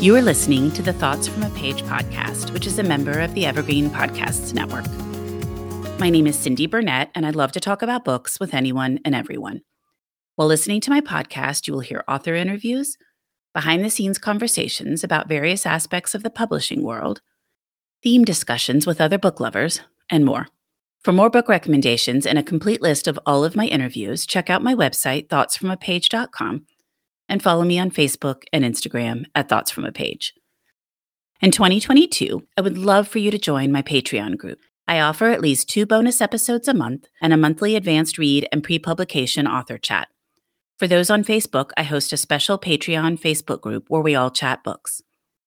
You 0.00 0.16
are 0.16 0.22
listening 0.22 0.70
to 0.72 0.80
the 0.80 0.94
Thoughts 0.94 1.28
from 1.28 1.42
a 1.42 1.50
Page 1.50 1.82
podcast, 1.82 2.54
which 2.54 2.66
is 2.66 2.78
a 2.78 2.82
member 2.82 3.20
of 3.20 3.34
the 3.34 3.44
Evergreen 3.44 3.90
Podcasts 3.90 4.54
Network. 4.54 4.86
My 6.00 6.08
name 6.08 6.26
is 6.26 6.38
Cindy 6.38 6.66
Burnett, 6.66 7.10
and 7.14 7.26
I 7.26 7.30
love 7.30 7.52
to 7.52 7.60
talk 7.60 7.82
about 7.82 8.06
books 8.06 8.40
with 8.40 8.54
anyone 8.54 9.00
and 9.04 9.14
everyone. 9.14 9.60
While 10.36 10.48
listening 10.48 10.80
to 10.80 10.90
my 10.90 11.02
podcast, 11.02 11.66
you 11.66 11.74
will 11.74 11.80
hear 11.80 12.02
author 12.08 12.34
interviews, 12.34 12.96
behind 13.52 13.84
the 13.84 13.90
scenes 13.90 14.16
conversations 14.16 15.04
about 15.04 15.28
various 15.28 15.66
aspects 15.66 16.14
of 16.14 16.22
the 16.22 16.30
publishing 16.30 16.82
world, 16.82 17.20
theme 18.02 18.24
discussions 18.24 18.86
with 18.86 19.02
other 19.02 19.18
book 19.18 19.38
lovers, 19.38 19.82
and 20.08 20.24
more. 20.24 20.46
For 21.04 21.12
more 21.12 21.28
book 21.28 21.46
recommendations 21.46 22.24
and 22.24 22.38
a 22.38 22.42
complete 22.42 22.80
list 22.80 23.06
of 23.06 23.18
all 23.26 23.44
of 23.44 23.54
my 23.54 23.66
interviews, 23.66 24.24
check 24.24 24.48
out 24.48 24.62
my 24.62 24.74
website, 24.74 25.28
thoughtsfromapage.com 25.28 26.64
and 27.30 27.42
follow 27.42 27.64
me 27.64 27.78
on 27.78 27.90
Facebook 27.90 28.42
and 28.52 28.64
Instagram 28.64 29.24
at 29.34 29.48
Thoughts 29.48 29.70
From 29.70 29.86
a 29.86 29.92
Page. 29.92 30.34
In 31.40 31.50
2022, 31.50 32.46
I 32.58 32.60
would 32.60 32.76
love 32.76 33.08
for 33.08 33.18
you 33.20 33.30
to 33.30 33.38
join 33.38 33.72
my 33.72 33.80
Patreon 33.80 34.36
group. 34.36 34.58
I 34.86 35.00
offer 35.00 35.30
at 35.30 35.40
least 35.40 35.70
two 35.70 35.86
bonus 35.86 36.20
episodes 36.20 36.68
a 36.68 36.74
month 36.74 37.06
and 37.22 37.32
a 37.32 37.38
monthly 37.38 37.76
advanced 37.76 38.18
read 38.18 38.48
and 38.52 38.62
pre 38.62 38.78
publication 38.78 39.46
author 39.46 39.78
chat. 39.78 40.08
For 40.78 40.88
those 40.88 41.08
on 41.08 41.24
Facebook, 41.24 41.70
I 41.76 41.84
host 41.84 42.12
a 42.12 42.16
special 42.16 42.58
Patreon 42.58 43.20
Facebook 43.20 43.60
group 43.60 43.84
where 43.88 44.02
we 44.02 44.14
all 44.14 44.30
chat 44.30 44.64
books. 44.64 45.00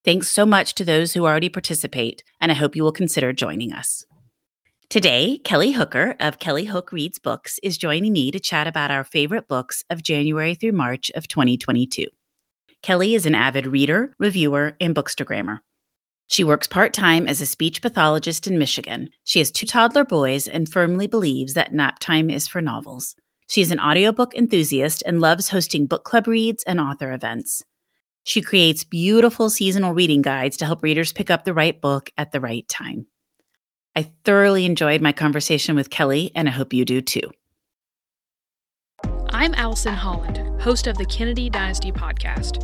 Thanks 0.06 0.30
so 0.30 0.46
much 0.46 0.74
to 0.76 0.86
those 0.86 1.14
who 1.14 1.26
already 1.26 1.50
participate, 1.50 2.24
and 2.40 2.52
I 2.52 2.56
hope 2.56 2.76
you 2.76 2.84
will 2.84 2.92
consider 2.92 3.34
joining 3.34 3.74
us. 3.74 4.06
Today, 4.94 5.40
Kelly 5.40 5.72
Hooker 5.72 6.16
of 6.20 6.38
Kelly 6.38 6.66
Hook 6.66 6.92
Reads 6.92 7.18
Books 7.18 7.60
is 7.64 7.80
joining 7.80 8.14
me 8.14 8.30
to 8.30 8.40
chat 8.40 8.68
about 8.68 8.92
our 8.92 9.04
favorite 9.04 9.48
books 9.48 9.84
of 9.90 10.04
January 10.04 10.54
through 10.54 10.74
March 10.74 11.10
of 11.16 11.28
2022. 11.28 12.06
Kelly 12.84 13.16
is 13.16 13.26
an 13.26 13.34
avid 13.34 13.66
reader, 13.66 14.14
reviewer, 14.20 14.78
and 14.80 14.94
bookstagrammer. 14.94 15.62
She 16.28 16.44
works 16.44 16.68
part 16.68 16.94
time 16.94 17.26
as 17.26 17.42
a 17.42 17.48
speech 17.48 17.82
pathologist 17.82 18.46
in 18.46 18.60
Michigan. 18.60 19.10
She 19.24 19.40
has 19.40 19.50
two 19.50 19.66
toddler 19.66 20.06
boys 20.06 20.48
and 20.48 20.70
firmly 20.70 21.08
believes 21.08 21.56
that 21.56 21.74
nap 21.74 21.98
time 21.98 22.30
is 22.30 22.48
for 22.48 22.62
novels. 22.62 23.16
She 23.48 23.62
is 23.62 23.72
an 23.72 23.80
audiobook 23.80 24.36
enthusiast 24.36 25.02
and 25.08 25.20
loves 25.20 25.50
hosting 25.50 25.88
book 25.88 26.04
club 26.04 26.28
reads 26.28 26.64
and 26.66 26.80
author 26.80 27.12
events. 27.12 27.64
She 28.26 28.44
creates 28.44 28.84
beautiful 28.84 29.50
seasonal 29.50 29.96
reading 29.96 30.22
guides 30.22 30.56
to 30.58 30.68
help 30.68 30.84
readers 30.84 31.12
pick 31.12 31.32
up 31.32 31.46
the 31.46 31.54
right 31.56 31.82
book 31.82 32.12
at 32.16 32.32
the 32.32 32.40
right 32.40 32.68
time. 32.68 33.08
I 33.96 34.12
thoroughly 34.24 34.66
enjoyed 34.66 35.02
my 35.02 35.12
conversation 35.12 35.76
with 35.76 35.90
Kelly, 35.90 36.32
and 36.36 36.48
I 36.48 36.52
hope 36.52 36.74
you 36.74 36.84
do 36.86 37.02
too. 37.02 37.32
I'm 39.30 39.54
Allison 39.56 39.94
Holland, 39.94 40.62
host 40.62 40.88
of 40.88 40.98
the 40.98 41.06
Kennedy 41.06 41.50
Dynasty 41.50 41.92
podcast. 41.92 42.64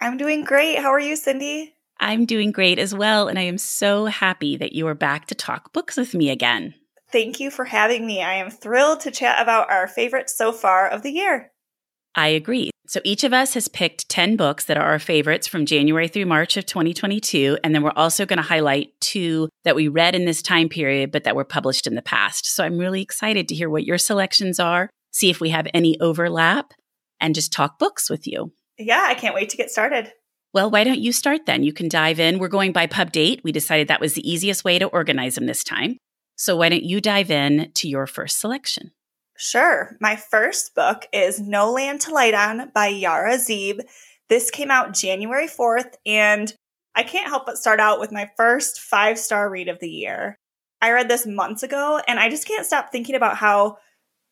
I'm 0.00 0.16
doing 0.16 0.44
great. 0.44 0.78
How 0.78 0.92
are 0.92 1.00
you, 1.00 1.16
Cindy? 1.16 1.74
I'm 1.98 2.26
doing 2.26 2.52
great 2.52 2.78
as 2.78 2.94
well, 2.94 3.28
and 3.28 3.38
I 3.38 3.42
am 3.42 3.58
so 3.58 4.06
happy 4.06 4.56
that 4.56 4.72
you 4.72 4.86
are 4.86 4.94
back 4.94 5.26
to 5.26 5.34
talk 5.34 5.72
books 5.72 5.96
with 5.96 6.14
me 6.14 6.30
again. 6.30 6.74
Thank 7.10 7.40
you 7.40 7.50
for 7.50 7.64
having 7.64 8.06
me. 8.06 8.22
I 8.22 8.34
am 8.34 8.50
thrilled 8.50 9.00
to 9.00 9.10
chat 9.10 9.40
about 9.40 9.70
our 9.70 9.88
favorites 9.88 10.36
so 10.36 10.52
far 10.52 10.88
of 10.88 11.02
the 11.02 11.12
year. 11.12 11.52
I 12.14 12.28
agree. 12.28 12.70
So 12.88 13.00
each 13.04 13.24
of 13.24 13.32
us 13.32 13.54
has 13.54 13.68
picked 13.68 14.08
10 14.08 14.36
books 14.36 14.64
that 14.66 14.76
are 14.76 14.90
our 14.90 14.98
favorites 14.98 15.46
from 15.46 15.66
January 15.66 16.08
through 16.08 16.26
March 16.26 16.56
of 16.56 16.66
2022. 16.66 17.58
And 17.62 17.74
then 17.74 17.82
we're 17.82 17.92
also 17.96 18.24
going 18.24 18.38
to 18.38 18.42
highlight 18.42 18.98
two 19.00 19.48
that 19.64 19.76
we 19.76 19.88
read 19.88 20.14
in 20.14 20.24
this 20.24 20.40
time 20.40 20.68
period, 20.68 21.10
but 21.10 21.24
that 21.24 21.36
were 21.36 21.44
published 21.44 21.86
in 21.86 21.94
the 21.94 22.02
past. 22.02 22.46
So 22.46 22.64
I'm 22.64 22.78
really 22.78 23.02
excited 23.02 23.48
to 23.48 23.54
hear 23.54 23.68
what 23.68 23.84
your 23.84 23.98
selections 23.98 24.58
are, 24.60 24.88
see 25.10 25.30
if 25.30 25.40
we 25.40 25.50
have 25.50 25.66
any 25.74 25.98
overlap, 26.00 26.72
and 27.20 27.34
just 27.34 27.52
talk 27.52 27.78
books 27.78 28.08
with 28.08 28.26
you. 28.26 28.52
Yeah, 28.78 29.04
I 29.06 29.14
can't 29.14 29.34
wait 29.34 29.48
to 29.50 29.56
get 29.56 29.70
started. 29.70 30.12
Well, 30.52 30.70
why 30.70 30.84
don't 30.84 31.00
you 31.00 31.12
start 31.12 31.46
then? 31.46 31.62
You 31.62 31.72
can 31.72 31.88
dive 31.88 32.18
in. 32.18 32.38
We're 32.38 32.48
going 32.48 32.72
by 32.72 32.86
pub 32.86 33.12
date. 33.12 33.40
We 33.44 33.52
decided 33.52 33.88
that 33.88 34.00
was 34.00 34.14
the 34.14 34.28
easiest 34.28 34.64
way 34.64 34.78
to 34.78 34.86
organize 34.86 35.34
them 35.34 35.46
this 35.46 35.64
time. 35.64 35.98
So 36.36 36.56
why 36.56 36.68
don't 36.68 36.82
you 36.82 37.00
dive 37.00 37.30
in 37.30 37.72
to 37.74 37.88
your 37.88 38.06
first 38.06 38.40
selection? 38.40 38.92
Sure. 39.36 39.96
My 40.00 40.16
first 40.16 40.74
book 40.74 41.06
is 41.12 41.40
No 41.40 41.70
Land 41.70 42.00
to 42.02 42.10
Light 42.10 42.34
On 42.34 42.70
by 42.74 42.88
Yara 42.88 43.34
Zgheib. 43.34 43.80
This 44.28 44.50
came 44.50 44.70
out 44.70 44.94
January 44.94 45.46
4th, 45.46 45.94
and 46.04 46.52
I 46.94 47.02
can't 47.02 47.28
help 47.28 47.44
but 47.44 47.58
start 47.58 47.78
out 47.78 48.00
with 48.00 48.12
my 48.12 48.30
first 48.36 48.80
five 48.80 49.18
star 49.18 49.50
read 49.50 49.68
of 49.68 49.78
the 49.80 49.90
year. 49.90 50.38
I 50.80 50.92
read 50.92 51.08
this 51.08 51.26
months 51.26 51.62
ago, 51.62 52.00
and 52.08 52.18
I 52.18 52.30
just 52.30 52.46
can't 52.46 52.66
stop 52.66 52.90
thinking 52.90 53.14
about 53.14 53.36
how 53.36 53.76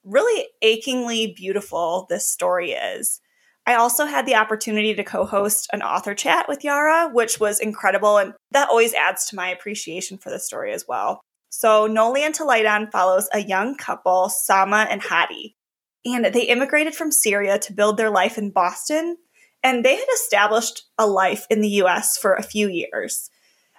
really 0.04 0.46
achingly 0.62 1.34
beautiful 1.36 2.06
this 2.08 2.26
story 2.26 2.72
is. 2.72 3.20
I 3.66 3.74
also 3.74 4.04
had 4.04 4.26
the 4.26 4.34
opportunity 4.34 4.94
to 4.94 5.04
co 5.04 5.24
host 5.24 5.68
an 5.72 5.82
author 5.82 6.14
chat 6.14 6.46
with 6.48 6.64
Yara, 6.64 7.08
which 7.12 7.40
was 7.40 7.60
incredible. 7.60 8.18
And 8.18 8.34
that 8.50 8.68
always 8.68 8.92
adds 8.94 9.26
to 9.26 9.36
my 9.36 9.48
appreciation 9.48 10.18
for 10.18 10.30
the 10.30 10.38
story 10.38 10.72
as 10.72 10.84
well. 10.86 11.20
So, 11.48 11.86
No 11.86 12.10
Land 12.10 12.34
to 12.36 12.44
Light 12.44 12.66
On 12.66 12.90
follows 12.90 13.28
a 13.32 13.40
young 13.40 13.76
couple, 13.76 14.28
Sama 14.28 14.86
and 14.90 15.00
Hadi. 15.00 15.56
And 16.04 16.26
they 16.26 16.42
immigrated 16.42 16.94
from 16.94 17.10
Syria 17.10 17.58
to 17.60 17.72
build 17.72 17.96
their 17.96 18.10
life 18.10 18.36
in 18.36 18.50
Boston. 18.50 19.16
And 19.62 19.82
they 19.82 19.96
had 19.96 20.08
established 20.14 20.82
a 20.98 21.06
life 21.06 21.46
in 21.48 21.62
the 21.62 21.68
US 21.82 22.18
for 22.18 22.34
a 22.34 22.42
few 22.42 22.68
years. 22.68 23.30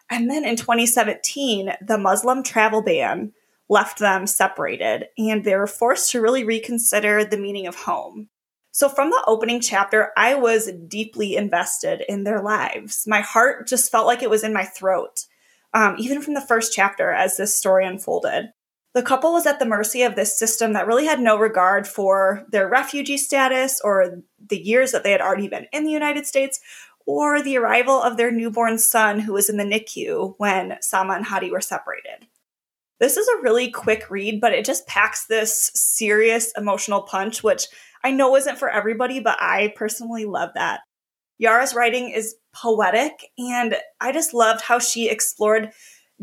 And 0.09 0.29
then 0.29 0.45
in 0.45 0.55
2017, 0.55 1.73
the 1.81 1.97
Muslim 1.97 2.41
travel 2.43 2.81
ban 2.81 3.33
left 3.69 3.99
them 3.99 4.27
separated, 4.27 5.07
and 5.17 5.43
they 5.43 5.55
were 5.55 5.67
forced 5.67 6.11
to 6.11 6.21
really 6.21 6.43
reconsider 6.43 7.23
the 7.23 7.37
meaning 7.37 7.67
of 7.67 7.75
home. 7.75 8.29
So, 8.75 8.89
from 8.89 9.09
the 9.09 9.23
opening 9.25 9.61
chapter, 9.61 10.11
I 10.17 10.35
was 10.35 10.69
deeply 10.89 11.37
invested 11.37 12.03
in 12.09 12.25
their 12.25 12.41
lives. 12.41 13.05
My 13.07 13.21
heart 13.21 13.67
just 13.67 13.89
felt 13.89 14.05
like 14.05 14.21
it 14.21 14.29
was 14.29 14.43
in 14.43 14.51
my 14.51 14.65
throat, 14.65 15.27
um, 15.73 15.95
even 15.97 16.21
from 16.21 16.33
the 16.33 16.41
first 16.41 16.73
chapter 16.73 17.09
as 17.09 17.37
this 17.37 17.57
story 17.57 17.85
unfolded. 17.85 18.47
The 18.93 19.01
couple 19.01 19.31
was 19.31 19.45
at 19.45 19.59
the 19.59 19.65
mercy 19.65 20.01
of 20.01 20.17
this 20.17 20.37
system 20.37 20.73
that 20.73 20.87
really 20.87 21.05
had 21.05 21.21
no 21.21 21.37
regard 21.37 21.87
for 21.87 22.45
their 22.51 22.67
refugee 22.67 23.17
status 23.17 23.79
or 23.81 24.23
the 24.45 24.59
years 24.59 24.91
that 24.91 25.03
they 25.03 25.11
had 25.11 25.21
already 25.21 25.47
been 25.47 25.67
in 25.71 25.85
the 25.85 25.91
United 25.91 26.27
States 26.27 26.59
or 27.05 27.41
the 27.41 27.55
arrival 27.55 28.01
of 28.01 28.17
their 28.17 28.29
newborn 28.29 28.77
son 28.77 29.21
who 29.21 29.31
was 29.31 29.47
in 29.47 29.55
the 29.55 29.63
NICU 29.63 30.35
when 30.37 30.75
Sama 30.81 31.13
and 31.13 31.23
Hadi 31.23 31.49
were 31.49 31.61
separated. 31.61 32.27
This 32.99 33.15
is 33.15 33.27
a 33.27 33.41
really 33.41 33.69
quick 33.71 34.09
read, 34.09 34.41
but 34.41 34.53
it 34.53 34.65
just 34.65 34.85
packs 34.85 35.27
this 35.27 35.71
serious 35.73 36.51
emotional 36.57 37.03
punch, 37.03 37.41
which 37.41 37.67
I 38.05 38.11
know 38.11 38.35
isn't 38.35 38.59
for 38.59 38.69
everybody, 38.69 39.19
but 39.19 39.35
I 39.39 39.73
personally 39.75 40.25
love 40.25 40.51
that. 40.53 40.81
Yara's 41.39 41.73
writing 41.73 42.11
is 42.11 42.35
poetic, 42.53 43.13
and 43.39 43.75
I 43.99 44.11
just 44.11 44.31
loved 44.31 44.61
how 44.61 44.77
she 44.77 45.09
explored 45.09 45.71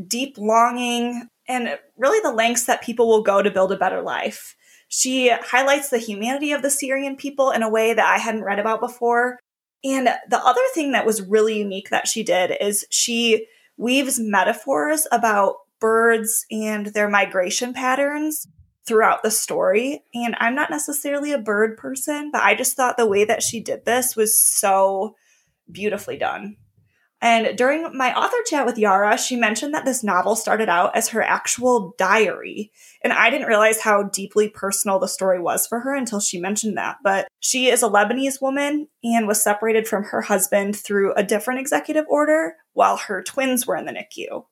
deep 0.07 0.37
longing 0.39 1.27
and 1.49 1.77
really 1.99 2.21
the 2.21 2.31
lengths 2.31 2.67
that 2.67 2.83
people 2.83 3.09
will 3.09 3.25
go 3.25 3.43
to 3.43 3.51
build 3.51 3.73
a 3.73 3.77
better 3.77 4.01
life. 4.01 4.55
She 4.87 5.29
highlights 5.31 5.89
the 5.89 5.99
humanity 5.99 6.53
of 6.53 6.63
the 6.63 6.71
Syrian 6.71 7.17
people 7.17 7.51
in 7.51 7.65
a 7.65 7.69
way 7.69 7.93
that 7.93 8.07
I 8.07 8.19
hadn't 8.19 8.45
read 8.45 8.61
about 8.61 8.81
before. 8.81 9.41
And 9.83 10.07
the 10.07 10.39
other 10.39 10.63
thing 10.75 10.93
that 10.93 11.05
was 11.05 11.21
really 11.21 11.59
unique 11.59 11.91
that 11.91 12.07
she 12.07 12.23
did 12.23 12.57
is 12.61 12.87
she 12.91 13.49
weaves 13.77 14.21
metaphors 14.21 15.09
about 15.11 15.57
birds 15.81 16.47
and 16.49 16.87
their 16.87 17.09
migration 17.09 17.73
patterns 17.73 18.47
throughout 18.87 19.23
the 19.23 19.31
story. 19.31 20.03
And 20.15 20.35
I'm 20.39 20.55
not 20.55 20.71
necessarily 20.71 21.33
a 21.33 21.39
bird 21.39 21.77
person, 21.77 22.31
but 22.33 22.43
I 22.43 22.55
just 22.55 22.77
thought 22.77 22.97
the 22.97 23.07
way 23.07 23.25
that 23.25 23.43
she 23.43 23.61
did 23.61 23.85
this 23.85 24.17
was 24.17 24.39
so 24.39 25.15
beautifully 25.71 26.17
done. 26.17 26.57
And 27.23 27.57
during 27.57 27.97
my 27.97 28.13
author 28.13 28.37
chat 28.47 28.67
with 28.67 28.77
Yara, 28.77 29.17
she 29.17 29.37
mentioned 29.37 29.73
that 29.75 29.85
this 29.85 30.03
novel 30.03 30.35
started 30.35 30.69
out 30.69 30.97
as 30.97 31.11
her 31.11 31.23
actual 31.23 31.95
diary. 31.97 32.73
And 33.05 33.13
I 33.13 33.31
didn't 33.31 33.47
realize 33.47 33.81
how 33.81 34.03
deeply 34.03 34.49
personal 34.49 34.99
the 34.99 35.07
story 35.07 35.41
was 35.41 35.65
for 35.65 35.79
her 35.79 35.95
until 35.95 36.19
she 36.19 36.41
mentioned 36.41 36.77
that. 36.77 36.97
But 37.05 37.29
she 37.39 37.69
is 37.69 37.81
a 37.81 37.89
Lebanese 37.89 38.43
woman 38.43 38.89
and 39.05 39.29
was 39.29 39.41
separated 39.41 39.87
from 39.87 40.03
her 40.03 40.23
husband 40.23 40.75
through 40.75 41.15
a 41.15 41.23
different 41.23 41.61
executive 41.61 42.07
order 42.09 42.57
while 42.73 42.97
her 42.97 43.23
twins 43.23 43.69
were 43.69 43.77
in 43.77 43.85
the 43.85 43.93
NICU. 43.93 44.45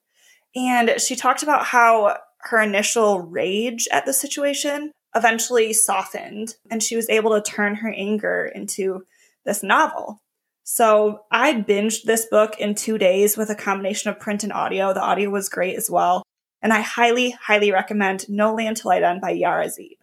And 0.55 1.01
she 1.01 1.17
talked 1.17 1.43
about 1.43 1.65
how 1.67 2.19
her 2.45 2.61
initial 2.61 3.21
rage 3.21 3.89
at 3.93 4.07
the 4.07 4.13
situation 4.13 4.93
eventually 5.15 5.73
softened 5.73 6.55
and 6.71 6.83
she 6.83 6.97
was 6.97 7.09
able 7.11 7.33
to 7.33 7.51
turn 7.51 7.77
her 7.77 7.93
anger 7.93 8.51
into 8.55 9.05
this 9.45 9.63
novel. 9.63 10.21
So 10.65 11.23
I 11.33 11.55
binged 11.55 12.05
this 12.05 12.27
book 12.27 12.59
in 12.59 12.75
two 12.75 12.97
days 12.97 13.37
with 13.37 13.51
a 13.51 13.57
combination 13.57 14.11
of 14.11 14.21
print 14.21 14.45
and 14.45 14.53
audio. 14.53 14.95
The 14.95 15.03
audio 15.03 15.31
was 15.31 15.49
great 15.49 15.77
as 15.77 15.91
well. 15.91 16.23
And 16.63 16.73
I 16.73 16.81
highly, 16.81 17.31
highly 17.31 17.73
recommend 17.73 18.29
No 18.29 18.55
Land 18.55 18.77
to 18.79 18.89
Light 18.89 19.03
On 19.03 19.19
by 19.19 19.31
Yara 19.31 19.67
Zgheib. 19.67 19.97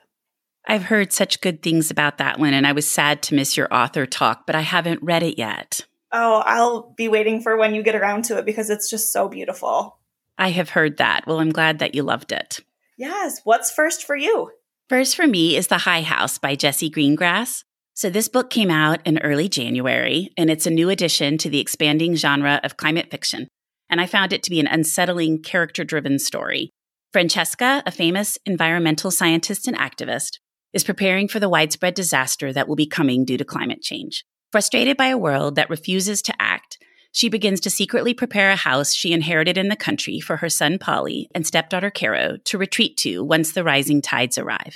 I've 0.67 0.83
heard 0.83 1.13
such 1.13 1.39
good 1.39 1.63
things 1.63 1.89
about 1.89 2.17
that 2.17 2.39
one, 2.39 2.53
and 2.53 2.67
I 2.67 2.73
was 2.73 2.89
sad 2.89 3.21
to 3.23 3.35
miss 3.35 3.55
your 3.55 3.73
author 3.73 4.05
talk, 4.05 4.45
but 4.45 4.55
I 4.55 4.61
haven't 4.61 5.01
read 5.01 5.23
it 5.23 5.37
yet. 5.37 5.85
Oh, 6.11 6.43
I'll 6.45 6.93
be 6.97 7.07
waiting 7.07 7.41
for 7.41 7.55
when 7.55 7.73
you 7.73 7.83
get 7.83 7.95
around 7.95 8.25
to 8.25 8.37
it 8.37 8.45
because 8.45 8.69
it's 8.69 8.89
just 8.89 9.13
so 9.13 9.29
beautiful. 9.29 9.97
I 10.37 10.49
have 10.49 10.69
heard 10.69 10.97
that. 10.97 11.25
Well, 11.25 11.39
I'm 11.39 11.51
glad 11.51 11.79
that 11.79 11.95
you 11.95 12.03
loved 12.03 12.31
it. 12.31 12.59
Yes. 12.97 13.41
What's 13.43 13.71
first 13.71 14.05
for 14.05 14.15
you? 14.15 14.51
First 14.89 15.15
for 15.15 15.27
me 15.27 15.55
is 15.55 15.67
The 15.67 15.79
High 15.79 16.01
House 16.01 16.37
by 16.37 16.55
Jessie 16.55 16.89
Greengrass. 16.89 17.63
So, 17.93 18.09
this 18.09 18.27
book 18.27 18.49
came 18.49 18.69
out 18.69 18.99
in 19.05 19.17
early 19.19 19.49
January, 19.49 20.31
and 20.37 20.51
it's 20.51 20.67
a 20.67 20.71
new 20.71 20.89
addition 20.89 21.37
to 21.39 21.49
the 21.49 21.59
expanding 21.59 22.15
genre 22.15 22.61
of 22.63 22.77
climate 22.77 23.09
fiction. 23.09 23.47
And 23.89 23.99
I 23.99 24.05
found 24.05 24.33
it 24.33 24.43
to 24.43 24.49
be 24.49 24.59
an 24.59 24.67
unsettling, 24.67 25.41
character 25.41 25.83
driven 25.83 26.19
story. 26.19 26.69
Francesca, 27.11 27.81
a 27.85 27.91
famous 27.91 28.37
environmental 28.45 29.09
scientist 29.09 29.67
and 29.67 29.77
activist, 29.77 30.37
is 30.73 30.83
preparing 30.83 31.27
for 31.27 31.39
the 31.39 31.49
widespread 31.49 31.95
disaster 31.95 32.53
that 32.53 32.67
will 32.67 32.75
be 32.75 32.85
coming 32.85 33.25
due 33.25 33.37
to 33.37 33.45
climate 33.45 33.81
change. 33.81 34.25
Frustrated 34.51 34.95
by 34.95 35.07
a 35.07 35.17
world 35.17 35.55
that 35.55 35.69
refuses 35.69 36.21
to 36.21 36.33
act, 36.39 36.77
she 37.17 37.29
begins 37.29 37.59
to 37.59 37.71
secretly 37.71 38.13
prepare 38.13 38.51
a 38.51 38.55
house 38.55 38.93
she 38.93 39.11
inherited 39.11 39.57
in 39.57 39.69
the 39.69 39.75
country 39.75 40.19
for 40.19 40.37
her 40.37 40.49
son 40.49 40.77
Polly 40.77 41.27
and 41.33 41.47
stepdaughter 41.47 41.89
Caro 41.89 42.37
to 42.43 42.59
retreat 42.59 42.95
to 42.97 43.23
once 43.23 43.53
the 43.53 43.63
rising 43.63 44.03
tides 44.03 44.37
arrive. 44.37 44.75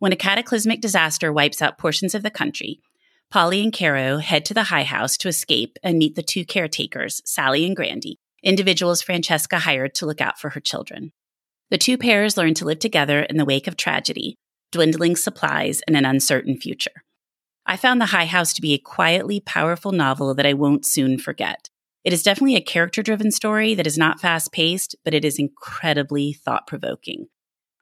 When 0.00 0.10
a 0.10 0.16
cataclysmic 0.16 0.80
disaster 0.80 1.32
wipes 1.32 1.62
out 1.62 1.78
portions 1.78 2.16
of 2.16 2.24
the 2.24 2.32
country, 2.32 2.80
Polly 3.30 3.62
and 3.62 3.72
Caro 3.72 4.18
head 4.18 4.44
to 4.46 4.54
the 4.54 4.64
high 4.64 4.82
house 4.82 5.16
to 5.18 5.28
escape 5.28 5.78
and 5.80 5.98
meet 5.98 6.16
the 6.16 6.22
two 6.24 6.44
caretakers, 6.44 7.22
Sally 7.24 7.64
and 7.64 7.76
Grandy, 7.76 8.18
individuals 8.42 9.00
Francesca 9.00 9.60
hired 9.60 9.94
to 9.94 10.06
look 10.06 10.20
out 10.20 10.40
for 10.40 10.50
her 10.50 10.60
children. 10.60 11.12
The 11.70 11.78
two 11.78 11.96
pairs 11.96 12.36
learn 12.36 12.54
to 12.54 12.64
live 12.64 12.80
together 12.80 13.20
in 13.20 13.36
the 13.36 13.44
wake 13.44 13.68
of 13.68 13.76
tragedy, 13.76 14.34
dwindling 14.72 15.14
supplies, 15.14 15.80
and 15.86 15.96
an 15.96 16.04
uncertain 16.04 16.56
future. 16.56 17.04
I 17.68 17.76
found 17.76 18.00
The 18.00 18.06
High 18.06 18.26
House 18.26 18.52
to 18.54 18.62
be 18.62 18.74
a 18.74 18.78
quietly 18.78 19.38
powerful 19.38 19.92
novel 19.92 20.34
that 20.34 20.46
I 20.46 20.54
won't 20.54 20.84
soon 20.84 21.18
forget. 21.18 21.68
It 22.02 22.12
is 22.12 22.24
definitely 22.24 22.56
a 22.56 22.60
character 22.60 23.02
driven 23.02 23.30
story 23.30 23.74
that 23.74 23.86
is 23.86 23.98
not 23.98 24.20
fast 24.20 24.50
paced, 24.50 24.96
but 25.04 25.14
it 25.14 25.24
is 25.24 25.38
incredibly 25.38 26.32
thought 26.32 26.66
provoking 26.66 27.28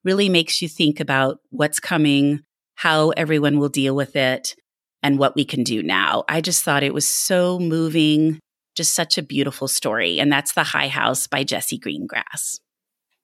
really 0.07 0.29
makes 0.29 0.63
you 0.63 0.69
think 0.69 1.01
about 1.01 1.41
what's 1.51 1.81
coming, 1.81 2.41
how 2.77 3.11
everyone 3.11 3.59
will 3.59 3.69
deal 3.69 3.95
with 3.95 4.15
it, 4.15 4.55
and 5.03 5.19
what 5.19 5.35
we 5.35 5.45
can 5.45 5.65
do 5.65 5.83
now. 5.83 6.25
I 6.29 6.41
just 6.41 6.63
thought 6.63 6.85
it 6.85 6.95
was 6.95 7.09
so 7.09 7.59
moving, 7.59 8.39
just 8.77 8.95
such 8.95 9.19
a 9.19 9.23
beautiful 9.23 9.67
story. 9.67 10.21
And 10.21 10.31
that's 10.33 10.53
The 10.53 10.63
High 10.63 10.89
House 10.89 11.27
by 11.27 11.43
Jessie 11.43 11.79
Greengrass. 11.79 12.61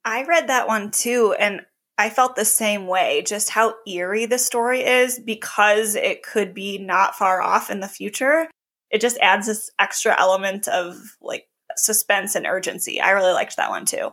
I 0.04 0.24
read 0.24 0.48
that 0.48 0.66
one 0.66 0.90
too, 0.90 1.36
and 1.38 1.60
I 1.98 2.10
felt 2.10 2.36
the 2.36 2.44
same 2.44 2.86
way, 2.86 3.22
just 3.26 3.50
how 3.50 3.74
eerie 3.86 4.26
the 4.26 4.38
story 4.38 4.82
is 4.82 5.18
because 5.18 5.94
it 5.94 6.22
could 6.22 6.54
be 6.54 6.78
not 6.78 7.14
far 7.14 7.42
off 7.42 7.70
in 7.70 7.80
the 7.80 7.88
future. 7.88 8.48
It 8.90 9.00
just 9.00 9.18
adds 9.18 9.46
this 9.46 9.70
extra 9.78 10.18
element 10.18 10.68
of 10.68 10.96
like 11.20 11.46
suspense 11.76 12.34
and 12.34 12.46
urgency. 12.46 13.00
I 13.00 13.10
really 13.10 13.32
liked 13.32 13.56
that 13.56 13.70
one 13.70 13.84
too. 13.84 14.12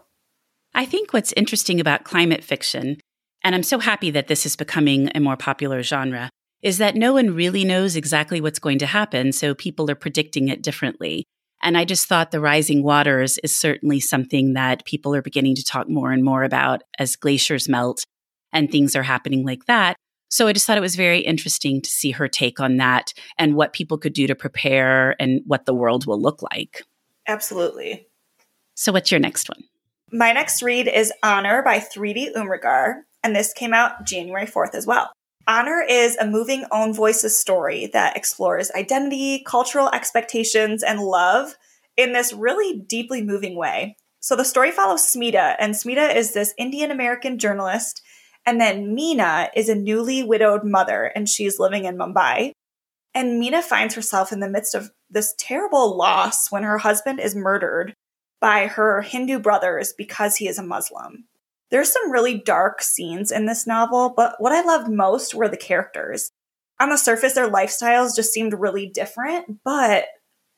I 0.73 0.85
think 0.85 1.13
what's 1.13 1.33
interesting 1.33 1.79
about 1.79 2.03
climate 2.03 2.43
fiction, 2.43 2.97
and 3.43 3.55
I'm 3.55 3.63
so 3.63 3.79
happy 3.79 4.11
that 4.11 4.27
this 4.27 4.45
is 4.45 4.55
becoming 4.55 5.09
a 5.15 5.19
more 5.19 5.37
popular 5.37 5.81
genre, 5.81 6.29
is 6.61 6.77
that 6.77 6.95
no 6.95 7.13
one 7.13 7.33
really 7.33 7.63
knows 7.63 7.95
exactly 7.95 8.39
what's 8.39 8.59
going 8.59 8.79
to 8.79 8.85
happen, 8.85 9.31
so 9.31 9.55
people 9.55 9.89
are 9.89 9.95
predicting 9.95 10.49
it 10.49 10.61
differently. 10.61 11.25
And 11.61 11.77
I 11.77 11.85
just 11.85 12.07
thought 12.07 12.31
the 12.31 12.39
rising 12.39 12.83
waters 12.83 13.37
is 13.39 13.55
certainly 13.55 13.99
something 13.99 14.53
that 14.53 14.85
people 14.85 15.13
are 15.15 15.21
beginning 15.21 15.55
to 15.55 15.63
talk 15.63 15.89
more 15.89 16.11
and 16.11 16.23
more 16.23 16.43
about 16.43 16.83
as 16.97 17.15
glaciers 17.15 17.67
melt 17.67 18.03
and 18.51 18.71
things 18.71 18.95
are 18.95 19.03
happening 19.03 19.45
like 19.45 19.65
that. 19.65 19.95
So 20.29 20.47
I 20.47 20.53
just 20.53 20.67
thought 20.67 20.77
it 20.77 20.81
was 20.81 20.95
very 20.95 21.19
interesting 21.19 21.81
to 21.81 21.89
see 21.89 22.11
her 22.11 22.27
take 22.27 22.59
on 22.59 22.77
that 22.77 23.13
and 23.37 23.55
what 23.55 23.73
people 23.73 23.97
could 23.97 24.13
do 24.13 24.27
to 24.27 24.35
prepare 24.35 25.15
and 25.19 25.41
what 25.45 25.65
the 25.65 25.73
world 25.73 26.05
will 26.05 26.21
look 26.21 26.41
like. 26.41 26.83
Absolutely. 27.27 28.07
So, 28.75 28.91
what's 28.91 29.11
your 29.11 29.19
next 29.19 29.49
one? 29.49 29.63
My 30.11 30.31
next 30.31 30.61
read 30.61 30.87
is 30.87 31.11
Honor 31.21 31.61
by 31.63 31.79
Thrity 31.79 32.33
Umrigar, 32.33 33.01
and 33.23 33.35
this 33.35 33.53
came 33.53 33.73
out 33.73 34.05
January 34.05 34.45
4th 34.45 34.73
as 34.73 34.87
well. 34.87 35.11
Honor 35.47 35.83
is 35.87 36.15
a 36.17 36.27
moving 36.27 36.65
own 36.71 36.93
voices 36.93 37.37
story 37.37 37.87
that 37.87 38.15
explores 38.15 38.71
identity, 38.71 39.43
cultural 39.45 39.89
expectations, 39.89 40.83
and 40.83 40.99
love 40.99 41.55
in 41.97 42.13
this 42.13 42.33
really 42.33 42.79
deeply 42.79 43.23
moving 43.23 43.55
way. 43.55 43.95
So 44.19 44.35
the 44.35 44.45
story 44.45 44.71
follows 44.71 45.01
Smita, 45.01 45.55
and 45.59 45.73
Smita 45.73 46.15
is 46.15 46.33
this 46.33 46.53
Indian 46.57 46.91
American 46.91 47.39
journalist, 47.39 48.01
and 48.45 48.59
then 48.59 48.93
Mina 48.93 49.49
is 49.55 49.69
a 49.69 49.75
newly 49.75 50.23
widowed 50.23 50.63
mother, 50.63 51.05
and 51.15 51.27
she's 51.27 51.59
living 51.59 51.85
in 51.85 51.97
Mumbai. 51.97 52.51
And 53.15 53.39
Mina 53.39 53.61
finds 53.61 53.95
herself 53.95 54.31
in 54.31 54.39
the 54.39 54.49
midst 54.49 54.75
of 54.75 54.91
this 55.09 55.33
terrible 55.39 55.97
loss 55.97 56.51
when 56.51 56.63
her 56.63 56.77
husband 56.77 57.19
is 57.19 57.35
murdered 57.35 57.93
by 58.39 58.67
her 58.67 59.01
Hindu 59.01 59.39
brothers 59.39 59.93
because 59.97 60.35
he 60.35 60.47
is 60.47 60.59
a 60.59 60.63
Muslim. 60.63 61.25
There's 61.71 61.91
some 61.91 62.11
really 62.11 62.37
dark 62.37 62.81
scenes 62.81 63.31
in 63.31 63.45
this 63.45 63.67
novel, 63.67 64.13
but 64.15 64.35
what 64.39 64.51
I 64.51 64.61
loved 64.61 64.89
most 64.89 65.35
were 65.35 65.47
the 65.47 65.57
characters. 65.57 66.31
On 66.79 66.89
the 66.89 66.97
surface, 66.97 67.33
their 67.33 67.49
lifestyles 67.49 68.15
just 68.15 68.33
seemed 68.33 68.53
really 68.53 68.87
different, 68.87 69.59
but 69.63 70.05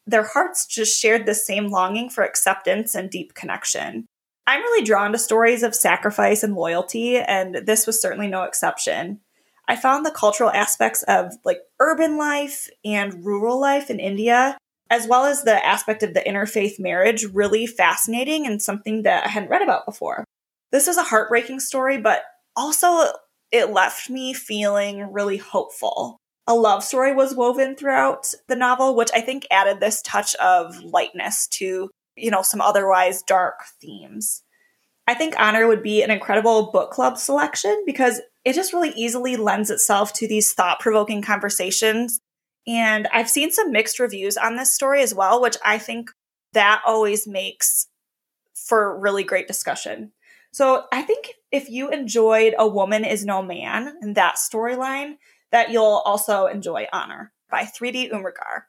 their 0.07 0.23
hearts 0.23 0.65
just 0.65 0.99
shared 0.99 1.25
the 1.25 1.35
same 1.35 1.67
longing 1.67 2.09
for 2.09 2.23
acceptance 2.23 2.95
and 2.95 3.09
deep 3.09 3.33
connection. 3.33 4.05
I'm 4.47 4.61
really 4.61 4.83
drawn 4.83 5.11
to 5.11 5.17
stories 5.17 5.63
of 5.63 5.75
sacrifice 5.75 6.43
and 6.43 6.55
loyalty, 6.55 7.17
and 7.17 7.55
this 7.65 7.85
was 7.85 8.01
certainly 8.01 8.27
no 8.27 8.43
exception. 8.43 9.19
I 9.67 9.75
found 9.75 10.05
the 10.05 10.11
cultural 10.11 10.49
aspects 10.49 11.03
of 11.03 11.33
like 11.45 11.59
urban 11.79 12.17
life 12.17 12.69
and 12.83 13.23
rural 13.23 13.59
life 13.59 13.89
in 13.89 13.99
India 13.99 14.57
as 14.91 15.07
well 15.07 15.25
as 15.25 15.43
the 15.43 15.65
aspect 15.65 16.03
of 16.03 16.13
the 16.13 16.19
interfaith 16.19 16.77
marriage, 16.77 17.23
really 17.23 17.65
fascinating 17.65 18.45
and 18.45 18.61
something 18.61 19.03
that 19.03 19.25
I 19.25 19.29
hadn't 19.29 19.49
read 19.49 19.61
about 19.61 19.85
before. 19.85 20.25
This 20.71 20.87
was 20.87 20.97
a 20.97 21.03
heartbreaking 21.03 21.59
story, 21.59 21.97
but 21.97 22.23
also 22.55 23.11
it 23.51 23.71
left 23.71 24.09
me 24.09 24.33
feeling 24.33 25.11
really 25.11 25.37
hopeful. 25.37 26.17
A 26.47 26.55
love 26.55 26.83
story 26.83 27.13
was 27.13 27.35
woven 27.35 27.75
throughout 27.75 28.33
the 28.47 28.55
novel, 28.55 28.95
which 28.95 29.11
I 29.13 29.21
think 29.21 29.45
added 29.51 29.79
this 29.79 30.01
touch 30.01 30.35
of 30.35 30.77
lightness 30.83 31.47
to, 31.49 31.89
you 32.15 32.31
know, 32.31 32.41
some 32.41 32.61
otherwise 32.61 33.21
dark 33.23 33.61
themes. 33.81 34.43
I 35.07 35.13
think 35.13 35.35
Honor 35.37 35.67
would 35.67 35.83
be 35.83 36.03
an 36.03 36.11
incredible 36.11 36.71
book 36.71 36.91
club 36.91 37.17
selection 37.17 37.83
because 37.85 38.21
it 38.45 38.53
just 38.53 38.73
really 38.73 38.91
easily 38.95 39.35
lends 39.35 39.69
itself 39.69 40.13
to 40.13 40.27
these 40.27 40.53
thought 40.53 40.79
provoking 40.79 41.21
conversations 41.21 42.21
and 42.67 43.07
I've 43.11 43.29
seen 43.29 43.51
some 43.51 43.71
mixed 43.71 43.99
reviews 43.99 44.37
on 44.37 44.55
this 44.55 44.73
story 44.73 45.01
as 45.01 45.13
well, 45.13 45.41
which 45.41 45.57
I 45.65 45.77
think 45.77 46.11
that 46.53 46.81
always 46.85 47.27
makes 47.27 47.87
for 48.53 48.99
really 48.99 49.23
great 49.23 49.47
discussion. 49.47 50.11
So 50.51 50.85
I 50.91 51.01
think 51.01 51.33
if 51.51 51.69
you 51.69 51.89
enjoyed 51.89 52.55
A 52.57 52.67
Woman 52.67 53.05
is 53.05 53.25
No 53.25 53.41
Man 53.41 53.95
and 54.01 54.15
that 54.15 54.35
storyline, 54.35 55.15
that 55.51 55.71
you'll 55.71 56.01
also 56.05 56.47
enjoy 56.47 56.87
Honor 56.91 57.31
by 57.49 57.63
Thrity 57.63 58.11
Umrigar. 58.11 58.63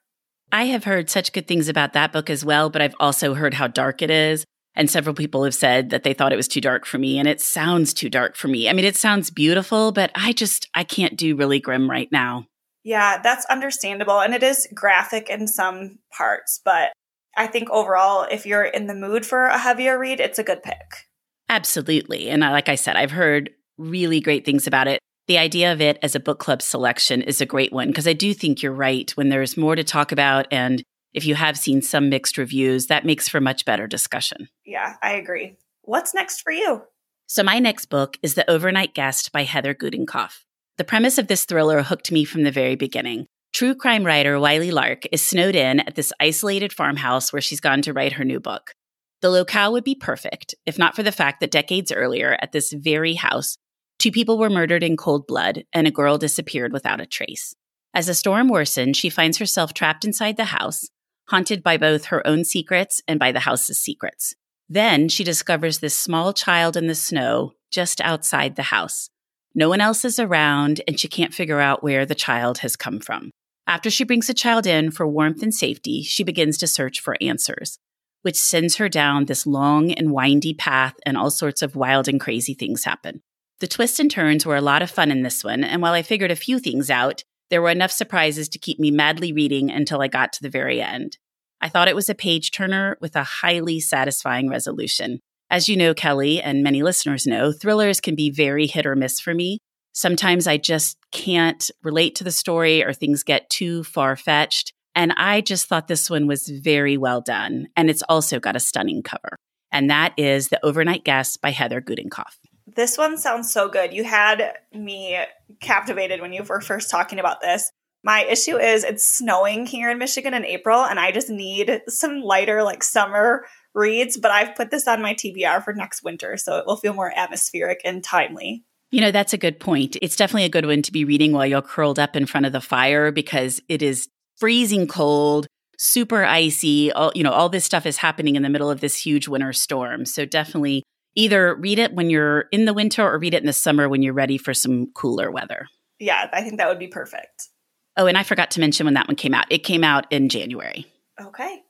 I 0.51 0.65
have 0.67 0.85
heard 0.85 1.09
such 1.09 1.33
good 1.33 1.49
things 1.49 1.69
about 1.69 1.95
that 1.95 2.13
book 2.13 2.29
as 2.29 2.45
well, 2.45 2.71
but 2.71 2.83
I've 2.83 2.95
also 3.01 3.35
heard 3.35 3.55
how 3.55 3.67
dark 3.67 4.03
it 4.03 4.11
is. 4.11 4.45
And 4.75 4.91
several 4.91 5.15
people 5.15 5.45
have 5.45 5.55
said 5.55 5.91
that 5.91 6.03
they 6.03 6.15
thought 6.15 6.33
it 6.33 6.37
was 6.37 6.49
too 6.49 6.61
dark 6.61 6.87
for 6.87 6.99
me, 6.99 7.19
and 7.19 7.29
it 7.29 7.41
sounds 7.41 7.93
too 7.93 8.09
dark 8.09 8.37
for 8.37 8.49
me. 8.49 8.69
I 8.69 8.73
mean, 8.73 8.87
it 8.87 8.97
sounds 8.97 9.31
beautiful, 9.31 9.93
but 9.93 10.11
I 10.15 10.33
just, 10.33 10.69
I 10.75 10.83
can't 10.83 11.17
do 11.17 11.37
really 11.37 11.61
grim 11.61 11.91
right 11.91 12.11
now. 12.11 12.47
Yeah, 12.83 13.21
that's 13.23 13.45
understandable. 13.47 14.21
And 14.21 14.35
it 14.35 14.43
is 14.43 14.67
graphic 14.75 15.29
in 15.29 15.47
some 15.47 15.99
parts, 16.11 16.61
but 16.65 16.93
I 17.37 17.47
think 17.47 17.71
overall, 17.71 18.27
if 18.31 18.47
you're 18.47 18.65
in 18.65 18.87
the 18.87 18.95
mood 18.95 19.27
for 19.27 19.47
a 19.47 19.59
heavier 19.59 19.99
read, 19.99 20.21
it's 20.21 20.39
a 20.39 20.45
good 20.45 20.63
pick. 20.63 21.07
Absolutely. 21.53 22.31
And 22.31 22.41
like 22.41 22.71
I 22.71 22.77
said, 22.77 22.97
I've 22.97 23.11
heard 23.11 23.51
really 23.77 24.21
great 24.21 24.47
things 24.47 24.67
about 24.67 24.89
it. 24.89 24.99
The 25.27 25.37
idea 25.37 25.71
of 25.71 25.83
it 25.83 25.99
as 26.01 26.15
a 26.15 26.21
book 26.21 26.39
club 26.39 26.63
selection 26.63 27.21
is 27.21 27.43
a 27.43 27.47
great 27.47 27.75
one 27.75 27.89
because 27.89 28.09
I 28.09 28.15
do 28.15 28.33
think 28.33 28.63
you're 28.63 28.73
right. 28.73 29.11
When 29.19 29.29
there's 29.29 29.59
more 29.59 29.77
to 29.77 29.85
talk 29.85 30.13
about, 30.13 30.47
and 30.51 30.83
if 31.13 31.27
you 31.27 31.35
have 31.35 31.59
seen 31.59 31.83
some 31.83 32.09
mixed 32.09 32.39
reviews, 32.39 32.87
that 32.87 33.05
makes 33.05 33.29
for 33.29 33.39
much 33.39 33.67
better 33.67 33.87
discussion. 33.87 34.49
Yeah, 34.65 34.97
I 35.03 35.13
agree. 35.13 35.59
What's 35.83 36.15
next 36.15 36.41
for 36.41 36.53
you? 36.53 36.85
So, 37.27 37.43
my 37.43 37.59
next 37.59 37.87
book 37.87 38.17
is 38.23 38.33
The 38.33 38.51
Overnight 38.51 38.95
Guest 38.95 39.31
by 39.31 39.45
Heather 39.45 39.75
Gudenkauf. 39.75 40.45
The 40.79 40.85
premise 40.85 41.19
of 41.19 41.27
this 41.27 41.45
thriller 41.45 41.83
hooked 41.83 42.11
me 42.11 42.25
from 42.25 42.45
the 42.45 42.51
very 42.51 42.77
beginning. 42.77 43.27
True 43.53 43.75
crime 43.75 44.05
writer 44.05 44.41
Wiley 44.41 44.71
Lark 44.71 45.03
is 45.13 45.21
snowed 45.21 45.55
in 45.55 45.81
at 45.81 45.97
this 45.97 46.15
isolated 46.19 46.73
farmhouse 46.73 47.31
where 47.31 47.43
she's 47.43 47.61
gone 47.61 47.83
to 47.83 47.93
write 47.93 48.15
her 48.15 48.25
new 48.25 48.41
book. 48.41 48.73
The 49.23 49.31
locale 49.31 49.73
would 49.73 49.85
be 49.85 49.95
perfect, 49.95 50.57
if 50.67 50.79
not 50.79 50.97
for 50.97 51.05
the 51.05 51.13
fact 51.13 51.41
that 51.41 51.53
decades 51.53 51.93
earlier, 51.93 52.37
at 52.43 52.51
this 52.51 52.73
very 52.73 53.15
house, 53.15 53.57
two 53.99 54.11
people 54.11 54.37
were 54.37 54.51
murdered 54.51 54.83
in 54.83 54.97
cold 54.97 55.29
blood 55.29 55.65
and 55.73 55.87
a 55.87 55.93
girl 55.93 56.19
disappeared 56.19 56.73
without 56.73 57.01
a 57.01 57.07
trace. 57.07 57.55
As 57.95 58.09
the 58.09 58.15
storm 58.15 58.51
worsens, 58.51 58.97
she 58.97 59.09
finds 59.09 59.39
herself 59.39 59.75
trapped 59.75 60.05
inside 60.05 60.37
the 60.37 60.47
house, 60.47 60.89
haunted 61.29 61.63
by 61.63 61.77
both 61.77 62.07
her 62.07 62.27
own 62.27 62.45
secrets 62.45 63.01
and 63.07 63.21
by 63.21 63.31
the 63.31 63.41
house's 63.41 63.79
secrets. 63.79 64.35
Then 64.69 65.09
she 65.09 65.23
discovers 65.23 65.79
this 65.79 65.95
small 65.95 66.33
child 66.33 66.77
in 66.77 66.89
the 66.89 66.95
snow 66.95 67.53
just 67.71 68.01
outside 68.01 68.57
the 68.57 68.63
house. 68.63 69.09
No 69.55 69.69
one 69.69 69.81
else 69.81 70.05
is 70.05 70.19
around, 70.19 70.81
and 70.89 70.99
she 70.99 71.09
can't 71.09 71.35
figure 71.35 71.61
out 71.61 71.83
where 71.83 72.07
the 72.07 72.15
child 72.15 72.59
has 72.59 72.75
come 72.75 72.99
from. 72.99 73.31
After 73.67 73.91
she 73.91 74.05
brings 74.05 74.27
the 74.27 74.35
child 74.35 74.67
in 74.67 74.91
for 74.91 75.07
warmth 75.07 75.43
and 75.43 75.55
safety, 75.55 76.03
she 76.03 76.25
begins 76.25 76.59
to 76.59 76.67
search 76.67 77.01
for 77.01 77.17
answers, 77.21 77.79
which 78.23 78.37
sends 78.37 78.77
her 78.77 78.89
down 78.89 79.27
this 79.27 79.47
long 79.47 79.93
and 79.93 80.13
windy 80.13 80.55
path, 80.55 80.95
and 81.05 81.17
all 81.17 81.31
sorts 81.31 81.63
of 81.63 81.77
wild 81.77 82.09
and 82.09 82.21
crazy 82.21 82.55
things 82.55 82.85
happen. 82.85 83.21
The 83.61 83.69
twists 83.69 84.01
and 84.01 84.11
turns 84.11 84.45
were 84.45 84.57
a 84.57 84.61
lot 84.61 84.83
of 84.83 84.91
fun 84.91 85.11
in 85.11 85.23
this 85.23 85.45
one, 85.45 85.63
and 85.63 85.83
while 85.83 85.93
I 85.93 86.03
figured 86.03 86.31
a 86.31 86.37
few 86.37 86.59
things 86.59 86.91
out, 86.91 87.23
there 87.51 87.63
were 87.63 87.71
enough 87.71 87.93
surprises 87.93 88.49
to 88.49 88.59
keep 88.59 88.81
me 88.81 88.91
madly 88.91 89.33
reading 89.33 89.71
until 89.71 90.01
I 90.01 90.09
got 90.09 90.33
to 90.33 90.43
the 90.43 90.49
very 90.49 90.81
end. 90.81 91.19
I 91.61 91.69
thought 91.69 91.87
it 91.87 91.95
was 91.95 92.09
a 92.09 92.15
page 92.15 92.51
turner 92.51 92.97
with 93.01 93.15
a 93.15 93.23
highly 93.23 93.79
satisfying 93.79 94.49
resolution. 94.49 95.21
As 95.49 95.69
you 95.69 95.77
know, 95.77 95.93
Kelly, 95.93 96.41
and 96.41 96.63
many 96.65 96.83
listeners 96.83 97.27
know, 97.27 97.53
thrillers 97.53 98.01
can 98.01 98.15
be 98.15 98.31
very 98.31 98.67
hit 98.67 98.87
or 98.87 98.97
miss 98.97 99.21
for 99.21 99.35
me. 99.35 99.59
Sometimes 99.93 100.47
I 100.47 100.57
just 100.57 100.97
can't 101.13 101.71
relate 101.83 102.15
to 102.17 102.25
the 102.25 102.31
story 102.31 102.83
or 102.83 102.93
things 102.93 103.23
get 103.23 103.51
too 103.51 103.85
far 103.85 104.17
fetched. 104.17 104.73
And 104.95 105.13
I 105.17 105.41
just 105.41 105.67
thought 105.67 105.89
this 105.89 106.11
one 106.11 106.27
was 106.27 106.49
very 106.49 106.97
well 106.97 107.21
done. 107.21 107.69
And 107.77 107.89
it's 107.89 108.03
also 108.09 108.39
got 108.41 108.57
a 108.57 108.61
stunning 108.61 109.03
cover. 109.03 109.37
And 109.73 109.89
that 109.91 110.13
is 110.17 110.49
The 110.49 110.65
Overnight 110.65 111.05
Guest 111.05 111.41
by 111.41 111.51
Heather 111.51 111.81
Gudenkauf. 111.81 112.37
This 112.67 112.97
one 112.99 113.19
sounds 113.19 113.53
so 113.53 113.69
good. 113.69 113.93
You 113.93 114.05
had 114.05 114.55
me 114.73 115.19
captivated 115.61 116.21
when 116.21 116.33
you 116.33 116.43
were 116.43 116.61
first 116.61 116.91
talking 116.91 117.19
about 117.19 117.41
this. 117.41 117.71
My 118.05 118.25
issue 118.25 118.57
is 118.57 118.85
it's 118.85 119.07
snowing 119.07 119.67
here 119.67 119.91
in 119.91 119.99
Michigan 119.99 120.35
in 120.35 120.45
April, 120.45 120.81
and 120.81 120.99
I 120.99 121.13
just 121.13 121.31
need 121.31 121.83
some 121.89 122.21
lighter, 122.21 122.63
like 122.63 122.83
summer 122.83 123.45
reads. 123.75 124.17
But 124.17 124.33
I've 124.33 124.57
put 124.57 124.71
this 124.71 124.89
on 124.89 125.03
my 125.03 125.15
TBR 125.15 125.65
for 125.65 125.73
next 125.73 126.03
winter, 126.03 126.37
so 126.37 126.59
it 126.59 126.67
will 126.67 126.77
feel 126.77 126.95
more 126.95 127.13
atmospheric 127.15 127.81
and 127.85 128.03
timely. 128.03 128.65
You 128.91 129.01
know, 129.01 129.11
that's 129.11 129.33
a 129.33 129.39
good 129.39 129.59
point. 129.59 129.97
It's 130.03 130.17
definitely 130.17 130.45
a 130.45 130.51
good 130.51 130.67
one 130.67 130.83
to 130.83 130.93
be 130.93 131.05
reading 131.05 131.33
while 131.33 131.47
you're 131.47 131.63
curled 131.63 131.99
up 131.99 132.17
in 132.17 132.27
front 132.27 132.45
of 132.45 132.53
the 132.53 132.61
fire 132.61 133.11
because 133.11 133.63
it 133.69 133.83
is 133.83 134.09
freezing 134.39 134.87
cold, 134.87 135.47
super 135.79 136.25
icy. 136.25 136.93
All, 136.93 137.13
you 137.15 137.23
know, 137.23 137.33
all 137.33 137.49
this 137.49 137.65
stuff 137.65 137.87
is 137.87 137.97
happening 137.99 138.37
in 138.37 138.43
the 138.43 138.49
middle 138.49 138.71
of 138.71 138.81
this 138.81 138.97
huge 138.97 139.29
winter 139.29 139.53
storm. 139.53 140.07
So 140.07 140.25
definitely 140.25 140.83
either 141.15 141.55
read 141.55 141.79
it 141.79 141.95
when 141.95 142.11
you're 142.11 142.47
in 142.53 142.65
the 142.65 142.75
winter 142.75 143.03
or 143.03 143.19
read 143.19 143.35
it 143.35 143.43
in 143.43 143.47
the 143.47 143.53
summer 143.53 143.89
when 143.89 144.03
you're 144.03 144.15
ready 144.15 144.39
for 144.39 144.55
some 144.55 144.87
cooler 144.95 145.31
weather. 145.31 145.69
Yeah, 145.99 146.29
I 146.33 146.43
think 146.43 146.59
that 146.59 146.69
would 146.69 146.79
be 146.79 146.89
perfect. 146.89 147.49
Oh, 147.97 148.07
and 148.07 148.17
I 148.17 148.23
forgot 148.23 148.51
to 148.53 148.61
mention 148.61 148.87
when 148.87 148.95
that 148.95 149.09
one 149.09 149.17
came 149.17 149.35
out. 149.35 149.47
It 149.51 149.65
came 149.65 149.85
out 149.85 150.11
in 150.11 150.29
January. 150.29 150.87
Okay. 151.21 151.63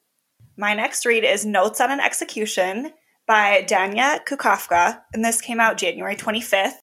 My 0.56 0.74
next 0.74 1.04
read 1.04 1.24
is 1.24 1.44
Notes 1.44 1.80
on 1.80 1.90
an 1.90 2.00
Execution 2.00 2.92
by 3.26 3.64
Danya 3.68 4.20
Kukafka, 4.24 5.00
and 5.12 5.24
this 5.24 5.40
came 5.40 5.60
out 5.60 5.78
January 5.78 6.16
25th. 6.16 6.74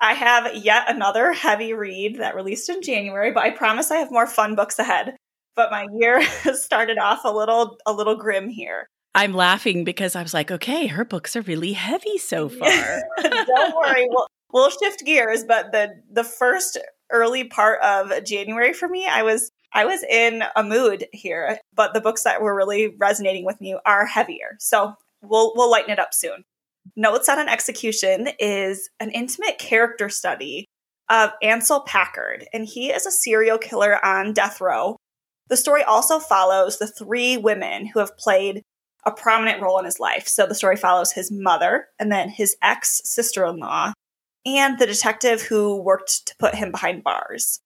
I 0.00 0.14
have 0.14 0.54
yet 0.54 0.84
another 0.88 1.32
heavy 1.32 1.72
read 1.72 2.18
that 2.18 2.34
released 2.34 2.68
in 2.68 2.82
January, 2.82 3.32
but 3.32 3.42
I 3.42 3.50
promise 3.50 3.90
I 3.90 3.96
have 3.96 4.12
more 4.12 4.26
fun 4.26 4.54
books 4.54 4.78
ahead. 4.78 5.16
But 5.56 5.70
my 5.70 5.88
year 5.92 6.20
has 6.44 6.62
started 6.62 6.98
off 6.98 7.24
a 7.24 7.32
little 7.32 7.78
a 7.86 7.92
little 7.92 8.16
grim 8.16 8.48
here. 8.48 8.86
I'm 9.14 9.32
laughing 9.32 9.84
because 9.84 10.14
I 10.14 10.22
was 10.22 10.34
like, 10.34 10.50
okay, 10.50 10.86
her 10.86 11.04
books 11.04 11.34
are 11.34 11.42
really 11.42 11.72
heavy 11.72 12.18
so 12.18 12.48
far. 12.48 13.02
Don't 13.22 13.76
worry, 13.76 14.06
we'll 14.08 14.26
we'll 14.52 14.70
shift 14.70 15.04
gears. 15.04 15.44
But 15.44 15.72
the 15.72 16.00
the 16.10 16.24
first 16.24 16.78
early 17.10 17.44
part 17.44 17.80
of 17.82 18.24
January 18.24 18.72
for 18.72 18.88
me, 18.88 19.06
I 19.06 19.22
was 19.22 19.50
I 19.72 19.84
was 19.84 20.02
in 20.04 20.44
a 20.54 20.62
mood 20.62 21.06
here, 21.12 21.58
but 21.74 21.92
the 21.92 22.00
books 22.00 22.22
that 22.22 22.40
were 22.40 22.54
really 22.54 22.94
resonating 22.98 23.44
with 23.44 23.60
me 23.60 23.76
are 23.84 24.06
heavier. 24.06 24.56
So 24.60 24.94
we'll 25.22 25.52
we'll 25.56 25.70
lighten 25.70 25.90
it 25.90 25.98
up 25.98 26.14
soon. 26.14 26.44
Notes 26.96 27.28
on 27.28 27.38
an 27.38 27.48
Execution 27.48 28.28
is 28.38 28.90
an 29.00 29.10
intimate 29.10 29.58
character 29.58 30.08
study 30.08 30.64
of 31.10 31.30
Ansel 31.42 31.80
Packard, 31.80 32.46
and 32.52 32.66
he 32.66 32.90
is 32.90 33.06
a 33.06 33.10
serial 33.10 33.58
killer 33.58 34.04
on 34.04 34.32
death 34.32 34.60
row. 34.60 34.96
The 35.48 35.56
story 35.56 35.82
also 35.82 36.18
follows 36.18 36.78
the 36.78 36.86
three 36.86 37.36
women 37.36 37.86
who 37.86 38.00
have 38.00 38.16
played 38.18 38.62
a 39.06 39.10
prominent 39.10 39.62
role 39.62 39.78
in 39.78 39.84
his 39.84 40.00
life. 40.00 40.28
So 40.28 40.46
the 40.46 40.54
story 40.54 40.76
follows 40.76 41.12
his 41.12 41.30
mother 41.32 41.86
and 41.98 42.12
then 42.12 42.28
his 42.28 42.56
ex 42.62 43.00
sister 43.04 43.46
in 43.46 43.56
law 43.56 43.92
and 44.44 44.78
the 44.78 44.86
detective 44.86 45.42
who 45.42 45.80
worked 45.80 46.26
to 46.26 46.34
put 46.38 46.54
him 46.54 46.70
behind 46.70 47.04
bars. 47.04 47.60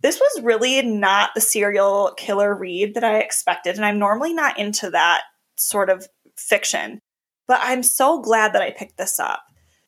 This 0.00 0.20
was 0.20 0.42
really 0.44 0.82
not 0.82 1.30
the 1.34 1.40
serial 1.40 2.12
killer 2.16 2.54
read 2.54 2.94
that 2.94 3.04
I 3.04 3.18
expected, 3.18 3.76
and 3.76 3.84
I'm 3.84 3.98
normally 3.98 4.34
not 4.34 4.58
into 4.58 4.90
that 4.90 5.22
sort 5.56 5.88
of 5.88 6.06
fiction. 6.36 6.98
But 7.46 7.60
I'm 7.62 7.82
so 7.82 8.20
glad 8.20 8.52
that 8.52 8.62
I 8.62 8.70
picked 8.70 8.96
this 8.96 9.18
up. 9.20 9.42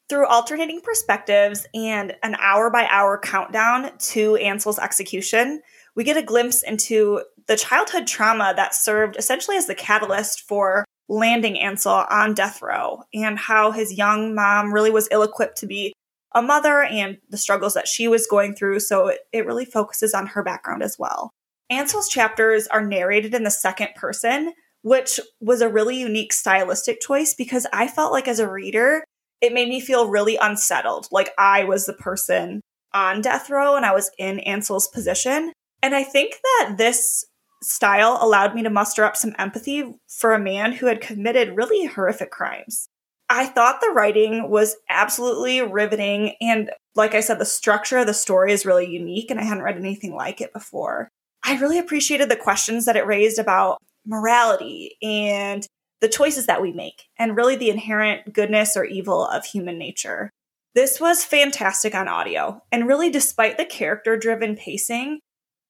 Through 0.08 0.28
alternating 0.28 0.80
perspectives 0.82 1.66
and 1.75 2.14
an 2.22 2.36
hour 2.36 2.70
by 2.70 2.86
hour 2.88 3.18
countdown 3.18 3.90
to 3.98 4.36
Ansel's 4.36 4.78
execution, 4.78 5.62
we 5.96 6.04
get 6.04 6.16
a 6.16 6.22
glimpse 6.22 6.62
into 6.62 7.22
the 7.46 7.56
childhood 7.56 8.06
trauma 8.06 8.52
that 8.56 8.75
served 8.75 9.16
essentially 9.16 9.56
as 9.56 9.66
the 9.66 9.75
catalyst 9.75 10.42
for 10.42 10.84
landing 11.08 11.58
Ansel 11.58 12.04
on 12.10 12.34
death 12.34 12.60
row 12.62 13.02
and 13.14 13.38
how 13.38 13.70
his 13.70 13.96
young 13.96 14.34
mom 14.34 14.72
really 14.72 14.90
was 14.90 15.08
ill 15.10 15.22
equipped 15.22 15.58
to 15.58 15.66
be 15.66 15.92
a 16.34 16.42
mother 16.42 16.82
and 16.82 17.18
the 17.30 17.38
struggles 17.38 17.75
that 17.75 17.88
she 17.88 18.08
was 18.08 18.26
going 18.26 18.54
through. 18.54 18.80
So 18.80 19.08
it, 19.08 19.20
it 19.32 19.46
really 19.46 19.64
focuses 19.64 20.14
on 20.14 20.26
her 20.26 20.42
background 20.42 20.82
as 20.82 20.96
well. 20.98 21.30
Ansel's 21.70 22.08
chapters 22.08 22.66
are 22.68 22.84
narrated 22.84 23.34
in 23.34 23.44
the 23.44 23.50
second 23.50 23.88
person, 23.96 24.52
which 24.87 25.19
was 25.40 25.62
a 25.62 25.69
really 25.69 25.99
unique 25.99 26.33
stylistic 26.33 27.00
choice 27.00 27.35
because 27.35 27.66
I 27.73 27.88
felt 27.88 28.12
like 28.12 28.28
as 28.28 28.38
a 28.38 28.49
reader, 28.49 29.02
it 29.40 29.52
made 29.52 29.69
me 29.69 29.81
feel 29.81 30.09
really 30.09 30.37
unsettled. 30.37 31.09
Like 31.11 31.31
I 31.37 31.64
was 31.64 31.87
the 31.87 31.93
person 31.93 32.61
on 32.95 33.21
death 33.21 33.50
row 33.50 33.75
and 33.75 33.85
I 33.85 33.93
was 33.93 34.12
in 34.16 34.38
Ansel's 34.38 34.87
position. 34.87 35.52
And 35.83 35.97
I 35.97 36.05
think 36.05 36.37
that 36.40 36.76
this 36.78 37.25
style 37.64 38.16
allowed 38.21 38.55
me 38.55 38.62
to 38.62 38.71
muster 38.71 39.02
up 39.02 39.16
some 39.16 39.35
empathy 39.40 39.93
for 40.07 40.35
a 40.35 40.38
man 40.38 40.71
who 40.71 40.87
had 40.87 41.00
committed 41.00 41.57
really 41.57 41.87
horrific 41.87 42.31
crimes. 42.31 42.87
I 43.28 43.47
thought 43.47 43.81
the 43.81 43.90
writing 43.90 44.50
was 44.50 44.76
absolutely 44.88 45.62
riveting. 45.62 46.37
And 46.40 46.71
like 46.95 47.16
I 47.16 47.23
said, 47.23 47.40
the 47.40 47.45
structure 47.45 47.99
of 47.99 48.07
the 48.07 48.14
story 48.14 48.52
is 48.52 48.64
really 48.64 48.87
unique, 48.87 49.33
and 49.33 49.40
I 49.40 49.43
hadn't 49.43 49.64
read 49.64 49.78
anything 49.78 50.14
like 50.14 50.40
it 50.40 50.52
before. 50.52 51.09
I 51.45 51.59
really 51.59 51.81
appreciated 51.81 52.28
the 52.28 52.37
questions 52.37 52.85
that 52.85 52.97
it 52.97 53.05
raised 53.05 53.40
about 53.40 53.78
morality 54.06 54.96
and 55.02 55.66
the 56.00 56.08
choices 56.08 56.46
that 56.46 56.62
we 56.62 56.72
make, 56.72 57.04
and 57.18 57.36
really 57.36 57.56
the 57.56 57.70
inherent 57.70 58.32
goodness 58.32 58.76
or 58.76 58.84
evil 58.84 59.26
of 59.26 59.44
human 59.44 59.78
nature. 59.78 60.30
This 60.75 61.00
was 61.00 61.25
fantastic 61.25 61.94
on 61.94 62.06
audio, 62.06 62.60
and 62.70 62.86
really, 62.86 63.10
despite 63.10 63.56
the 63.56 63.64
character 63.64 64.16
driven 64.16 64.56
pacing, 64.56 65.20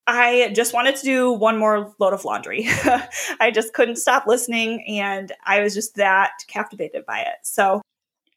I 0.07 0.51
just 0.55 0.73
wanted 0.73 0.95
to 0.97 1.03
do 1.03 1.31
one 1.33 1.57
more 1.57 1.93
load 1.99 2.13
of 2.13 2.23
laundry. 2.23 2.65
I 3.41 3.51
just 3.53 3.73
couldn't 3.73 3.97
stop 3.97 4.25
listening 4.25 4.85
and 4.87 5.33
I 5.45 5.59
was 5.59 5.73
just 5.73 5.95
that 5.95 6.31
captivated 6.47 7.05
by 7.05 7.19
it. 7.19 7.35
So 7.43 7.81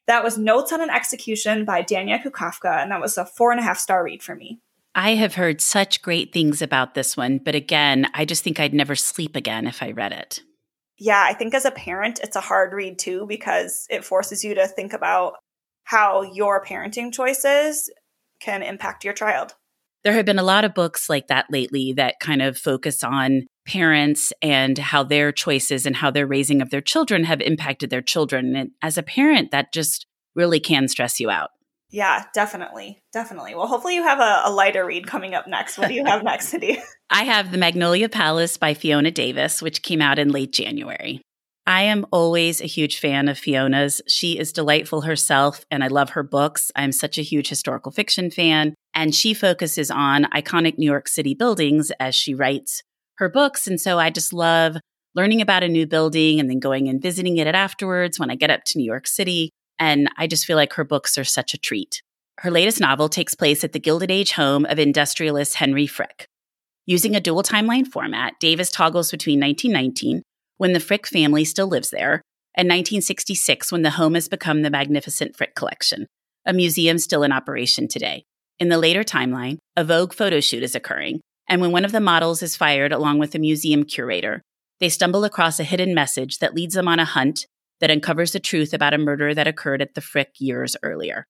that 0.07 0.23
was 0.23 0.37
Notes 0.37 0.73
on 0.73 0.81
an 0.81 0.89
Execution 0.89 1.63
by 1.63 1.81
Danya 1.81 2.21
Kukafka, 2.21 2.81
and 2.81 2.91
that 2.91 2.99
was 2.99 3.17
a 3.17 3.25
four 3.25 3.51
and 3.51 3.59
a 3.59 3.63
half 3.63 3.79
star 3.79 4.03
read 4.03 4.21
for 4.21 4.35
me. 4.35 4.59
I 4.93 5.15
have 5.15 5.35
heard 5.35 5.61
such 5.61 6.01
great 6.01 6.33
things 6.33 6.61
about 6.61 6.95
this 6.95 7.15
one, 7.15 7.37
but 7.37 7.55
again, 7.55 8.07
I 8.13 8.25
just 8.25 8.43
think 8.43 8.59
I'd 8.59 8.73
never 8.73 8.95
sleep 8.95 9.35
again 9.35 9.65
if 9.65 9.81
I 9.81 9.91
read 9.91 10.11
it. 10.11 10.41
Yeah, 10.97 11.23
I 11.25 11.33
think 11.33 11.53
as 11.53 11.65
a 11.65 11.71
parent, 11.71 12.19
it's 12.21 12.35
a 12.35 12.41
hard 12.41 12.73
read 12.73 12.99
too 12.99 13.25
because 13.27 13.87
it 13.89 14.05
forces 14.05 14.43
you 14.43 14.53
to 14.55 14.67
think 14.67 14.93
about 14.93 15.35
how 15.85 16.21
your 16.21 16.63
parenting 16.63 17.11
choices 17.13 17.89
can 18.39 18.61
impact 18.61 19.03
your 19.03 19.13
child. 19.13 19.55
There 20.03 20.13
have 20.13 20.25
been 20.25 20.39
a 20.39 20.43
lot 20.43 20.65
of 20.65 20.73
books 20.73 21.09
like 21.09 21.27
that 21.27 21.45
lately 21.49 21.93
that 21.93 22.19
kind 22.19 22.41
of 22.41 22.57
focus 22.57 23.03
on 23.03 23.43
parents 23.67 24.33
and 24.41 24.77
how 24.77 25.03
their 25.03 25.31
choices 25.31 25.85
and 25.85 25.95
how 25.95 26.11
their 26.11 26.27
raising 26.27 26.61
of 26.61 26.69
their 26.69 26.81
children 26.81 27.23
have 27.23 27.39
impacted 27.41 27.89
their 27.89 28.01
children. 28.01 28.55
And 28.55 28.71
as 28.81 28.97
a 28.97 29.03
parent, 29.03 29.51
that 29.51 29.71
just 29.71 30.05
really 30.35 30.59
can 30.59 30.87
stress 30.87 31.19
you 31.19 31.29
out. 31.29 31.49
Yeah, 31.91 32.25
definitely. 32.33 33.03
Definitely. 33.11 33.53
Well, 33.53 33.67
hopefully 33.67 33.95
you 33.95 34.03
have 34.03 34.19
a, 34.19 34.43
a 34.45 34.51
lighter 34.51 34.85
read 34.85 35.07
coming 35.07 35.33
up 35.35 35.47
next. 35.47 35.77
What 35.77 35.89
do 35.89 35.93
you 35.93 36.05
have 36.05 36.23
next, 36.23 36.47
Cindy? 36.47 36.81
I 37.09 37.23
have 37.23 37.51
The 37.51 37.57
Magnolia 37.57 38.07
Palace 38.07 38.57
by 38.57 38.73
Fiona 38.73 39.11
Davis, 39.11 39.61
which 39.61 39.83
came 39.83 40.01
out 40.01 40.17
in 40.17 40.29
late 40.29 40.53
January. 40.53 41.21
I 41.67 41.83
am 41.83 42.05
always 42.11 42.59
a 42.59 42.65
huge 42.65 42.99
fan 42.99 43.27
of 43.27 43.37
Fiona's. 43.37 44.01
She 44.07 44.39
is 44.39 44.51
delightful 44.51 45.01
herself, 45.01 45.63
and 45.69 45.83
I 45.83 45.87
love 45.87 46.11
her 46.11 46.23
books. 46.23 46.71
I'm 46.75 46.91
such 46.91 47.17
a 47.17 47.23
huge 47.23 47.49
historical 47.49 47.91
fiction 47.91 48.31
fan, 48.31 48.73
and 48.95 49.13
she 49.13 49.33
focuses 49.33 49.91
on 49.91 50.23
iconic 50.25 50.77
New 50.77 50.89
York 50.89 51.07
City 51.07 51.33
buildings 51.35 51.91
as 51.99 52.15
she 52.15 52.33
writes 52.33 52.81
her 53.17 53.29
books. 53.29 53.67
And 53.67 53.79
so 53.79 53.99
I 53.99 54.09
just 54.09 54.33
love 54.33 54.77
learning 55.13 55.41
about 55.41 55.63
a 55.63 55.67
new 55.67 55.85
building 55.85 56.39
and 56.39 56.49
then 56.49 56.59
going 56.59 56.87
and 56.87 57.01
visiting 57.01 57.37
it 57.37 57.47
afterwards 57.47 58.19
when 58.19 58.31
I 58.31 58.35
get 58.35 58.49
up 58.49 58.61
to 58.67 58.77
New 58.77 58.85
York 58.85 59.07
City. 59.07 59.51
And 59.81 60.09
I 60.15 60.27
just 60.27 60.45
feel 60.45 60.57
like 60.57 60.73
her 60.73 60.83
books 60.83 61.17
are 61.17 61.23
such 61.23 61.55
a 61.55 61.57
treat. 61.57 62.03
Her 62.37 62.51
latest 62.51 62.79
novel 62.79 63.09
takes 63.09 63.33
place 63.33 63.63
at 63.63 63.73
the 63.73 63.79
Gilded 63.79 64.11
Age 64.11 64.33
home 64.33 64.63
of 64.65 64.77
industrialist 64.77 65.55
Henry 65.55 65.87
Frick. 65.87 66.27
Using 66.85 67.15
a 67.15 67.19
dual 67.19 67.41
timeline 67.41 67.87
format, 67.87 68.33
Davis 68.39 68.69
toggles 68.69 69.09
between 69.09 69.39
1919, 69.39 70.21
when 70.57 70.73
the 70.73 70.79
Frick 70.79 71.07
family 71.07 71.43
still 71.43 71.67
lives 71.67 71.89
there, 71.89 72.21
and 72.55 72.67
1966, 72.67 73.71
when 73.71 73.81
the 73.81 73.89
home 73.89 74.13
has 74.13 74.29
become 74.29 74.61
the 74.61 74.69
magnificent 74.69 75.35
Frick 75.35 75.55
Collection, 75.55 76.05
a 76.45 76.53
museum 76.53 76.99
still 76.99 77.23
in 77.23 77.31
operation 77.31 77.87
today. 77.87 78.23
In 78.59 78.69
the 78.69 78.77
later 78.77 79.03
timeline, 79.03 79.57
a 79.75 79.83
Vogue 79.83 80.13
photo 80.13 80.41
shoot 80.41 80.61
is 80.61 80.75
occurring, 80.75 81.21
and 81.49 81.59
when 81.59 81.71
one 81.71 81.85
of 81.85 81.91
the 81.91 81.99
models 81.99 82.43
is 82.43 82.55
fired 82.55 82.93
along 82.93 83.17
with 83.17 83.33
a 83.33 83.39
museum 83.39 83.83
curator, 83.83 84.43
they 84.79 84.89
stumble 84.89 85.23
across 85.23 85.59
a 85.59 85.63
hidden 85.63 85.95
message 85.95 86.37
that 86.37 86.53
leads 86.53 86.75
them 86.75 86.87
on 86.87 86.99
a 86.99 87.05
hunt 87.05 87.47
that 87.81 87.91
uncovers 87.91 88.31
the 88.31 88.39
truth 88.39 88.73
about 88.73 88.93
a 88.93 88.97
murder 88.97 89.33
that 89.33 89.47
occurred 89.47 89.81
at 89.81 89.95
the 89.95 90.01
Frick 90.01 90.29
years 90.39 90.77
earlier. 90.83 91.25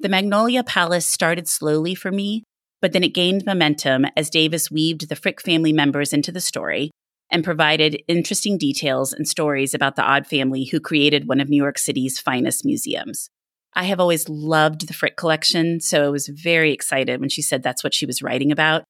The 0.00 0.08
Magnolia 0.08 0.62
Palace 0.62 1.06
started 1.06 1.48
slowly 1.48 1.94
for 1.94 2.10
me, 2.10 2.44
but 2.80 2.92
then 2.92 3.04
it 3.04 3.14
gained 3.14 3.44
momentum 3.44 4.06
as 4.16 4.30
Davis 4.30 4.70
weaved 4.70 5.08
the 5.08 5.16
Frick 5.16 5.42
family 5.42 5.72
members 5.72 6.12
into 6.12 6.32
the 6.32 6.40
story 6.40 6.90
and 7.30 7.42
provided 7.42 8.02
interesting 8.06 8.56
details 8.56 9.12
and 9.12 9.26
stories 9.26 9.74
about 9.74 9.96
the 9.96 10.02
Odd 10.02 10.26
family 10.26 10.64
who 10.64 10.78
created 10.80 11.28
one 11.28 11.40
of 11.40 11.48
New 11.48 11.60
York 11.60 11.78
City's 11.78 12.20
finest 12.20 12.64
museums. 12.64 13.28
I 13.74 13.84
have 13.84 14.00
always 14.00 14.28
loved 14.28 14.86
the 14.86 14.94
Frick 14.94 15.16
collection, 15.16 15.80
so 15.80 16.04
I 16.04 16.08
was 16.08 16.28
very 16.28 16.72
excited 16.72 17.20
when 17.20 17.28
she 17.28 17.42
said 17.42 17.62
that's 17.62 17.84
what 17.84 17.94
she 17.94 18.06
was 18.06 18.22
writing 18.22 18.52
about. 18.52 18.84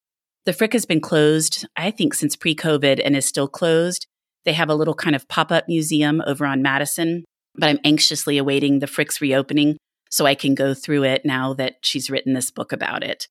The 0.44 0.52
Frick 0.52 0.75
has 0.75 0.87
been 0.87 1.00
closed, 1.00 1.66
I 1.76 1.90
think, 1.90 2.14
since 2.14 2.37
pre 2.37 2.54
COVID 2.54 3.00
and 3.04 3.16
is 3.16 3.26
still 3.26 3.49
closed. 3.49 4.06
They 4.46 4.54
have 4.54 4.70
a 4.70 4.74
little 4.74 4.94
kind 4.94 5.14
of 5.14 5.28
pop 5.28 5.52
up 5.52 5.68
museum 5.68 6.22
over 6.26 6.46
on 6.46 6.62
Madison, 6.62 7.24
but 7.56 7.68
I'm 7.68 7.80
anxiously 7.84 8.38
awaiting 8.38 8.78
the 8.78 8.86
Frick's 8.86 9.20
reopening 9.20 9.76
so 10.10 10.24
I 10.24 10.34
can 10.34 10.54
go 10.54 10.72
through 10.72 11.02
it 11.02 11.24
now 11.24 11.52
that 11.54 11.74
she's 11.82 12.08
written 12.08 12.32
this 12.32 12.50
book 12.50 12.72
about 12.72 13.02
it. 13.02 13.26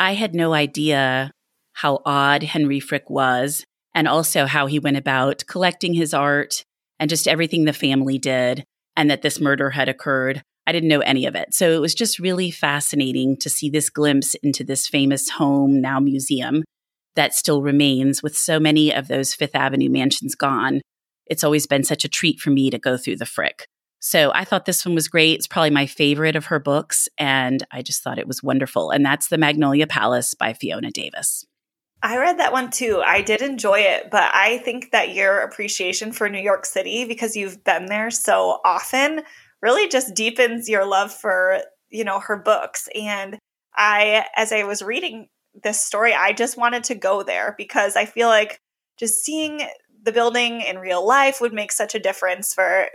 I 0.00 0.14
had 0.14 0.34
no 0.34 0.52
idea 0.52 1.30
how 1.74 2.02
odd 2.04 2.42
Henry 2.42 2.80
Frick 2.80 3.08
was 3.08 3.64
and 3.94 4.08
also 4.08 4.46
how 4.46 4.66
he 4.66 4.78
went 4.78 4.96
about 4.96 5.44
collecting 5.46 5.94
his 5.94 6.12
art 6.12 6.64
and 6.98 7.08
just 7.08 7.28
everything 7.28 7.64
the 7.64 7.72
family 7.72 8.18
did 8.18 8.64
and 8.96 9.08
that 9.10 9.22
this 9.22 9.40
murder 9.40 9.70
had 9.70 9.88
occurred. 9.88 10.42
I 10.66 10.72
didn't 10.72 10.88
know 10.88 11.00
any 11.00 11.24
of 11.24 11.36
it. 11.36 11.54
So 11.54 11.70
it 11.70 11.80
was 11.80 11.94
just 11.94 12.18
really 12.18 12.50
fascinating 12.50 13.36
to 13.38 13.48
see 13.48 13.70
this 13.70 13.88
glimpse 13.88 14.34
into 14.42 14.64
this 14.64 14.86
famous 14.88 15.30
home, 15.30 15.80
now 15.80 16.00
museum, 16.00 16.64
that 17.18 17.34
still 17.34 17.62
remains 17.62 18.22
with 18.22 18.38
so 18.38 18.60
many 18.60 18.94
of 18.94 19.08
those 19.08 19.34
Fifth 19.34 19.56
Avenue 19.56 19.90
mansions 19.90 20.36
gone. 20.36 20.80
It's 21.26 21.42
always 21.42 21.66
been 21.66 21.82
such 21.82 22.04
a 22.04 22.08
treat 22.08 22.38
for 22.38 22.50
me 22.50 22.70
to 22.70 22.78
go 22.78 22.96
through 22.96 23.16
the 23.16 23.26
Frick. 23.26 23.66
So 23.98 24.30
I 24.32 24.44
thought 24.44 24.66
this 24.66 24.86
one 24.86 24.94
was 24.94 25.08
great. 25.08 25.34
It's 25.34 25.48
probably 25.48 25.70
my 25.70 25.86
favorite 25.86 26.36
of 26.36 26.46
her 26.46 26.60
books, 26.60 27.08
and 27.18 27.66
I 27.72 27.82
just 27.82 28.04
thought 28.04 28.20
it 28.20 28.28
was 28.28 28.40
wonderful. 28.40 28.92
And 28.92 29.04
that's 29.04 29.26
The 29.26 29.36
Magnolia 29.36 29.88
Palace 29.88 30.34
by 30.34 30.52
Fiona 30.52 30.92
Davis. 30.92 31.44
I 32.04 32.18
read 32.18 32.38
that 32.38 32.52
one 32.52 32.70
too. 32.70 33.02
I 33.04 33.22
did 33.22 33.42
enjoy 33.42 33.80
it, 33.80 34.12
but 34.12 34.30
I 34.32 34.58
think 34.58 34.92
that 34.92 35.12
your 35.12 35.40
appreciation 35.40 36.12
for 36.12 36.28
New 36.28 36.40
York 36.40 36.66
City, 36.66 37.04
because 37.04 37.34
you've 37.34 37.64
been 37.64 37.86
there 37.86 38.12
so 38.12 38.60
often, 38.64 39.22
really 39.60 39.88
just 39.88 40.14
deepens 40.14 40.68
your 40.68 40.86
love 40.86 41.12
for, 41.12 41.58
you 41.90 42.04
know, 42.04 42.20
her 42.20 42.36
books. 42.36 42.88
And 42.94 43.36
I, 43.74 44.24
as 44.36 44.52
I 44.52 44.62
was 44.62 44.82
reading 44.82 45.26
this 45.62 45.80
story, 45.80 46.14
I 46.14 46.32
just 46.32 46.56
wanted 46.56 46.84
to 46.84 46.94
go 46.94 47.22
there 47.22 47.54
because 47.56 47.96
I 47.96 48.04
feel 48.04 48.28
like 48.28 48.60
just 48.98 49.24
seeing 49.24 49.62
the 50.02 50.12
building 50.12 50.60
in 50.60 50.78
real 50.78 51.06
life 51.06 51.40
would 51.40 51.52
make 51.52 51.72
such 51.72 51.94
a 51.94 51.98
difference 51.98 52.54
for 52.54 52.86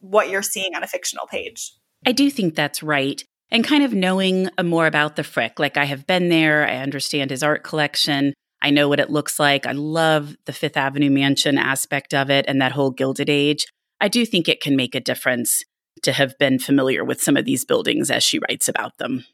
what 0.00 0.28
you're 0.28 0.42
seeing 0.42 0.74
on 0.74 0.82
a 0.82 0.88
fictional 0.88 1.26
page. 1.26 1.72
I 2.06 2.12
do 2.12 2.30
think 2.30 2.54
that's 2.54 2.82
right. 2.82 3.22
And 3.50 3.64
kind 3.64 3.82
of 3.82 3.94
knowing 3.94 4.50
more 4.62 4.86
about 4.86 5.16
the 5.16 5.24
Frick. 5.24 5.58
Like 5.58 5.76
I 5.76 5.84
have 5.84 6.06
been 6.06 6.28
there, 6.28 6.66
I 6.66 6.76
understand 6.76 7.30
his 7.30 7.42
art 7.42 7.64
collection. 7.64 8.34
I 8.60 8.70
know 8.70 8.88
what 8.88 9.00
it 9.00 9.10
looks 9.10 9.38
like. 9.38 9.66
I 9.66 9.72
love 9.72 10.36
the 10.44 10.52
Fifth 10.52 10.76
Avenue 10.76 11.10
mansion 11.10 11.56
aspect 11.56 12.12
of 12.12 12.30
it 12.30 12.44
and 12.48 12.60
that 12.60 12.72
whole 12.72 12.90
Gilded 12.90 13.30
Age. 13.30 13.66
I 14.00 14.08
do 14.08 14.26
think 14.26 14.48
it 14.48 14.60
can 14.60 14.76
make 14.76 14.94
a 14.94 15.00
difference 15.00 15.62
to 16.02 16.12
have 16.12 16.36
been 16.38 16.58
familiar 16.58 17.04
with 17.04 17.22
some 17.22 17.36
of 17.36 17.44
these 17.44 17.64
buildings 17.64 18.10
as 18.10 18.22
she 18.22 18.38
writes 18.38 18.68
about 18.68 18.98
them. 18.98 19.24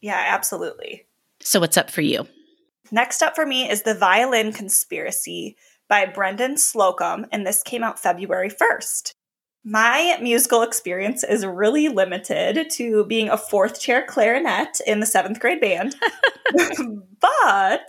Yeah, 0.00 0.22
absolutely. 0.28 1.06
So, 1.44 1.60
what's 1.60 1.76
up 1.76 1.90
for 1.90 2.00
you? 2.00 2.26
Next 2.90 3.22
up 3.22 3.34
for 3.36 3.44
me 3.44 3.68
is 3.68 3.82
The 3.82 3.94
Violin 3.94 4.50
Conspiracy 4.50 5.56
by 5.90 6.06
Brendan 6.06 6.54
Slocumb, 6.54 7.26
and 7.30 7.46
this 7.46 7.62
came 7.62 7.84
out 7.84 7.98
February 7.98 8.48
1st. 8.48 9.12
My 9.62 10.18
musical 10.22 10.62
experience 10.62 11.22
is 11.22 11.44
really 11.44 11.88
limited 11.88 12.70
to 12.72 13.04
being 13.04 13.28
a 13.28 13.36
fourth 13.36 13.78
chair 13.78 14.04
clarinet 14.06 14.80
in 14.86 15.00
the 15.00 15.06
seventh 15.06 15.38
grade 15.38 15.60
band. 15.60 15.96
but 17.20 17.82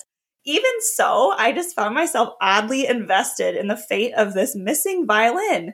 even 0.45 0.71
so, 0.81 1.33
I 1.37 1.53
just 1.53 1.75
found 1.75 1.95
myself 1.95 2.33
oddly 2.41 2.85
invested 2.85 3.55
in 3.55 3.67
the 3.67 3.77
fate 3.77 4.13
of 4.15 4.33
this 4.33 4.53
missing 4.53 5.05
violin. 5.07 5.73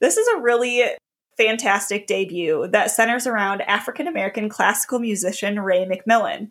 This 0.00 0.16
is 0.16 0.26
a 0.28 0.40
really 0.40 0.84
fantastic 1.36 2.08
debut 2.08 2.68
that 2.72 2.90
centers 2.90 3.28
around 3.28 3.62
African 3.62 4.08
American 4.08 4.48
classical 4.48 4.98
musician 4.98 5.60
Ray 5.60 5.86
McMillan. 5.86 6.48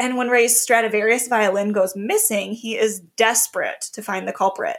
And 0.00 0.16
when 0.16 0.30
Ray's 0.30 0.58
Stradivarius 0.58 1.28
violin 1.28 1.72
goes 1.72 1.94
missing, 1.94 2.54
he 2.54 2.78
is 2.78 3.00
desperate 3.16 3.82
to 3.92 4.02
find 4.02 4.26
the 4.26 4.32
culprit. 4.32 4.78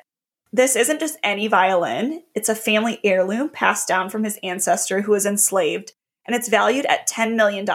This 0.52 0.76
isn't 0.76 1.00
just 1.00 1.18
any 1.24 1.48
violin, 1.48 2.24
it's 2.34 2.50
a 2.50 2.56
family 2.56 3.00
heirloom 3.04 3.50
passed 3.50 3.88
down 3.88 4.10
from 4.10 4.24
his 4.24 4.40
ancestor 4.42 5.02
who 5.02 5.12
was 5.12 5.28
enslaved, 5.28 5.94
and 6.26 6.36
it's 6.36 6.50
valued 6.50 6.88
at 6.88 7.08
$10 7.08 7.36
million. 7.36 7.66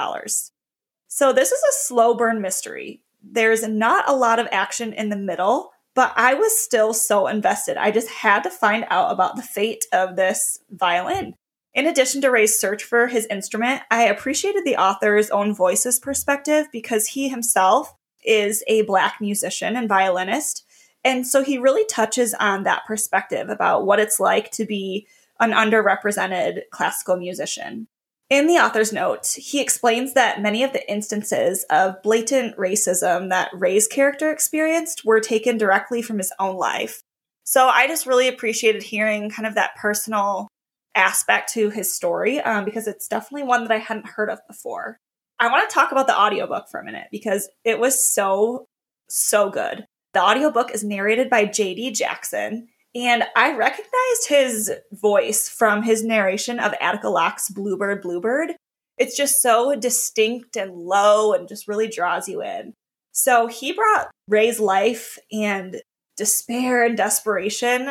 So, 1.06 1.32
this 1.32 1.52
is 1.52 1.62
a 1.62 1.86
slow 1.86 2.14
burn 2.14 2.42
mystery. 2.42 3.00
There's 3.22 3.66
not 3.66 4.08
a 4.08 4.16
lot 4.16 4.40
of 4.40 4.48
action 4.50 4.92
in 4.92 5.08
the 5.08 5.16
middle, 5.16 5.70
but 5.94 6.12
I 6.16 6.34
was 6.34 6.58
still 6.58 6.92
so 6.92 7.28
invested. 7.28 7.76
I 7.76 7.92
just 7.92 8.10
had 8.10 8.42
to 8.42 8.50
find 8.50 8.84
out 8.90 9.12
about 9.12 9.36
the 9.36 9.42
fate 9.42 9.84
of 9.92 10.16
this 10.16 10.58
violin. 10.68 11.34
In 11.76 11.86
addition 11.86 12.22
to 12.22 12.30
Ray's 12.30 12.58
search 12.58 12.82
for 12.82 13.06
his 13.06 13.26
instrument, 13.26 13.82
I 13.90 14.04
appreciated 14.04 14.64
the 14.64 14.78
author's 14.78 15.28
own 15.28 15.54
voice's 15.54 16.00
perspective 16.00 16.68
because 16.72 17.08
he 17.08 17.28
himself 17.28 17.94
is 18.24 18.64
a 18.66 18.80
Black 18.82 19.16
musician 19.20 19.76
and 19.76 19.86
violinist. 19.86 20.64
And 21.04 21.26
so 21.26 21.44
he 21.44 21.58
really 21.58 21.84
touches 21.84 22.32
on 22.32 22.62
that 22.62 22.86
perspective 22.86 23.50
about 23.50 23.84
what 23.84 24.00
it's 24.00 24.18
like 24.18 24.50
to 24.52 24.64
be 24.64 25.06
an 25.38 25.52
underrepresented 25.52 26.62
classical 26.70 27.18
musician. 27.18 27.88
In 28.30 28.46
the 28.46 28.54
author's 28.54 28.90
note, 28.90 29.26
he 29.38 29.60
explains 29.60 30.14
that 30.14 30.40
many 30.40 30.64
of 30.64 30.72
the 30.72 30.90
instances 30.90 31.66
of 31.68 32.02
blatant 32.02 32.56
racism 32.56 33.28
that 33.28 33.50
Ray's 33.52 33.86
character 33.86 34.30
experienced 34.30 35.04
were 35.04 35.20
taken 35.20 35.58
directly 35.58 36.00
from 36.00 36.16
his 36.16 36.32
own 36.40 36.56
life. 36.56 37.02
So 37.44 37.68
I 37.68 37.86
just 37.86 38.06
really 38.06 38.28
appreciated 38.28 38.82
hearing 38.82 39.28
kind 39.28 39.46
of 39.46 39.54
that 39.56 39.76
personal 39.76 40.48
aspect 40.96 41.52
to 41.52 41.70
his 41.70 41.94
story 41.94 42.40
um, 42.40 42.64
because 42.64 42.88
it's 42.88 43.06
definitely 43.06 43.46
one 43.46 43.62
that 43.64 43.72
I 43.72 43.78
hadn't 43.78 44.08
heard 44.08 44.30
of 44.30 44.40
before. 44.48 44.98
I 45.38 45.50
want 45.50 45.68
to 45.68 45.74
talk 45.74 45.92
about 45.92 46.06
the 46.06 46.18
audiobook 46.18 46.68
for 46.70 46.80
a 46.80 46.84
minute 46.84 47.08
because 47.12 47.48
it 47.64 47.78
was 47.78 48.12
so, 48.12 48.66
so 49.08 49.50
good. 49.50 49.86
The 50.14 50.22
audiobook 50.22 50.74
is 50.74 50.82
narrated 50.82 51.28
by 51.28 51.44
JD 51.44 51.94
Jackson, 51.94 52.68
and 52.94 53.24
I 53.36 53.54
recognized 53.54 54.28
his 54.28 54.72
voice 54.92 55.48
from 55.48 55.82
his 55.82 56.02
narration 56.02 56.58
of 56.58 56.72
Attica 56.80 57.10
Locke's 57.10 57.50
Bluebird, 57.50 58.00
Bluebird. 58.00 58.54
It's 58.96 59.14
just 59.14 59.42
so 59.42 59.76
distinct 59.76 60.56
and 60.56 60.72
low 60.72 61.34
and 61.34 61.46
just 61.46 61.68
really 61.68 61.88
draws 61.88 62.28
you 62.28 62.42
in. 62.42 62.72
So 63.12 63.46
he 63.46 63.72
brought 63.72 64.10
Ray's 64.26 64.58
life 64.58 65.18
and 65.30 65.82
despair 66.16 66.82
and 66.82 66.96
desperation 66.96 67.90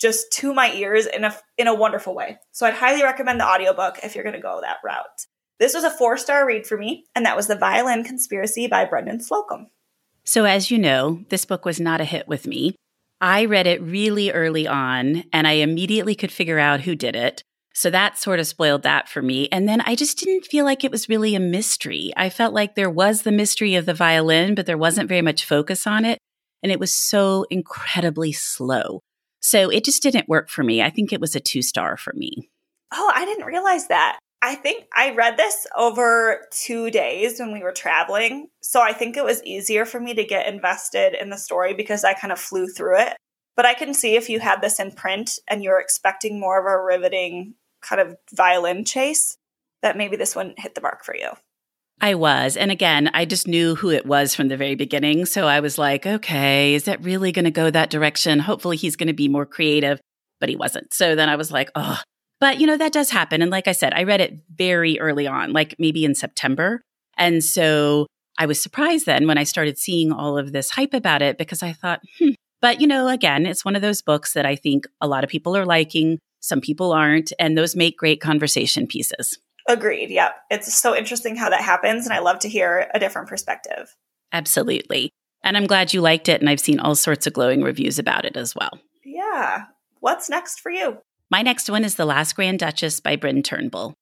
just 0.00 0.32
to 0.32 0.54
my 0.54 0.72
ears 0.72 1.06
in 1.06 1.24
a 1.24 1.36
in 1.58 1.66
a 1.66 1.74
wonderful 1.74 2.14
way. 2.14 2.38
So 2.52 2.66
I'd 2.66 2.74
highly 2.74 3.02
recommend 3.02 3.40
the 3.40 3.46
audiobook 3.46 3.98
if 4.02 4.14
you're 4.14 4.24
going 4.24 4.36
to 4.36 4.40
go 4.40 4.60
that 4.62 4.78
route. 4.84 5.26
This 5.58 5.74
was 5.74 5.84
a 5.84 5.90
four-star 5.90 6.46
read 6.46 6.66
for 6.66 6.78
me, 6.78 7.04
and 7.14 7.26
that 7.26 7.36
was 7.36 7.46
The 7.46 7.54
Violin 7.54 8.02
Conspiracy 8.02 8.66
by 8.66 8.86
Brendan 8.86 9.18
Slocumb. 9.18 9.66
So 10.24 10.44
as 10.46 10.70
you 10.70 10.78
know, 10.78 11.24
this 11.28 11.44
book 11.44 11.66
was 11.66 11.78
not 11.78 12.00
a 12.00 12.04
hit 12.04 12.26
with 12.26 12.46
me. 12.46 12.76
I 13.20 13.44
read 13.44 13.66
it 13.66 13.82
really 13.82 14.30
early 14.30 14.66
on, 14.66 15.24
and 15.34 15.46
I 15.46 15.52
immediately 15.52 16.14
could 16.14 16.32
figure 16.32 16.58
out 16.58 16.80
who 16.80 16.94
did 16.94 17.14
it. 17.14 17.42
So 17.74 17.90
that 17.90 18.18
sort 18.18 18.40
of 18.40 18.46
spoiled 18.46 18.82
that 18.84 19.08
for 19.08 19.20
me. 19.20 19.48
And 19.52 19.68
then 19.68 19.82
I 19.82 19.94
just 19.94 20.18
didn't 20.18 20.46
feel 20.46 20.64
like 20.64 20.82
it 20.82 20.90
was 20.90 21.10
really 21.10 21.34
a 21.34 21.40
mystery. 21.40 22.10
I 22.16 22.30
felt 22.30 22.54
like 22.54 22.74
there 22.74 22.90
was 22.90 23.22
the 23.22 23.32
mystery 23.32 23.74
of 23.74 23.84
the 23.84 23.94
violin, 23.94 24.54
but 24.54 24.64
there 24.64 24.78
wasn't 24.78 25.08
very 25.08 25.22
much 25.22 25.44
focus 25.44 25.86
on 25.86 26.06
it. 26.06 26.18
And 26.62 26.72
it 26.72 26.80
was 26.80 26.92
so 26.92 27.46
incredibly 27.50 28.32
slow. 28.32 29.00
So 29.40 29.70
it 29.70 29.84
just 29.84 30.02
didn't 30.02 30.28
work 30.28 30.48
for 30.48 30.62
me. 30.62 30.82
I 30.82 30.90
think 30.90 31.12
it 31.12 31.20
was 31.20 31.34
a 31.34 31.40
two 31.40 31.62
star 31.62 31.96
for 31.96 32.12
me. 32.14 32.50
Oh, 32.92 33.12
I 33.14 33.24
didn't 33.24 33.46
realize 33.46 33.88
that. 33.88 34.18
I 34.42 34.54
think 34.54 34.86
I 34.96 35.14
read 35.14 35.36
this 35.36 35.66
over 35.76 36.46
two 36.50 36.90
days 36.90 37.38
when 37.38 37.52
we 37.52 37.62
were 37.62 37.72
traveling. 37.72 38.48
So 38.62 38.80
I 38.80 38.92
think 38.92 39.16
it 39.16 39.24
was 39.24 39.44
easier 39.44 39.84
for 39.84 40.00
me 40.00 40.14
to 40.14 40.24
get 40.24 40.46
invested 40.46 41.14
in 41.14 41.28
the 41.28 41.36
story 41.36 41.74
because 41.74 42.04
I 42.04 42.14
kind 42.14 42.32
of 42.32 42.38
flew 42.38 42.66
through 42.66 43.00
it. 43.00 43.16
But 43.56 43.66
I 43.66 43.74
can 43.74 43.92
see 43.92 44.16
if 44.16 44.30
you 44.30 44.40
had 44.40 44.62
this 44.62 44.80
in 44.80 44.92
print 44.92 45.38
and 45.46 45.62
you're 45.62 45.80
expecting 45.80 46.40
more 46.40 46.58
of 46.58 46.64
a 46.64 46.82
riveting 46.82 47.54
kind 47.82 48.00
of 48.00 48.16
violin 48.32 48.84
chase, 48.84 49.36
that 49.82 49.96
maybe 49.96 50.16
this 50.16 50.34
wouldn't 50.34 50.60
hit 50.60 50.74
the 50.74 50.80
mark 50.80 51.04
for 51.04 51.14
you. 51.14 51.30
I 52.00 52.14
was. 52.14 52.56
And 52.56 52.70
again, 52.70 53.10
I 53.12 53.24
just 53.24 53.46
knew 53.46 53.74
who 53.74 53.90
it 53.90 54.06
was 54.06 54.34
from 54.34 54.48
the 54.48 54.56
very 54.56 54.74
beginning. 54.74 55.26
So 55.26 55.46
I 55.46 55.60
was 55.60 55.76
like, 55.76 56.06
okay, 56.06 56.74
is 56.74 56.84
that 56.84 57.04
really 57.04 57.32
going 57.32 57.44
to 57.44 57.50
go 57.50 57.70
that 57.70 57.90
direction? 57.90 58.38
Hopefully 58.38 58.76
he's 58.76 58.96
going 58.96 59.08
to 59.08 59.12
be 59.12 59.28
more 59.28 59.44
creative, 59.46 60.00
but 60.40 60.48
he 60.48 60.56
wasn't. 60.56 60.94
So 60.94 61.14
then 61.14 61.28
I 61.28 61.36
was 61.36 61.52
like, 61.52 61.70
oh, 61.74 62.00
but 62.40 62.58
you 62.58 62.66
know, 62.66 62.78
that 62.78 62.92
does 62.92 63.10
happen. 63.10 63.42
And 63.42 63.50
like 63.50 63.68
I 63.68 63.72
said, 63.72 63.92
I 63.92 64.04
read 64.04 64.22
it 64.22 64.38
very 64.54 64.98
early 64.98 65.26
on, 65.26 65.52
like 65.52 65.74
maybe 65.78 66.04
in 66.04 66.14
September. 66.14 66.80
And 67.18 67.44
so 67.44 68.06
I 68.38 68.46
was 68.46 68.62
surprised 68.62 69.04
then 69.04 69.26
when 69.26 69.36
I 69.36 69.44
started 69.44 69.76
seeing 69.76 70.10
all 70.10 70.38
of 70.38 70.52
this 70.52 70.70
hype 70.70 70.94
about 70.94 71.20
it 71.20 71.36
because 71.36 71.62
I 71.62 71.72
thought, 71.72 72.00
hmm. 72.18 72.30
But 72.62 72.80
you 72.80 72.86
know, 72.86 73.08
again, 73.08 73.46
it's 73.46 73.64
one 73.64 73.74
of 73.74 73.82
those 73.82 74.02
books 74.02 74.34
that 74.34 74.44
I 74.44 74.54
think 74.54 74.86
a 75.00 75.08
lot 75.08 75.24
of 75.24 75.30
people 75.30 75.56
are 75.56 75.64
liking, 75.64 76.18
some 76.40 76.60
people 76.60 76.92
aren't, 76.92 77.32
and 77.38 77.56
those 77.56 77.74
make 77.74 77.96
great 77.96 78.20
conversation 78.20 78.86
pieces. 78.86 79.38
Agreed. 79.70 80.10
Yep. 80.10 80.34
It's 80.50 80.76
so 80.76 80.96
interesting 80.96 81.36
how 81.36 81.48
that 81.50 81.62
happens. 81.62 82.04
And 82.04 82.12
I 82.12 82.18
love 82.18 82.40
to 82.40 82.48
hear 82.48 82.90
a 82.92 82.98
different 82.98 83.28
perspective. 83.28 83.94
Absolutely. 84.32 85.10
And 85.44 85.56
I'm 85.56 85.68
glad 85.68 85.94
you 85.94 86.00
liked 86.00 86.28
it. 86.28 86.40
And 86.40 86.50
I've 86.50 86.60
seen 86.60 86.80
all 86.80 86.96
sorts 86.96 87.26
of 87.28 87.32
glowing 87.32 87.62
reviews 87.62 87.98
about 87.98 88.24
it 88.24 88.36
as 88.36 88.54
well. 88.54 88.80
Yeah. 89.04 89.66
What's 90.00 90.28
next 90.28 90.58
for 90.60 90.72
you? 90.72 90.98
My 91.30 91.42
next 91.42 91.70
one 91.70 91.84
is 91.84 91.94
The 91.94 92.04
Last 92.04 92.34
Grand 92.34 92.58
Duchess 92.58 92.98
by 92.98 93.14
Bryn 93.14 93.44
Turnbull. 93.44 93.94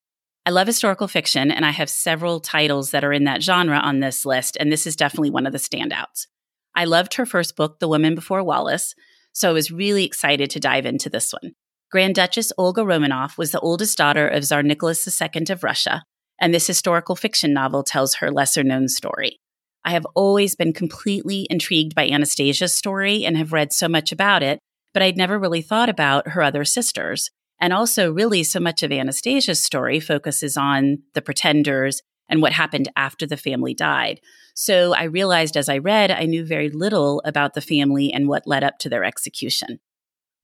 I 0.47 0.51
love 0.51 0.67
historical 0.67 1.09
fiction, 1.09 1.51
and 1.51 1.67
I 1.67 1.73
have 1.73 1.91
several 1.91 2.41
titles 2.41 2.93
that 2.93 3.05
are 3.05 3.13
in 3.13 3.25
that 3.25 3.43
genre 3.43 3.77
on 3.77 4.01
this 4.01 4.25
list, 4.25 4.57
and 4.59 4.73
this 4.73 4.87
is 4.87 4.97
definitely 4.97 5.29
one 5.29 5.47
of 5.47 5.53
the 5.53 5.59
standouts. 5.59 6.27
I 6.75 6.87
loved 6.87 7.15
her 7.15 7.27
first 7.27 7.55
book, 7.55 7.81
The 7.81 7.89
Woman 7.89 8.15
Before 8.15 8.43
Wallace, 8.43 8.95
so 9.33 9.51
I 9.51 9.53
was 9.53 9.71
really 9.71 10.07
excited 10.07 10.49
to 10.51 10.61
dive 10.61 10.87
into 10.87 11.11
this 11.11 11.35
one. 11.35 11.53
Grand 11.91 12.15
Duchess 12.15 12.53
Olga 12.59 12.83
Romanov 12.83 13.39
was 13.39 13.51
the 13.51 13.61
oldest 13.61 13.97
daughter 13.97 14.29
of 14.29 14.45
Tsar 14.45 14.63
Nicholas 14.63 15.09
II 15.09 15.45
of 15.49 15.65
Russia, 15.65 16.03
and 16.39 16.53
this 16.53 16.67
historical 16.67 17.17
fiction 17.17 17.55
novel 17.55 17.83
tells 17.83 18.17
her 18.17 18.31
lesser 18.31 18.63
known 18.63 18.89
story. 18.89 19.41
I 19.87 19.93
have 19.93 20.07
always 20.15 20.55
been 20.55 20.75
completely 20.75 21.47
intrigued 21.49 21.95
by 21.95 22.11
Anastasia's 22.11 22.75
story 22.75 23.25
and 23.25 23.39
have 23.39 23.55
read 23.55 23.73
so 23.73 23.89
much 23.89 24.13
about 24.13 24.43
it, 24.43 24.59
but 24.93 25.03
I'd 25.03 25.17
never 25.17 25.39
really 25.39 25.63
thought 25.63 25.89
about 25.89 26.29
her 26.29 26.43
other 26.43 26.63
sisters. 26.67 27.31
And 27.59 27.73
also, 27.73 28.13
really, 28.13 28.43
so 28.45 28.61
much 28.61 28.83
of 28.83 28.93
Anastasia's 28.93 29.61
story 29.61 29.99
focuses 29.99 30.59
on 30.59 30.99
the 31.15 31.23
pretenders 31.23 32.03
and 32.29 32.43
what 32.43 32.53
happened 32.53 32.91
after 32.97 33.27
the 33.27 33.39
family 33.39 33.73
died. 33.73 34.21
So 34.55 34.95
I 34.95 35.05
realized 35.05 35.57
as 35.57 35.71
I 35.71 35.79
read, 35.79 36.11
I 36.11 36.27
knew 36.27 36.45
very 36.45 36.69
little 36.69 37.23
about 37.25 37.55
the 37.55 37.63
family 37.63 38.13
and 38.13 38.29
what 38.29 38.47
led 38.47 38.63
up 38.63 38.79
to 38.81 38.91
their 38.91 39.05
execution. 39.05 39.79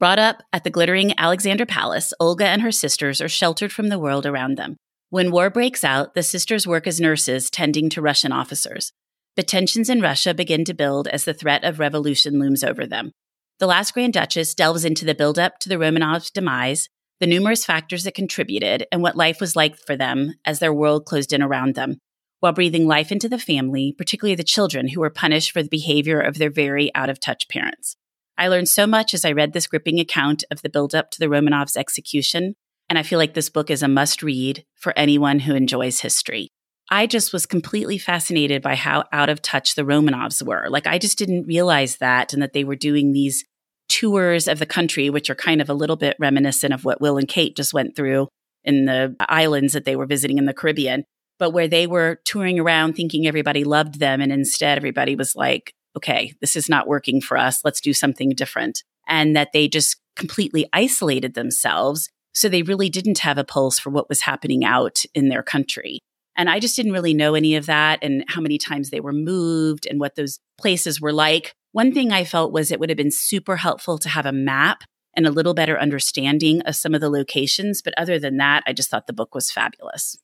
Brought 0.00 0.18
up 0.18 0.42
at 0.52 0.64
the 0.64 0.70
glittering 0.70 1.14
Alexander 1.18 1.64
Palace, 1.64 2.12
Olga 2.18 2.46
and 2.46 2.62
her 2.62 2.72
sisters 2.72 3.20
are 3.20 3.28
sheltered 3.28 3.72
from 3.72 3.88
the 3.88 3.98
world 3.98 4.26
around 4.26 4.59
them. 4.59 4.76
When 5.11 5.30
war 5.30 5.50
breaks 5.50 5.85
out, 5.85 6.14
the 6.14 6.24
sisters 6.24 6.66
work 6.66 6.88
as 6.88 7.00
nurses 7.00 7.48
tending 7.48 7.88
to 7.90 8.02
Russian 8.02 8.33
officers. 8.33 8.92
But 9.37 9.46
tensions 9.46 9.88
in 9.88 10.00
Russia 10.00 10.35
begin 10.35 10.64
to 10.64 10.74
build 10.74 11.07
as 11.07 11.24
the 11.24 11.35
threat 11.35 11.62
of 11.62 11.78
revolution 11.78 12.40
looms 12.40 12.64
over 12.64 12.87
them. 12.87 13.12
The 13.61 13.68
Last 13.68 13.94
Grand 13.94 14.12
Duchess 14.12 14.54
delves 14.54 14.85
into 14.85 15.04
the 15.04 15.14
buildup 15.14 15.61
to 15.61 15.68
the 15.68 15.76
Romanovs' 15.76 16.33
demise, 16.33 16.88
the 17.20 17.26
numerous 17.28 17.64
factors 17.64 18.02
that 18.02 18.14
contributed, 18.14 18.87
and 18.90 19.00
what 19.00 19.16
life 19.16 19.40
was 19.40 19.54
like 19.54 19.76
for 19.76 19.96
them 19.96 20.35
as 20.44 20.59
their 20.59 20.74
world 20.74 21.07
closed 21.07 21.33
in 21.33 21.40
around 21.40 21.76
them, 21.76 21.98
while 22.40 22.52
breathing 22.52 22.88
life 22.88 23.12
into 23.12 23.28
the 23.28 23.38
family, 23.38 23.94
particularly 23.96 24.35
the 24.35 24.42
children 24.42 24.88
who 24.88 25.00
were 25.00 25.11
punished 25.11 25.52
for 25.52 25.62
the 25.62 25.68
behavior 25.68 26.20
of 26.20 26.38
their 26.38 26.50
very 26.50 26.92
out 26.96 27.09
of 27.09 27.20
touch 27.20 27.48
parents. 27.48 27.96
I 28.37 28.49
learned 28.49 28.68
so 28.68 28.87
much 28.87 29.14
as 29.14 29.25
I 29.25 29.33
read 29.33 29.53
this 29.53 29.66
gripping 29.66 30.01
account 30.01 30.44
of 30.51 30.62
the 30.62 30.68
buildup 30.68 31.11
to 31.12 31.20
the 31.20 31.27
Romanovs' 31.27 31.77
execution, 31.77 32.55
and 32.88 32.99
I 32.99 33.03
feel 33.03 33.18
like 33.18 33.35
this 33.35 33.51
book 33.51 33.70
is 33.70 33.83
a 33.83 33.88
must 33.88 34.23
read 34.23 34.64
for 34.75 34.92
anyone 34.97 35.40
who 35.40 35.55
enjoys 35.55 36.01
history. 36.01 36.49
I 36.90 37.07
just 37.07 37.33
was 37.33 37.47
completely 37.47 37.97
fascinated 37.97 38.61
by 38.61 38.75
how 38.75 39.05
out 39.12 39.31
of 39.31 39.40
touch 39.40 39.75
the 39.75 39.83
Romanovs 39.83 40.44
were. 40.44 40.66
Like, 40.68 40.87
I 40.87 40.99
just 40.99 41.16
didn't 41.16 41.47
realize 41.47 41.97
that, 41.97 42.33
and 42.33 42.42
that 42.42 42.53
they 42.53 42.64
were 42.64 42.77
doing 42.77 43.12
these 43.12 43.44
tours 43.88 44.49
of 44.49 44.59
the 44.59 44.66
country, 44.66 45.11
which 45.11 45.31
are 45.31 45.35
kind 45.35 45.61
of 45.61 45.70
a 45.70 45.75
little 45.75 45.97
bit 45.97 46.16
reminiscent 46.18 46.75
of 46.75 46.85
what 46.85 47.01
Will 47.01 47.16
and 47.16 47.29
Kate 47.29 47.57
just 47.57 47.73
went 47.73 47.94
through 47.94 48.29
in 48.64 48.87
the 48.87 49.14
islands 49.20 49.75
that 49.75 49.85
they 49.85 49.97
were 49.97 50.07
visiting 50.07 50.38
in 50.38 50.47
the 50.47 50.55
Caribbean, 50.55 51.05
but 51.38 51.51
where 51.51 51.68
they 51.68 51.87
were 51.87 52.20
touring 52.25 52.59
around 52.59 52.94
thinking 52.94 53.27
everybody 53.27 53.62
loved 53.62 54.01
them. 54.01 54.20
And 54.20 54.33
instead, 54.33 54.77
everybody 54.77 55.16
was 55.16 55.37
like, 55.37 55.73
okay, 55.96 56.35
this 56.40 56.57
is 56.57 56.68
not 56.68 56.88
working 56.88 57.20
for 57.20 57.37
us. 57.37 57.64
Let's 57.64 57.80
do 57.80 57.92
something 57.92 58.30
different. 58.30 58.83
And 59.07 59.37
that 59.37 59.52
they 59.52 59.68
just 59.68 59.96
completely 60.16 60.66
isolated 60.72 61.35
themselves. 61.35 62.09
So 62.33 62.48
they 62.48 62.62
really 62.62 62.88
didn't 62.88 63.18
have 63.20 63.38
a 63.38 63.44
pulse 63.44 63.78
for 63.78 63.90
what 63.90 64.09
was 64.09 64.22
happening 64.22 64.64
out 64.64 65.04
in 65.14 65.28
their 65.28 65.42
country. 65.42 66.00
And 66.37 66.50
I 66.50 66.59
just 66.59 66.74
didn't 66.74 66.92
really 66.92 67.14
know 67.14 67.35
any 67.35 67.54
of 67.54 67.66
that 67.66 68.00
and 68.02 68.24
how 68.28 68.40
many 68.40 68.59
times 68.59 68.90
they 68.90 69.00
were 69.00 69.12
moved 69.12 69.87
and 69.87 70.00
what 70.00 70.16
those 70.16 70.40
places 70.59 71.00
were 71.00 71.12
like. 71.12 71.54
One 71.72 71.92
thing 71.92 72.12
I 72.12 72.24
felt 72.24 72.52
was 72.52 72.70
it 72.70 72.80
would 72.80 72.90
have 72.90 72.96
been 72.96 73.11
super 73.11 73.57
helpful 73.57 73.98
to 73.98 74.09
have 74.09 74.26
a 74.26 74.33
map 74.33 74.83
and 75.16 75.26
a 75.26 75.30
little 75.30 75.54
better 75.54 75.78
understanding 75.78 76.61
of 76.62 76.74
some 76.74 76.94
of 76.94 77.00
the 77.00 77.11
locations. 77.11 77.83
But 77.83 77.94
other 77.96 78.18
than 78.18 78.37
that, 78.38 78.64
I 78.66 78.72
just 78.72 78.90
thought 78.90 79.07
the 79.07 79.12
book 79.12 79.35
was 79.35 79.52
fabulous. 79.52 80.16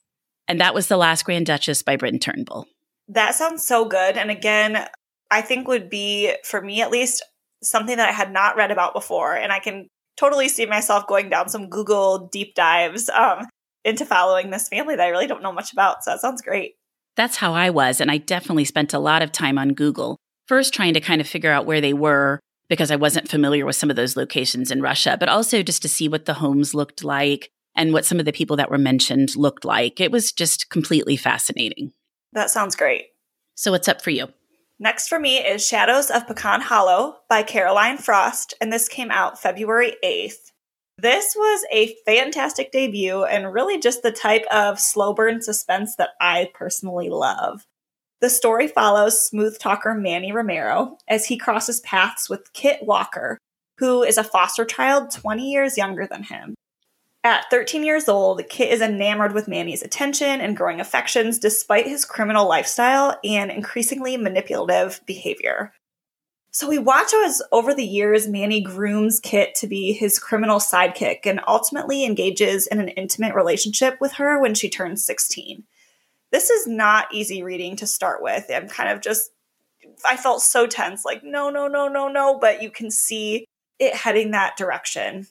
And 0.49 0.61
that 0.61 0.75
was 0.75 0.89
The 0.89 0.97
Last 0.97 1.25
Grand 1.25 1.47
Duchess 1.47 1.83
by 1.83 1.97
Bryn 1.97 2.19
Turnbull. 2.19 2.67
That 3.07 3.35
sounds 3.37 3.65
so 3.65 3.85
good. 3.85 4.17
And 4.17 4.31
again, 4.31 4.87
I 5.31 5.43
think 5.43 5.69
would 5.69 5.89
be, 5.89 6.35
for 6.45 6.61
me 6.61 6.83
at 6.83 6.91
least, 6.91 7.23
something 7.63 7.97
that 7.97 8.09
I 8.09 8.13
had 8.13 8.33
not 8.33 8.57
read 8.57 8.71
about 8.71 8.95
before. 8.95 9.35
And 9.35 9.53
I 9.53 9.59
can 9.59 9.89
totally 10.17 10.49
see 10.49 10.67
myself 10.67 11.07
going 11.07 11.31
down 11.31 11.49
some 11.49 11.69
Google 11.69 12.29
deep 12.31 12.55
dives 12.55 13.09
um, 13.09 13.47
into 13.85 14.05
following 14.05 14.51
this 14.51 14.69
family 14.69 14.97
that 14.97 15.07
I 15.07 15.11
really 15.11 15.27
don't 15.27 15.43
know 15.43 15.53
much 15.53 15.73
about. 15.73 16.03
So 16.05 16.11
that 16.11 16.21
sounds 16.21 16.43
great. 16.43 16.75
That's 17.17 17.37
how 17.37 17.55
I 17.55 17.71
was. 17.71 18.01
And 18.01 18.11
I 18.11 18.19
definitely 18.19 18.65
spent 18.65 18.95
a 18.95 18.99
lot 18.99 19.23
of 19.23 19.33
time 19.33 19.59
on 19.59 19.75
Google, 19.75 20.17
first 20.47 20.75
trying 20.75 20.95
to 20.95 21.01
kind 21.01 21.21
of 21.21 21.27
figure 21.27 21.51
out 21.51 21.67
where 21.67 21.81
they 21.81 21.93
were 21.93 22.41
because 22.69 22.91
I 22.91 22.97
wasn't 22.97 23.29
familiar 23.29 23.67
with 23.67 23.77
some 23.77 23.91
of 23.91 23.97
those 23.97 24.17
locations 24.17 24.71
in 24.71 24.81
Russia, 24.81 25.17
but 25.19 25.29
also 25.29 25.63
just 25.63 25.83
to 25.83 25.89
see 25.89 26.09
what 26.09 26.27
the 26.27 26.35
homes 26.35 26.73
looked 26.73 27.03
like 27.03 27.51
and 27.75 27.93
what 27.93 28.05
some 28.05 28.19
of 28.19 28.25
the 28.25 28.33
people 28.33 28.57
that 28.57 28.71
were 28.71 28.79
mentioned 28.79 29.37
looked 29.37 29.65
like. 29.65 30.01
It 30.01 30.13
was 30.13 30.33
just 30.33 30.71
completely 30.71 31.17
fascinating. 31.17 31.93
That 32.33 32.51
sounds 32.51 32.77
great. 32.77 33.07
So, 33.57 33.73
what's 33.73 33.89
up 33.89 34.01
for 34.01 34.11
you? 34.11 34.29
Next 34.83 35.09
for 35.09 35.21
me 35.21 35.37
is 35.37 35.67
Shadows 35.67 36.11
of 36.11 36.27
Pecan 36.27 36.63
Hollow 36.63 37.19
by 37.29 37.43
Caroline 37.43 37.99
Frost, 37.99 38.55
and 38.63 38.73
this 38.73 38.89
came 38.89 39.11
out 39.11 39.39
February 39.39 39.97
8th. 40.03 40.53
This 40.97 41.35
was 41.37 41.67
a 41.71 41.95
fantastic 42.07 42.73
debut 42.73 43.23
and 43.25 43.53
really 43.53 43.79
just 43.79 44.03
the 44.03 44.11
type 44.11 44.47
of 44.51 44.81
slow 44.81 45.13
burn 45.13 45.43
suspense 45.43 45.97
that 45.97 46.11
I 46.19 46.49
personally 46.55 47.11
love. 47.11 47.67
The 48.23 48.31
story 48.31 48.69
follows 48.69 49.27
smooth 49.27 49.59
talker 49.59 49.95
Manny 49.95 50.33
Romero 50.33 50.97
as 51.07 51.27
he 51.27 51.37
crosses 51.37 51.81
paths 51.81 52.31
with 52.31 52.51
Kit 52.55 52.79
Walker, 52.83 53.37
who 53.77 54.03
is 54.03 54.17
a 54.17 54.25
foster 54.25 54.65
child 54.65 55.11
20 55.11 55.47
years 55.47 55.77
younger 55.77 56.07
than 56.07 56.23
him. 56.23 56.55
At 57.23 57.51
13 57.51 57.85
years 57.85 58.09
old, 58.09 58.43
Kit 58.49 58.73
is 58.73 58.81
enamored 58.81 59.33
with 59.33 59.47
Manny's 59.47 59.83
attention 59.83 60.41
and 60.41 60.57
growing 60.57 60.81
affections 60.81 61.39
despite 61.39 61.87
his 61.87 62.07
criminal 62.07 62.49
lifestyle 62.49 63.19
and 63.23 63.51
increasingly 63.51 64.17
manipulative 64.17 65.03
behavior. 65.05 65.73
So 66.51 66.67
we 66.67 66.79
watch 66.79 67.13
as 67.15 67.43
over 67.53 67.75
the 67.75 67.85
years 67.85 68.27
Manny 68.27 68.63
grooms 68.63 69.21
Kit 69.21 69.55
to 69.57 69.67
be 69.67 69.93
his 69.93 70.19
criminal 70.19 70.59
sidekick 70.59 71.27
and 71.27 71.41
ultimately 71.47 72.05
engages 72.05 72.67
in 72.67 72.81
an 72.81 72.89
intimate 72.89 73.35
relationship 73.35 73.99
with 74.01 74.13
her 74.15 74.41
when 74.41 74.55
she 74.55 74.71
turns 74.71 75.05
16. 75.05 75.65
This 76.33 76.49
is 76.49 76.67
not 76.67 77.13
easy 77.13 77.43
reading 77.43 77.77
to 77.77 77.87
start 77.87 78.23
with. 78.23 78.47
I'm 78.53 78.67
kind 78.67 78.89
of 78.89 79.03
just, 79.03 79.31
I 80.09 80.17
felt 80.17 80.41
so 80.41 80.67
tense 80.67 81.05
like, 81.05 81.23
no, 81.23 81.51
no, 81.51 81.69
no, 81.69 81.87
no, 81.87 82.09
no, 82.09 82.39
but 82.39 82.63
you 82.63 82.71
can 82.71 82.91
see 82.91 83.45
it 83.79 83.95
heading 83.95 84.31
that 84.31 84.57
direction. 84.57 85.27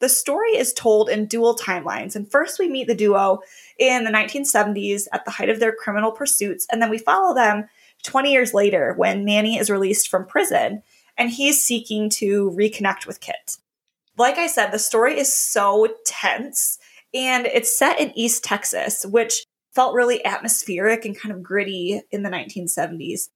The 0.00 0.08
story 0.08 0.50
is 0.50 0.72
told 0.72 1.08
in 1.08 1.26
dual 1.26 1.56
timelines. 1.56 2.16
And 2.16 2.30
first, 2.30 2.58
we 2.58 2.68
meet 2.68 2.86
the 2.86 2.94
duo 2.94 3.40
in 3.78 4.04
the 4.04 4.10
1970s 4.10 5.06
at 5.12 5.24
the 5.24 5.30
height 5.30 5.48
of 5.48 5.58
their 5.58 5.72
criminal 5.72 6.12
pursuits. 6.12 6.66
And 6.70 6.82
then 6.82 6.90
we 6.90 6.98
follow 6.98 7.34
them 7.34 7.68
20 8.02 8.30
years 8.30 8.52
later 8.52 8.94
when 8.96 9.24
Manny 9.24 9.58
is 9.58 9.70
released 9.70 10.08
from 10.08 10.26
prison 10.26 10.82
and 11.16 11.30
he's 11.30 11.62
seeking 11.62 12.10
to 12.10 12.50
reconnect 12.50 13.06
with 13.06 13.20
Kit. 13.20 13.56
Like 14.18 14.36
I 14.38 14.46
said, 14.46 14.70
the 14.70 14.78
story 14.78 15.18
is 15.18 15.32
so 15.32 15.88
tense 16.04 16.78
and 17.14 17.46
it's 17.46 17.76
set 17.76 18.00
in 18.00 18.16
East 18.16 18.44
Texas, 18.44 19.04
which 19.06 19.44
felt 19.74 19.94
really 19.94 20.24
atmospheric 20.24 21.04
and 21.04 21.18
kind 21.18 21.34
of 21.34 21.42
gritty 21.42 22.02
in 22.10 22.22
the 22.22 22.30
1970s. 22.30 23.28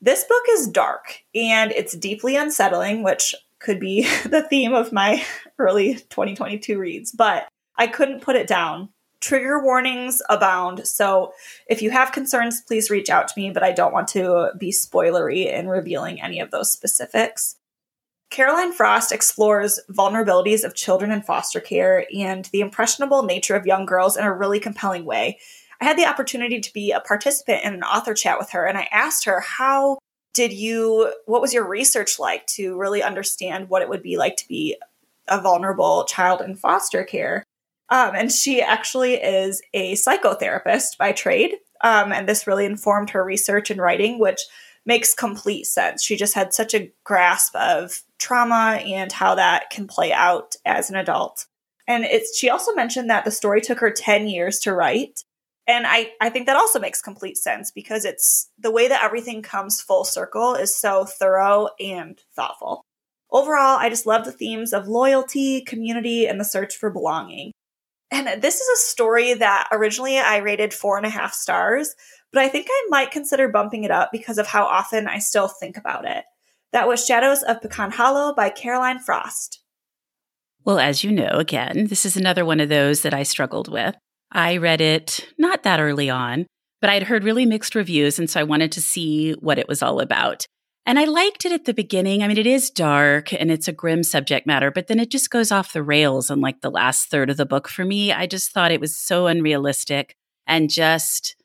This 0.00 0.24
book 0.24 0.44
is 0.50 0.68
dark 0.68 1.22
and 1.34 1.72
it's 1.72 1.96
deeply 1.96 2.36
unsettling, 2.36 3.02
which 3.02 3.34
could 3.60 3.80
be 3.80 4.02
the 4.24 4.46
theme 4.48 4.74
of 4.74 4.92
my 4.92 5.24
early 5.58 5.94
2022 5.94 6.78
reads, 6.78 7.12
but 7.12 7.48
I 7.76 7.86
couldn't 7.86 8.22
put 8.22 8.36
it 8.36 8.46
down. 8.46 8.90
Trigger 9.20 9.62
warnings 9.62 10.22
abound, 10.28 10.86
so 10.86 11.32
if 11.66 11.82
you 11.82 11.90
have 11.90 12.12
concerns, 12.12 12.60
please 12.60 12.88
reach 12.88 13.10
out 13.10 13.26
to 13.26 13.34
me, 13.36 13.50
but 13.50 13.64
I 13.64 13.72
don't 13.72 13.92
want 13.92 14.06
to 14.08 14.52
be 14.56 14.70
spoilery 14.70 15.52
in 15.52 15.68
revealing 15.68 16.22
any 16.22 16.38
of 16.38 16.52
those 16.52 16.70
specifics. 16.70 17.56
Caroline 18.30 18.72
Frost 18.72 19.10
explores 19.10 19.80
vulnerabilities 19.90 20.62
of 20.62 20.74
children 20.74 21.10
in 21.10 21.22
foster 21.22 21.60
care 21.60 22.06
and 22.16 22.44
the 22.46 22.60
impressionable 22.60 23.22
nature 23.24 23.56
of 23.56 23.66
young 23.66 23.86
girls 23.86 24.16
in 24.16 24.24
a 24.24 24.32
really 24.32 24.60
compelling 24.60 25.04
way. 25.04 25.38
I 25.80 25.84
had 25.84 25.96
the 25.96 26.06
opportunity 26.06 26.60
to 26.60 26.72
be 26.72 26.92
a 26.92 27.00
participant 27.00 27.64
in 27.64 27.74
an 27.74 27.82
author 27.82 28.14
chat 28.14 28.38
with 28.38 28.50
her, 28.50 28.66
and 28.66 28.76
I 28.76 28.88
asked 28.92 29.24
her, 29.24 29.40
How 29.40 29.98
did 30.34 30.52
you, 30.52 31.12
what 31.26 31.40
was 31.40 31.52
your 31.52 31.66
research 31.66 32.18
like 32.18 32.46
to 32.46 32.76
really 32.78 33.02
understand 33.02 33.68
what 33.68 33.82
it 33.82 33.88
would 33.88 34.02
be 34.02 34.16
like 34.16 34.36
to 34.36 34.48
be 34.48 34.76
a 35.26 35.40
vulnerable 35.40 36.04
child 36.04 36.40
in 36.40 36.56
foster 36.56 37.04
care? 37.04 37.44
Um, 37.90 38.14
and 38.14 38.30
she 38.30 38.60
actually 38.60 39.14
is 39.14 39.62
a 39.72 39.94
psychotherapist 39.94 40.98
by 40.98 41.12
trade. 41.12 41.52
Um, 41.80 42.12
and 42.12 42.28
this 42.28 42.46
really 42.46 42.66
informed 42.66 43.10
her 43.10 43.24
research 43.24 43.70
and 43.70 43.80
writing, 43.80 44.18
which 44.18 44.40
makes 44.84 45.14
complete 45.14 45.64
sense. 45.64 46.02
She 46.02 46.16
just 46.16 46.34
had 46.34 46.52
such 46.52 46.74
a 46.74 46.92
grasp 47.04 47.54
of 47.54 48.02
trauma 48.18 48.80
and 48.84 49.12
how 49.12 49.34
that 49.34 49.70
can 49.70 49.86
play 49.86 50.12
out 50.12 50.56
as 50.64 50.90
an 50.90 50.96
adult. 50.96 51.46
And 51.86 52.04
it's 52.04 52.36
she 52.36 52.50
also 52.50 52.74
mentioned 52.74 53.08
that 53.10 53.24
the 53.24 53.30
story 53.30 53.60
took 53.60 53.80
her 53.80 53.90
10 53.90 54.28
years 54.28 54.58
to 54.60 54.74
write. 54.74 55.24
And 55.68 55.86
I, 55.86 56.12
I 56.18 56.30
think 56.30 56.46
that 56.46 56.56
also 56.56 56.80
makes 56.80 57.02
complete 57.02 57.36
sense 57.36 57.70
because 57.70 58.06
it's 58.06 58.48
the 58.58 58.70
way 58.70 58.88
that 58.88 59.04
everything 59.04 59.42
comes 59.42 59.82
full 59.82 60.02
circle 60.02 60.54
is 60.54 60.74
so 60.74 61.04
thorough 61.04 61.68
and 61.78 62.18
thoughtful. 62.34 62.80
Overall, 63.30 63.76
I 63.78 63.90
just 63.90 64.06
love 64.06 64.24
the 64.24 64.32
themes 64.32 64.72
of 64.72 64.88
loyalty, 64.88 65.60
community, 65.60 66.26
and 66.26 66.40
the 66.40 66.44
search 66.44 66.74
for 66.74 66.88
belonging. 66.88 67.52
And 68.10 68.40
this 68.40 68.58
is 68.58 68.68
a 68.68 68.86
story 68.86 69.34
that 69.34 69.68
originally 69.70 70.18
I 70.18 70.38
rated 70.38 70.72
four 70.72 70.96
and 70.96 71.04
a 71.04 71.10
half 71.10 71.34
stars, 71.34 71.94
but 72.32 72.42
I 72.42 72.48
think 72.48 72.68
I 72.70 72.86
might 72.88 73.10
consider 73.10 73.48
bumping 73.48 73.84
it 73.84 73.90
up 73.90 74.08
because 74.10 74.38
of 74.38 74.46
how 74.46 74.64
often 74.64 75.06
I 75.06 75.18
still 75.18 75.48
think 75.48 75.76
about 75.76 76.08
it. 76.08 76.24
That 76.72 76.88
was 76.88 77.04
Shadows 77.04 77.42
of 77.42 77.60
Pecan 77.60 77.90
Hollow 77.90 78.34
by 78.34 78.48
Caroline 78.48 79.00
Frost. 79.00 79.60
Well, 80.64 80.78
as 80.78 81.04
you 81.04 81.12
know, 81.12 81.28
again, 81.28 81.88
this 81.88 82.06
is 82.06 82.16
another 82.16 82.46
one 82.46 82.60
of 82.60 82.70
those 82.70 83.02
that 83.02 83.12
I 83.12 83.22
struggled 83.22 83.70
with. 83.70 83.94
I 84.32 84.58
read 84.58 84.80
it 84.80 85.26
not 85.38 85.62
that 85.62 85.80
early 85.80 86.10
on, 86.10 86.46
but 86.80 86.90
I'd 86.90 87.04
heard 87.04 87.24
really 87.24 87.46
mixed 87.46 87.74
reviews, 87.74 88.18
and 88.18 88.28
so 88.28 88.40
I 88.40 88.44
wanted 88.44 88.72
to 88.72 88.82
see 88.82 89.32
what 89.32 89.58
it 89.58 89.68
was 89.68 89.82
all 89.82 90.00
about. 90.00 90.46
And 90.88 90.98
I 90.98 91.04
liked 91.04 91.44
it 91.44 91.52
at 91.52 91.66
the 91.66 91.74
beginning. 91.74 92.22
I 92.22 92.28
mean, 92.28 92.38
it 92.38 92.46
is 92.46 92.70
dark 92.70 93.30
and 93.34 93.50
it's 93.50 93.68
a 93.68 93.74
grim 93.74 94.02
subject 94.02 94.46
matter, 94.46 94.70
but 94.70 94.86
then 94.86 94.98
it 94.98 95.10
just 95.10 95.28
goes 95.28 95.52
off 95.52 95.74
the 95.74 95.82
rails 95.82 96.30
in 96.30 96.40
like 96.40 96.62
the 96.62 96.70
last 96.70 97.10
third 97.10 97.28
of 97.28 97.36
the 97.36 97.44
book 97.44 97.68
for 97.68 97.84
me. 97.84 98.10
I 98.10 98.26
just 98.26 98.52
thought 98.52 98.72
it 98.72 98.80
was 98.80 98.96
so 98.96 99.26
unrealistic 99.26 100.14
and 100.46 100.70
just 100.70 101.36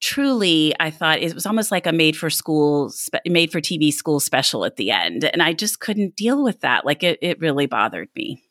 truly, 0.00 0.74
I 0.80 0.90
thought 0.90 1.20
it 1.20 1.32
was 1.32 1.46
almost 1.46 1.70
like 1.70 1.86
a 1.86 1.92
made 1.92 2.16
for 2.16 2.28
school, 2.28 2.92
made 3.24 3.52
for 3.52 3.60
TV 3.60 3.92
school 3.92 4.18
special 4.18 4.64
at 4.64 4.74
the 4.74 4.90
end. 4.90 5.24
And 5.24 5.44
I 5.44 5.52
just 5.52 5.78
couldn't 5.78 6.16
deal 6.16 6.42
with 6.42 6.60
that. 6.62 6.84
Like 6.84 7.04
it, 7.04 7.20
it 7.22 7.38
really 7.38 7.66
bothered 7.66 8.08
me. 8.16 8.42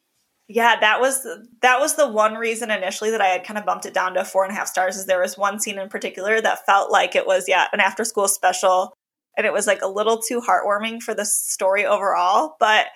Yeah, 0.50 0.80
that 0.80 1.02
was 1.02 1.28
that 1.62 1.80
was 1.80 1.96
the 1.96 2.08
one 2.08 2.36
reason 2.36 2.72
initially 2.72 3.12
that 3.12 3.22
I 3.22 3.28
had 3.28 3.44
kind 3.44 3.58
of 3.58 3.66
bumped 3.66 3.86
it 3.86 3.94
down 3.94 4.14
to 4.14 4.24
four 4.24 4.46
and 4.46 4.54
a 4.54 4.56
half 4.56 4.68
stars. 4.68 4.96
Is 4.96 5.06
there 5.06 5.22
was 5.22 5.38
one 5.38 5.60
scene 5.60 5.78
in 5.78 5.90
particular 5.90 6.40
that 6.40 6.66
felt 6.66 6.90
like 6.90 7.16
it 7.16 7.28
was 7.28 7.50
yeah 7.50 7.68
an 7.74 7.82
after 7.82 8.06
school 8.06 8.30
special 8.30 8.94
and 9.38 9.46
it 9.46 9.54
was 9.54 9.68
like 9.68 9.82
a 9.82 9.88
little 9.88 10.20
too 10.20 10.42
heartwarming 10.42 11.02
for 11.02 11.14
the 11.14 11.26
story 11.26 11.86
overall. 11.86 12.56
But 12.60 12.88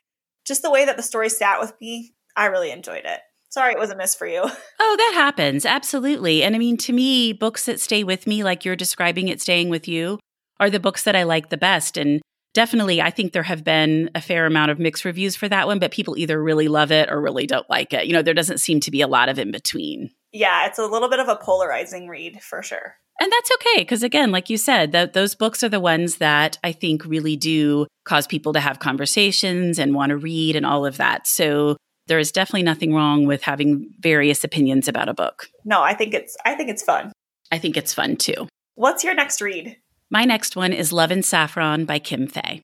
just 0.45 0.63
the 0.63 0.71
way 0.71 0.85
that 0.85 0.97
the 0.97 1.03
story 1.03 1.29
sat 1.29 1.59
with 1.59 1.73
me, 1.79 2.13
I 2.35 2.45
really 2.45 2.71
enjoyed 2.71 3.05
it. 3.05 3.19
Sorry, 3.49 3.73
it 3.73 3.79
was 3.79 3.91
a 3.91 3.95
miss 3.95 4.15
for 4.15 4.27
you. 4.27 4.43
Oh, 4.83 4.95
that 4.97 5.13
happens. 5.13 5.63
Absolutely. 5.63 6.41
And 6.43 6.55
I 6.55 6.59
mean, 6.59 6.75
to 6.77 6.91
me, 6.91 7.33
books 7.33 7.65
that 7.65 7.79
stay 7.79 8.03
with 8.03 8.25
me, 8.25 8.43
like 8.43 8.65
you're 8.65 8.75
describing 8.75 9.27
it 9.27 9.39
staying 9.39 9.69
with 9.69 9.87
you, 9.87 10.19
are 10.59 10.71
the 10.71 10.79
books 10.79 11.03
that 11.03 11.15
I 11.15 11.21
like 11.21 11.49
the 11.49 11.55
best. 11.55 11.97
And 11.97 12.19
definitely, 12.53 13.01
I 13.01 13.09
think 13.09 13.33
there 13.33 13.43
have 13.43 13.63
been 13.63 14.09
a 14.15 14.21
fair 14.21 14.45
amount 14.45 14.71
of 14.71 14.79
mixed 14.79 15.05
reviews 15.05 15.35
for 15.35 15.47
that 15.49 15.67
one, 15.67 15.79
but 15.79 15.91
people 15.91 16.17
either 16.17 16.41
really 16.41 16.67
love 16.67 16.91
it 16.91 17.09
or 17.09 17.21
really 17.21 17.47
don't 17.47 17.69
like 17.69 17.93
it. 17.93 18.07
You 18.07 18.13
know, 18.13 18.21
there 18.21 18.33
doesn't 18.33 18.59
seem 18.59 18.79
to 18.81 18.91
be 18.91 19.01
a 19.01 19.07
lot 19.07 19.29
of 19.29 19.39
in 19.39 19.51
between. 19.51 20.11
Yeah, 20.31 20.65
it's 20.65 20.79
a 20.79 20.85
little 20.85 21.09
bit 21.09 21.19
of 21.19 21.27
a 21.27 21.35
polarizing 21.35 22.07
read 22.07 22.41
for 22.41 22.63
sure. 22.63 22.95
And 23.19 23.31
that's 23.31 23.51
okay. 23.55 23.81
Because 23.81 24.01
again, 24.01 24.31
like 24.31 24.49
you 24.49 24.57
said, 24.57 24.93
that 24.93 25.13
those 25.13 25.35
books 25.35 25.61
are 25.63 25.69
the 25.69 25.79
ones 25.79 26.17
that 26.17 26.57
I 26.63 26.71
think 26.71 27.05
really 27.05 27.35
do 27.35 27.85
cause 28.05 28.25
people 28.25 28.53
to 28.53 28.59
have 28.59 28.79
conversations 28.79 29.77
and 29.77 29.93
want 29.93 30.09
to 30.09 30.17
read 30.17 30.55
and 30.55 30.65
all 30.65 30.85
of 30.85 30.97
that. 30.97 31.27
So 31.27 31.77
there 32.07 32.19
is 32.19 32.31
definitely 32.31 32.63
nothing 32.63 32.93
wrong 32.93 33.27
with 33.27 33.43
having 33.43 33.91
various 33.99 34.43
opinions 34.43 34.87
about 34.87 35.09
a 35.09 35.13
book. 35.13 35.49
No, 35.65 35.81
I 35.81 35.93
think 35.93 36.13
it's 36.13 36.35
I 36.45 36.55
think 36.55 36.69
it's 36.69 36.83
fun. 36.83 37.11
I 37.51 37.57
think 37.57 37.77
it's 37.77 37.93
fun 37.93 38.15
too. 38.15 38.47
What's 38.75 39.03
your 39.03 39.13
next 39.13 39.41
read? 39.41 39.77
My 40.13 40.25
next 40.25 40.57
one 40.57 40.73
is 40.73 40.91
Love 40.91 41.09
and 41.09 41.23
Saffron 41.23 41.85
by 41.85 41.97
Kim 41.97 42.27
Fay. 42.27 42.61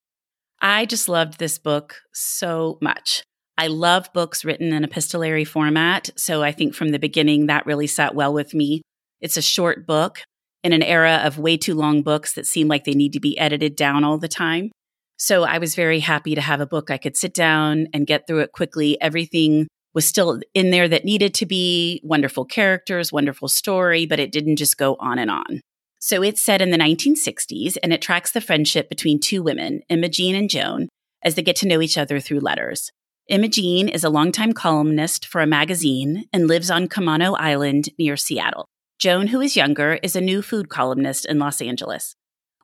I 0.62 0.86
just 0.86 1.08
loved 1.08 1.40
this 1.40 1.58
book 1.58 2.02
so 2.14 2.78
much. 2.82 3.24
I 3.58 3.68
love 3.68 4.12
books 4.14 4.44
written 4.44 4.74
in 4.74 4.84
epistolary 4.84 5.46
format, 5.46 6.10
so 6.18 6.44
I 6.44 6.52
think 6.52 6.76
from 6.76 6.90
the 6.90 7.00
beginning 7.00 7.46
that 7.46 7.66
really 7.66 7.88
sat 7.88 8.14
well 8.14 8.34
with 8.34 8.54
me. 8.54 8.82
It's 9.22 9.38
a 9.38 9.42
short 9.42 9.88
book 9.88 10.24
in 10.62 10.74
an 10.74 10.84
era 10.84 11.22
of 11.24 11.40
way 11.40 11.56
too 11.56 11.74
long 11.74 12.04
books 12.04 12.34
that 12.34 12.46
seem 12.46 12.68
like 12.68 12.84
they 12.84 12.92
need 12.92 13.14
to 13.14 13.22
be 13.22 13.38
edited 13.40 13.78
down 13.78 14.04
all 14.04 14.18
the 14.18 14.28
time. 14.28 14.70
So 15.16 15.44
I 15.44 15.58
was 15.58 15.74
very 15.74 16.02
happy 16.02 16.36
to 16.36 16.42
have 16.42 16.60
a 16.60 16.68
book 16.68 16.92
I 16.92 16.98
could 16.98 17.16
sit 17.16 17.34
down 17.34 17.88
and 17.94 18.06
get 18.06 18.28
through 18.28 18.40
it 18.40 18.52
quickly. 18.52 19.00
Everything 19.00 19.70
was 19.94 20.06
still 20.06 20.42
in 20.54 20.72
there 20.72 20.90
that 20.90 21.06
needed 21.06 21.34
to 21.36 21.46
be 21.46 22.02
wonderful 22.04 22.44
characters, 22.44 23.14
wonderful 23.14 23.48
story, 23.48 24.06
but 24.06 24.20
it 24.20 24.34
didn't 24.34 24.58
just 24.58 24.76
go 24.78 24.98
on 25.00 25.18
and 25.18 25.32
on. 25.32 25.62
So 26.00 26.22
it's 26.22 26.44
set 26.44 26.62
in 26.62 26.70
the 26.70 26.78
1960s 26.78 27.78
and 27.82 27.92
it 27.92 28.02
tracks 28.02 28.32
the 28.32 28.42
friendship 28.42 28.90
between 28.90 29.20
two 29.20 29.42
women, 29.42 29.82
Imogene 29.90 30.36
and 30.36 30.50
Joan, 30.50 30.90
as 31.24 31.36
they 31.36 31.42
get 31.42 31.56
to 31.58 31.68
know 31.68 31.82
each 31.82 31.98
other 31.98 32.20
through 32.20 32.40
letters. 32.40 32.92
Imogene 33.30 33.90
is 33.90 34.04
a 34.04 34.10
longtime 34.10 34.54
columnist 34.54 35.26
for 35.26 35.42
a 35.42 35.48
magazine 35.48 36.26
and 36.32 36.48
lives 36.48 36.72
on 36.72 36.88
Camano 36.88 37.36
Island 37.38 37.90
near 38.00 38.16
Seattle. 38.16 38.68
Joan, 39.00 39.28
who 39.28 39.42
is 39.42 39.56
younger, 39.56 40.00
is 40.02 40.16
a 40.16 40.22
new 40.22 40.42
food 40.42 40.70
columnist 40.70 41.26
in 41.26 41.38
Los 41.38 41.62
Angeles. 41.62 42.16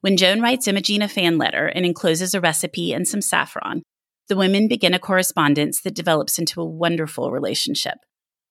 When 0.01 0.15
Joan 0.15 0.41
writes 0.41 0.67
Imogene 0.67 1.01
a 1.01 1.07
fan 1.07 1.37
letter 1.37 1.67
and 1.67 1.85
encloses 1.85 2.33
a 2.33 2.41
recipe 2.41 2.93
and 2.93 3.07
some 3.07 3.21
saffron, 3.21 3.83
the 4.29 4.35
women 4.35 4.67
begin 4.67 4.93
a 4.93 4.99
correspondence 4.99 5.81
that 5.81 5.95
develops 5.95 6.39
into 6.39 6.61
a 6.61 6.65
wonderful 6.65 7.31
relationship. 7.31 7.97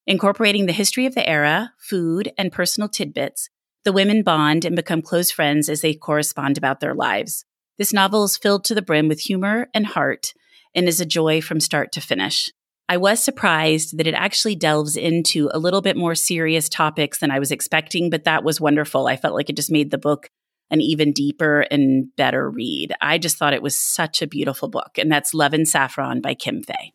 Incorporating 0.05 0.65
the 0.65 0.73
history 0.73 1.05
of 1.05 1.15
the 1.15 1.27
era, 1.27 1.73
food, 1.79 2.31
and 2.37 2.51
personal 2.51 2.89
tidbits, 2.89 3.49
the 3.83 3.93
women 3.93 4.23
bond 4.23 4.65
and 4.65 4.75
become 4.75 5.01
close 5.01 5.31
friends 5.31 5.69
as 5.69 5.81
they 5.81 5.93
correspond 5.93 6.57
about 6.57 6.79
their 6.79 6.93
lives. 6.93 7.45
This 7.77 7.93
novel 7.93 8.23
is 8.23 8.37
filled 8.37 8.65
to 8.65 8.75
the 8.75 8.81
brim 8.81 9.07
with 9.07 9.21
humor 9.21 9.67
and 9.73 9.85
heart 9.85 10.33
and 10.75 10.87
is 10.87 11.01
a 11.01 11.05
joy 11.05 11.41
from 11.41 11.59
start 11.59 11.91
to 11.93 12.01
finish. 12.01 12.49
I 12.89 12.97
was 12.97 13.23
surprised 13.23 13.97
that 13.97 14.07
it 14.07 14.13
actually 14.13 14.55
delves 14.55 14.95
into 14.97 15.49
a 15.53 15.59
little 15.59 15.81
bit 15.81 15.97
more 15.97 16.15
serious 16.15 16.67
topics 16.69 17.19
than 17.19 17.31
I 17.31 17.39
was 17.39 17.51
expecting, 17.51 18.09
but 18.09 18.25
that 18.25 18.43
was 18.43 18.61
wonderful. 18.61 19.07
I 19.07 19.15
felt 19.15 19.35
like 19.35 19.49
it 19.49 19.55
just 19.55 19.71
made 19.71 19.89
the 19.89 19.97
book 19.97 20.29
an 20.69 20.81
even 20.81 21.11
deeper 21.11 21.61
and 21.71 22.07
better 22.15 22.49
read. 22.49 22.93
I 23.01 23.17
just 23.17 23.37
thought 23.37 23.53
it 23.53 23.61
was 23.61 23.75
such 23.79 24.21
a 24.21 24.27
beautiful 24.27 24.67
book, 24.67 24.97
and 24.97 25.11
that's 25.11 25.33
Love 25.33 25.53
and 25.53 25.67
Saffron 25.67 26.21
by 26.21 26.33
Kim 26.33 26.61
Fay. 26.61 26.93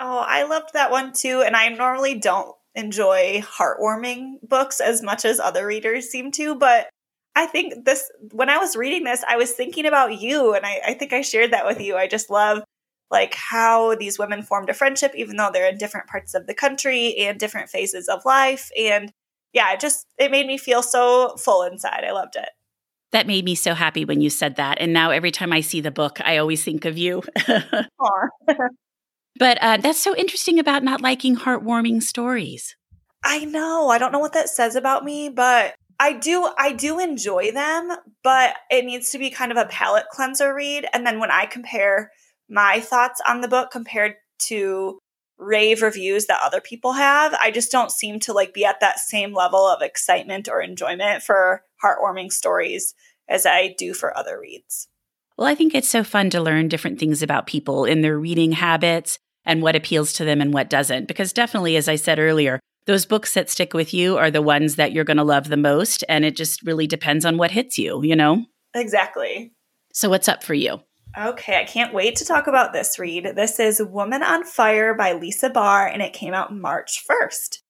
Oh, 0.00 0.24
I 0.26 0.44
loved 0.44 0.72
that 0.72 0.90
one 0.90 1.12
too, 1.12 1.42
and 1.44 1.54
I 1.56 1.68
normally 1.68 2.14
don't 2.14 2.54
enjoy 2.76 3.42
heartwarming 3.42 4.36
books 4.42 4.80
as 4.80 5.02
much 5.02 5.24
as 5.24 5.40
other 5.40 5.66
readers 5.66 6.08
seem 6.08 6.30
to, 6.32 6.54
but 6.54 6.88
I 7.34 7.46
think 7.46 7.84
this, 7.84 8.10
when 8.32 8.48
I 8.48 8.58
was 8.58 8.76
reading 8.76 9.04
this, 9.04 9.24
I 9.28 9.36
was 9.36 9.50
thinking 9.50 9.84
about 9.84 10.20
you, 10.20 10.54
and 10.54 10.64
I, 10.64 10.80
I 10.86 10.94
think 10.94 11.12
I 11.12 11.20
shared 11.20 11.52
that 11.52 11.66
with 11.66 11.80
you. 11.80 11.96
I 11.96 12.06
just 12.06 12.30
love 12.30 12.62
like 13.10 13.34
how 13.34 13.94
these 13.94 14.18
women 14.18 14.42
formed 14.42 14.68
a 14.68 14.74
friendship 14.74 15.12
even 15.14 15.36
though 15.36 15.50
they're 15.52 15.68
in 15.68 15.78
different 15.78 16.08
parts 16.08 16.34
of 16.34 16.46
the 16.46 16.54
country 16.54 17.14
and 17.16 17.38
different 17.38 17.68
phases 17.68 18.08
of 18.08 18.24
life 18.24 18.70
and 18.76 19.12
yeah 19.52 19.72
it 19.72 19.80
just 19.80 20.06
it 20.18 20.30
made 20.30 20.46
me 20.46 20.58
feel 20.58 20.82
so 20.82 21.36
full 21.36 21.62
inside. 21.62 22.04
I 22.06 22.12
loved 22.12 22.36
it. 22.36 22.48
That 23.12 23.26
made 23.26 23.44
me 23.44 23.54
so 23.54 23.74
happy 23.74 24.04
when 24.04 24.20
you 24.20 24.28
said 24.28 24.56
that 24.56 24.78
and 24.80 24.92
now 24.92 25.10
every 25.10 25.30
time 25.30 25.52
i 25.52 25.60
see 25.60 25.80
the 25.80 25.92
book 25.92 26.18
i 26.24 26.36
always 26.36 26.62
think 26.62 26.84
of 26.84 26.98
you 26.98 27.22
but 29.38 29.58
uh, 29.60 29.76
that's 29.76 30.02
so 30.02 30.14
interesting 30.16 30.58
about 30.58 30.82
not 30.82 31.00
liking 31.00 31.36
heartwarming 31.36 32.02
stories 32.02 32.76
i 33.24 33.44
know 33.44 33.88
i 33.88 33.98
don't 33.98 34.12
know 34.12 34.18
what 34.18 34.32
that 34.32 34.48
says 34.48 34.76
about 34.76 35.04
me 35.04 35.28
but 35.28 35.74
I 35.98 36.12
do 36.12 36.46
I 36.58 36.72
do 36.72 36.98
enjoy 36.98 37.52
them, 37.52 37.90
but 38.22 38.54
it 38.70 38.84
needs 38.84 39.08
to 39.12 39.18
be 39.18 39.30
kind 39.30 39.50
of 39.50 39.56
a 39.56 39.64
palate 39.64 40.08
cleanser 40.10 40.54
read. 40.54 40.86
And 40.92 41.06
then 41.06 41.20
when 41.20 41.30
I 41.30 41.46
compare 41.46 42.10
my 42.48 42.80
thoughts 42.80 43.20
on 43.26 43.40
the 43.40 43.48
book 43.48 43.70
compared 43.70 44.16
to 44.48 44.98
rave 45.38 45.82
reviews 45.82 46.26
that 46.26 46.40
other 46.42 46.60
people 46.60 46.92
have. 46.92 47.34
I 47.34 47.50
just 47.50 47.70
don't 47.70 47.92
seem 47.92 48.20
to 48.20 48.32
like 48.32 48.54
be 48.54 48.64
at 48.64 48.80
that 48.80 48.98
same 48.98 49.34
level 49.34 49.66
of 49.66 49.82
excitement 49.82 50.48
or 50.48 50.60
enjoyment 50.60 51.22
for 51.22 51.62
heartwarming 51.84 52.32
stories 52.32 52.94
as 53.28 53.44
I 53.44 53.74
do 53.76 53.92
for 53.92 54.16
other 54.16 54.40
reads. 54.40 54.88
Well, 55.36 55.46
I 55.46 55.54
think 55.54 55.74
it's 55.74 55.88
so 55.88 56.02
fun 56.02 56.30
to 56.30 56.40
learn 56.40 56.68
different 56.68 56.98
things 56.98 57.22
about 57.22 57.46
people 57.46 57.84
in 57.84 58.00
their 58.00 58.18
reading 58.18 58.52
habits 58.52 59.18
and 59.46 59.62
what 59.62 59.76
appeals 59.76 60.12
to 60.14 60.24
them 60.24 60.40
and 60.40 60.52
what 60.52 60.68
doesn't. 60.68 61.08
Because 61.08 61.32
definitely, 61.32 61.76
as 61.76 61.88
I 61.88 61.96
said 61.96 62.18
earlier, 62.18 62.60
those 62.86 63.06
books 63.06 63.34
that 63.34 63.50
stick 63.50 63.74
with 63.74 63.94
you 63.94 64.16
are 64.16 64.30
the 64.30 64.42
ones 64.42 64.76
that 64.76 64.92
you're 64.92 65.04
going 65.04 65.16
to 65.16 65.24
love 65.24 65.48
the 65.48 65.56
most. 65.56 66.04
And 66.08 66.24
it 66.24 66.36
just 66.36 66.62
really 66.62 66.86
depends 66.86 67.24
on 67.24 67.38
what 67.38 67.50
hits 67.50 67.78
you, 67.78 68.02
you 68.02 68.16
know? 68.16 68.44
Exactly. 68.74 69.52
So, 69.92 70.10
what's 70.10 70.28
up 70.28 70.44
for 70.44 70.54
you? 70.54 70.80
Okay, 71.18 71.58
I 71.58 71.64
can't 71.64 71.94
wait 71.94 72.16
to 72.16 72.26
talk 72.26 72.46
about 72.46 72.74
this 72.74 72.98
read. 72.98 73.32
This 73.36 73.58
is 73.58 73.80
Woman 73.80 74.22
on 74.22 74.44
Fire 74.44 74.92
by 74.94 75.14
Lisa 75.14 75.48
Barr, 75.48 75.86
and 75.86 76.02
it 76.02 76.12
came 76.12 76.34
out 76.34 76.54
March 76.54 77.02
1st. 77.08 77.60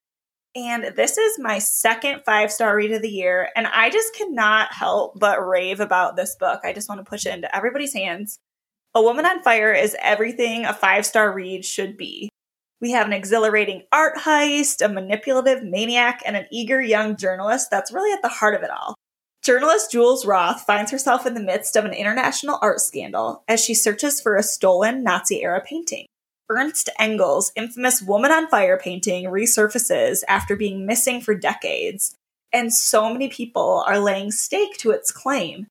And 0.56 0.96
this 0.96 1.18
is 1.18 1.38
my 1.38 1.58
second 1.58 2.22
five 2.24 2.50
star 2.50 2.74
read 2.74 2.90
of 2.90 3.02
the 3.02 3.10
year. 3.10 3.50
And 3.54 3.66
I 3.66 3.90
just 3.90 4.14
cannot 4.14 4.72
help 4.72 5.20
but 5.20 5.46
rave 5.46 5.80
about 5.80 6.16
this 6.16 6.34
book. 6.34 6.60
I 6.64 6.72
just 6.72 6.88
want 6.88 6.98
to 6.98 7.08
push 7.08 7.26
it 7.26 7.34
into 7.34 7.54
everybody's 7.54 7.92
hands. 7.92 8.40
A 8.96 9.02
Woman 9.02 9.26
on 9.26 9.42
Fire 9.42 9.74
is 9.74 9.94
everything 10.00 10.64
a 10.64 10.72
five 10.72 11.04
star 11.04 11.30
read 11.30 11.66
should 11.66 11.98
be. 11.98 12.30
We 12.80 12.92
have 12.92 13.06
an 13.06 13.12
exhilarating 13.12 13.82
art 13.92 14.16
heist, 14.16 14.82
a 14.82 14.88
manipulative 14.88 15.62
maniac, 15.62 16.22
and 16.24 16.34
an 16.34 16.46
eager 16.50 16.80
young 16.80 17.18
journalist 17.18 17.68
that's 17.70 17.92
really 17.92 18.10
at 18.14 18.22
the 18.22 18.30
heart 18.30 18.54
of 18.54 18.62
it 18.62 18.70
all. 18.70 18.94
Journalist 19.42 19.92
Jules 19.92 20.24
Roth 20.24 20.62
finds 20.62 20.90
herself 20.90 21.26
in 21.26 21.34
the 21.34 21.42
midst 21.42 21.76
of 21.76 21.84
an 21.84 21.92
international 21.92 22.58
art 22.62 22.80
scandal 22.80 23.44
as 23.46 23.62
she 23.62 23.74
searches 23.74 24.18
for 24.18 24.34
a 24.34 24.42
stolen 24.42 25.02
Nazi 25.02 25.42
era 25.42 25.62
painting. 25.62 26.06
Ernst 26.48 26.88
Engel's 26.98 27.52
infamous 27.54 28.00
Woman 28.00 28.32
on 28.32 28.48
Fire 28.48 28.78
painting 28.78 29.26
resurfaces 29.26 30.22
after 30.26 30.56
being 30.56 30.86
missing 30.86 31.20
for 31.20 31.34
decades, 31.34 32.14
and 32.50 32.72
so 32.72 33.12
many 33.12 33.28
people 33.28 33.84
are 33.86 33.98
laying 33.98 34.30
stake 34.30 34.78
to 34.78 34.90
its 34.90 35.12
claim. 35.12 35.66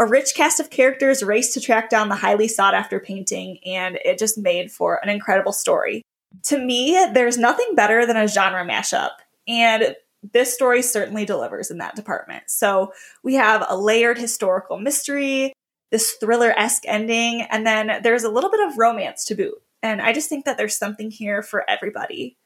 A 0.00 0.06
rich 0.06 0.34
cast 0.36 0.60
of 0.60 0.70
characters 0.70 1.24
race 1.24 1.52
to 1.54 1.60
track 1.60 1.90
down 1.90 2.08
the 2.08 2.14
highly 2.14 2.46
sought 2.46 2.74
after 2.74 3.00
painting, 3.00 3.58
and 3.66 3.98
it 4.04 4.16
just 4.16 4.38
made 4.38 4.70
for 4.70 5.00
an 5.02 5.08
incredible 5.08 5.52
story. 5.52 6.02
To 6.44 6.58
me, 6.58 6.92
there's 7.12 7.36
nothing 7.36 7.74
better 7.74 8.06
than 8.06 8.16
a 8.16 8.28
genre 8.28 8.64
mashup, 8.64 9.10
and 9.48 9.96
this 10.32 10.54
story 10.54 10.82
certainly 10.82 11.24
delivers 11.24 11.70
in 11.70 11.78
that 11.78 11.96
department. 11.96 12.44
So 12.46 12.92
we 13.24 13.34
have 13.34 13.66
a 13.68 13.76
layered 13.76 14.18
historical 14.18 14.78
mystery, 14.78 15.52
this 15.90 16.12
thriller 16.12 16.52
esque 16.56 16.84
ending, 16.86 17.42
and 17.50 17.66
then 17.66 18.00
there's 18.02 18.24
a 18.24 18.30
little 18.30 18.50
bit 18.50 18.66
of 18.68 18.78
romance 18.78 19.24
to 19.26 19.34
boot. 19.34 19.60
And 19.82 20.00
I 20.00 20.12
just 20.12 20.28
think 20.28 20.44
that 20.44 20.56
there's 20.56 20.76
something 20.76 21.10
here 21.10 21.42
for 21.42 21.68
everybody. 21.68 22.36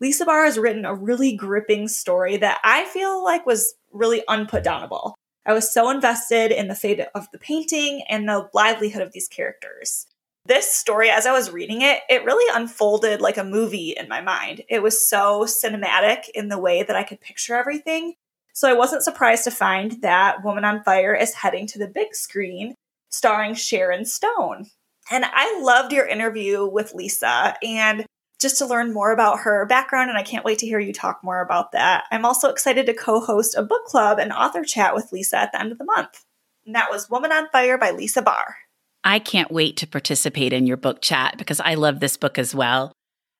Lisa 0.00 0.24
Barr 0.24 0.44
has 0.44 0.58
written 0.58 0.84
a 0.84 0.94
really 0.94 1.36
gripping 1.36 1.88
story 1.88 2.36
that 2.36 2.58
I 2.64 2.84
feel 2.86 3.22
like 3.22 3.46
was 3.46 3.74
really 3.92 4.22
unputdownable. 4.28 5.14
I 5.46 5.52
was 5.52 5.72
so 5.72 5.90
invested 5.90 6.50
in 6.50 6.66
the 6.66 6.74
fate 6.74 7.00
of 7.14 7.30
the 7.30 7.38
painting 7.38 8.02
and 8.08 8.28
the 8.28 8.50
livelihood 8.52 9.02
of 9.02 9.12
these 9.12 9.28
characters. 9.28 10.06
This 10.44 10.72
story, 10.72 11.08
as 11.08 11.24
I 11.24 11.32
was 11.32 11.52
reading 11.52 11.82
it, 11.82 12.00
it 12.10 12.24
really 12.24 12.52
unfolded 12.52 13.20
like 13.20 13.36
a 13.36 13.44
movie 13.44 13.94
in 13.96 14.08
my 14.08 14.20
mind. 14.20 14.62
It 14.68 14.82
was 14.82 15.06
so 15.08 15.44
cinematic 15.44 16.28
in 16.34 16.48
the 16.48 16.58
way 16.58 16.82
that 16.82 16.96
I 16.96 17.04
could 17.04 17.20
picture 17.20 17.54
everything. 17.54 18.14
So 18.54 18.68
I 18.68 18.72
wasn't 18.72 19.04
surprised 19.04 19.44
to 19.44 19.50
find 19.52 20.02
that 20.02 20.42
Woman 20.42 20.64
on 20.64 20.82
Fire 20.82 21.14
is 21.14 21.34
heading 21.34 21.66
to 21.68 21.78
the 21.78 21.88
big 21.88 22.14
screen, 22.14 22.74
starring 23.08 23.54
Sharon 23.54 24.04
Stone. 24.04 24.66
And 25.12 25.24
I 25.24 25.60
loved 25.60 25.92
your 25.92 26.06
interview 26.06 26.66
with 26.66 26.94
Lisa 26.94 27.56
and 27.62 28.04
just 28.40 28.58
to 28.58 28.66
learn 28.66 28.92
more 28.92 29.12
about 29.12 29.40
her 29.40 29.64
background, 29.66 30.10
and 30.10 30.18
I 30.18 30.22
can't 30.22 30.44
wait 30.44 30.58
to 30.58 30.66
hear 30.66 30.78
you 30.78 30.92
talk 30.92 31.20
more 31.22 31.40
about 31.40 31.72
that. 31.72 32.04
I'm 32.10 32.24
also 32.24 32.50
excited 32.50 32.86
to 32.86 32.94
co 32.94 33.20
host 33.20 33.56
a 33.56 33.62
book 33.62 33.84
club 33.84 34.18
and 34.18 34.32
author 34.32 34.62
chat 34.62 34.94
with 34.94 35.12
Lisa 35.12 35.38
at 35.38 35.52
the 35.52 35.60
end 35.60 35.72
of 35.72 35.78
the 35.78 35.84
month. 35.84 36.24
And 36.66 36.74
that 36.74 36.90
was 36.90 37.08
Woman 37.08 37.32
on 37.32 37.48
Fire 37.50 37.78
by 37.78 37.92
Lisa 37.92 38.22
Barr. 38.22 38.56
I 39.04 39.20
can't 39.20 39.52
wait 39.52 39.76
to 39.78 39.86
participate 39.86 40.52
in 40.52 40.66
your 40.66 40.76
book 40.76 41.00
chat 41.00 41.38
because 41.38 41.60
I 41.60 41.74
love 41.74 42.00
this 42.00 42.16
book 42.16 42.38
as 42.38 42.54
well. 42.54 42.92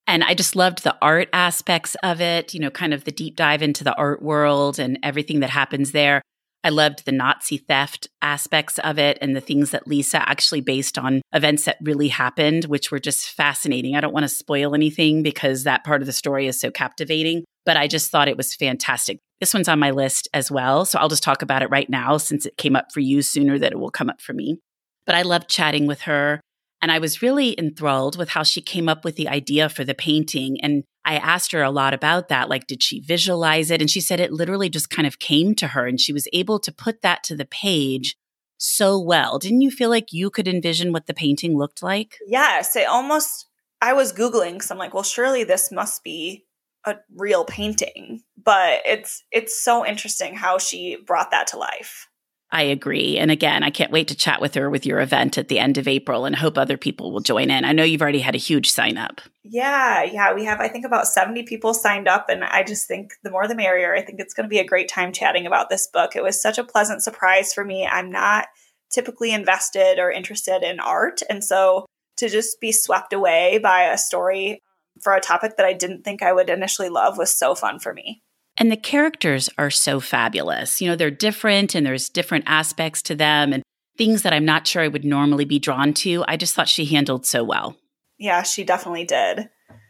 And 0.07 0.23
I 0.23 0.35
just 0.35 0.55
loved 0.55 0.85
the 0.85 0.97
art 1.03 1.29
aspects 1.33 1.97
of 2.05 2.21
it, 2.21 2.55
you 2.55 2.61
know, 2.61 2.71
kind 2.71 2.95
of 2.95 3.03
the 3.03 3.11
deep 3.11 3.35
dive 3.35 3.63
into 3.63 3.83
the 3.83 3.95
art 3.97 4.23
world 4.23 4.79
and 4.79 4.99
everything 5.03 5.41
that 5.41 5.51
happens 5.51 5.91
there. 5.91 6.23
I 6.67 6.71
loved 6.71 7.05
the 7.05 7.13
Nazi 7.13 7.59
theft 7.59 8.09
aspects 8.23 8.81
of 8.81 8.99
it 8.99 9.19
and 9.21 9.37
the 9.37 9.41
things 9.41 9.71
that 9.71 9.87
Lisa 9.87 10.29
actually 10.29 10.61
based 10.61 10.99
on 10.99 11.23
events 11.33 11.65
that 11.67 11.77
really 11.81 12.09
happened, 12.09 12.65
which 12.65 12.91
were 12.91 12.99
just 12.99 13.31
fascinating. 13.31 13.95
I 13.95 14.01
don't 14.01 14.13
want 14.13 14.25
to 14.25 14.29
spoil 14.29 14.75
anything 14.75 15.23
because 15.23 15.63
that 15.63 15.85
part 15.85 16.03
of 16.03 16.07
the 16.07 16.13
story 16.13 16.49
is 16.49 16.59
so 16.59 16.73
captivating, 16.73 17.45
but 17.65 17.77
I 17.77 17.87
just 17.87 18.11
thought 18.11 18.27
it 18.27 18.37
was 18.37 18.53
fantastic. 18.53 19.21
This 19.39 19.55
one's 19.55 19.69
on 19.69 19.79
my 19.79 19.93
list 19.93 20.27
as 20.35 20.51
well. 20.51 20.85
So 20.85 20.99
I'll 20.99 21.09
just 21.09 21.23
talk 21.23 21.41
about 21.41 21.63
it 21.63 21.71
right 21.71 21.89
now 21.89 22.17
since 22.17 22.47
it 22.47 22.57
came 22.57 22.75
up 22.75 22.87
for 22.93 22.99
you 22.99 23.23
sooner 23.23 23.61
than 23.61 23.71
it 23.71 23.79
will 23.79 23.93
come 23.93 24.11
up 24.11 24.21
for 24.21 24.33
me. 24.33 24.59
But 25.07 25.15
I 25.15 25.23
loved 25.23 25.49
chatting 25.49 25.87
with 25.87 26.01
her. 26.01 26.41
And 26.83 26.91
I 26.91 26.99
was 26.99 27.23
really 27.23 27.57
enthralled 27.59 28.19
with 28.19 28.31
how 28.31 28.43
she 28.43 28.61
came 28.61 28.89
up 28.89 29.05
with 29.05 29.15
the 29.15 29.29
idea 29.29 29.69
for 29.69 29.85
the 29.85 29.95
painting. 29.95 30.61
And 30.63 30.83
I 31.07 31.17
asked 31.17 31.53
her 31.53 31.63
a 31.63 31.71
lot 31.71 31.95
about 31.95 32.29
that. 32.29 32.49
Like, 32.49 32.67
did 32.67 32.83
she 32.83 33.01
visualize 33.01 33.71
it? 33.71 33.81
And 33.81 33.89
she 33.89 34.01
said 34.01 34.19
it 34.19 34.33
literally 34.33 34.69
just 34.69 34.91
kind 34.91 35.07
of 35.07 35.21
came 35.21 35.55
to 35.55 35.69
her 35.69 35.87
and 35.87 36.01
she 36.01 36.13
was 36.13 36.27
able 36.33 36.59
to 36.59 36.73
put 36.73 37.03
that 37.03 37.23
to 37.25 37.37
the 37.37 37.45
page 37.45 38.17
so 38.59 38.99
well. 38.99 39.39
Didn't 39.39 39.61
you 39.61 39.71
feel 39.71 39.89
like 39.89 40.13
you 40.13 40.31
could 40.31 40.49
envision 40.49 40.93
what 40.93 41.07
the 41.07 41.15
painting 41.15 41.57
looked 41.57 41.81
like? 41.83 42.19
Yes. 42.27 42.75
It 42.75 42.89
almost, 42.89 43.47
I 43.81 43.93
was 43.93 44.13
Googling 44.13 44.55
because 44.55 44.71
I'm 44.73 44.79
like, 44.79 44.95
well, 44.95 45.05
surely 45.05 45.45
this 45.45 45.71
must 45.71 46.03
be 46.03 46.45
a 46.85 46.97
real 47.15 47.45
painting. 47.45 48.23
But 48.43 48.81
it's, 48.85 49.23
it's 49.31 49.63
so 49.63 49.87
interesting 49.87 50.35
how 50.35 50.59
she 50.59 50.97
brought 51.07 51.31
that 51.31 51.47
to 51.49 51.59
life. 51.59 52.09
I 52.53 52.63
agree. 52.63 53.19
And 53.19 53.31
again, 53.31 53.65
I 53.65 53.71
can't 53.71 53.91
wait 53.91 54.07
to 54.09 54.15
chat 54.15 54.41
with 54.41 54.55
her 54.55 54.71
with 54.71 54.87
your 54.87 55.01
event 55.01 55.37
at 55.37 55.49
the 55.49 55.59
end 55.59 55.79
of 55.79 55.89
April 55.89 56.25
and 56.25 56.37
hope 56.37 56.57
other 56.57 56.77
people 56.77 57.13
will 57.13 57.21
join 57.21 57.51
in. 57.51 57.65
I 57.65 57.73
know 57.73 57.83
you've 57.83 58.03
already 58.03 58.21
had 58.21 58.37
a 58.37 58.39
huge 58.39 58.71
sign 58.71 58.97
up. 58.97 59.21
Yeah, 59.43 60.05
yeah. 60.05 60.33
We 60.33 60.45
have, 60.45 60.61
I 60.61 60.69
think, 60.69 60.85
about 60.85 61.09
70 61.09 61.43
people 61.43 61.75
signed 61.75 62.07
up. 62.07 62.29
And 62.29 62.45
I 62.45 62.63
just 62.63 62.87
think 62.87 63.15
the 63.25 63.31
more 63.31 63.49
the 63.49 63.57
merrier. 63.57 63.95
I 63.95 64.03
think 64.03 64.21
it's 64.21 64.33
going 64.33 64.45
to 64.45 64.51
be 64.51 64.61
a 64.61 64.67
great 64.67 64.89
time 64.89 65.13
chatting 65.13 65.45
about 65.45 65.71
this 65.71 65.89
book. 65.93 66.15
It 66.15 66.23
was 66.23 66.41
such 66.41 66.57
a 66.57 66.65
pleasant 66.65 67.03
surprise 67.03 67.53
for 67.53 67.65
me. 67.65 67.85
I'm 67.85 68.13
not 68.13 68.47
typically 68.93 69.33
invested 69.33 69.99
or 69.99 70.11
interested 70.13 70.63
in 70.63 70.79
art. 70.79 71.23
And 71.29 71.43
so 71.43 71.87
to 72.19 72.29
just 72.29 72.61
be 72.61 72.71
swept 72.71 73.13
away 73.13 73.59
by 73.59 73.83
a 73.83 73.99
story 73.99 74.63
for 75.03 75.15
a 75.15 75.21
topic 75.21 75.57
that 75.57 75.67
I 75.67 75.73
didn't 75.73 76.05
think 76.05 76.23
I 76.23 76.33
would 76.33 76.49
initially 76.49 76.89
love 76.89 77.19
was 77.19 77.37
so 77.37 77.55
fun 77.55 77.81
for 77.81 77.93
me. 77.93 78.23
And 78.59 78.73
the 78.73 78.77
characters 78.77 79.51
are 79.59 79.71
so 79.71 80.01
fabulous. 80.01 80.81
You 80.81 80.89
know, 80.89 80.97
they're 80.97 81.11
different 81.11 81.75
and 81.75 81.85
there's 81.85 82.09
different 82.09 82.45
aspects 82.47 83.03
to 83.03 83.15
them 83.15 83.53
and 83.53 83.63
things 83.99 84.23
that 84.23 84.33
I'm 84.33 84.45
not 84.45 84.67
sure 84.67 84.83
I 84.83 84.89
would 84.89 85.05
normally 85.05 85.45
be 85.45 85.59
drawn 85.59 85.93
to. 85.95 86.25
I 86.27 86.37
just 86.37 86.55
thought 86.55 86.69
she 86.69 86.87
handled 86.87 87.27
so 87.27 87.45
well. 87.45 87.77
Yeah, 88.19 88.43
she 88.43 88.65
definitely 88.65 89.05
did. 89.05 89.49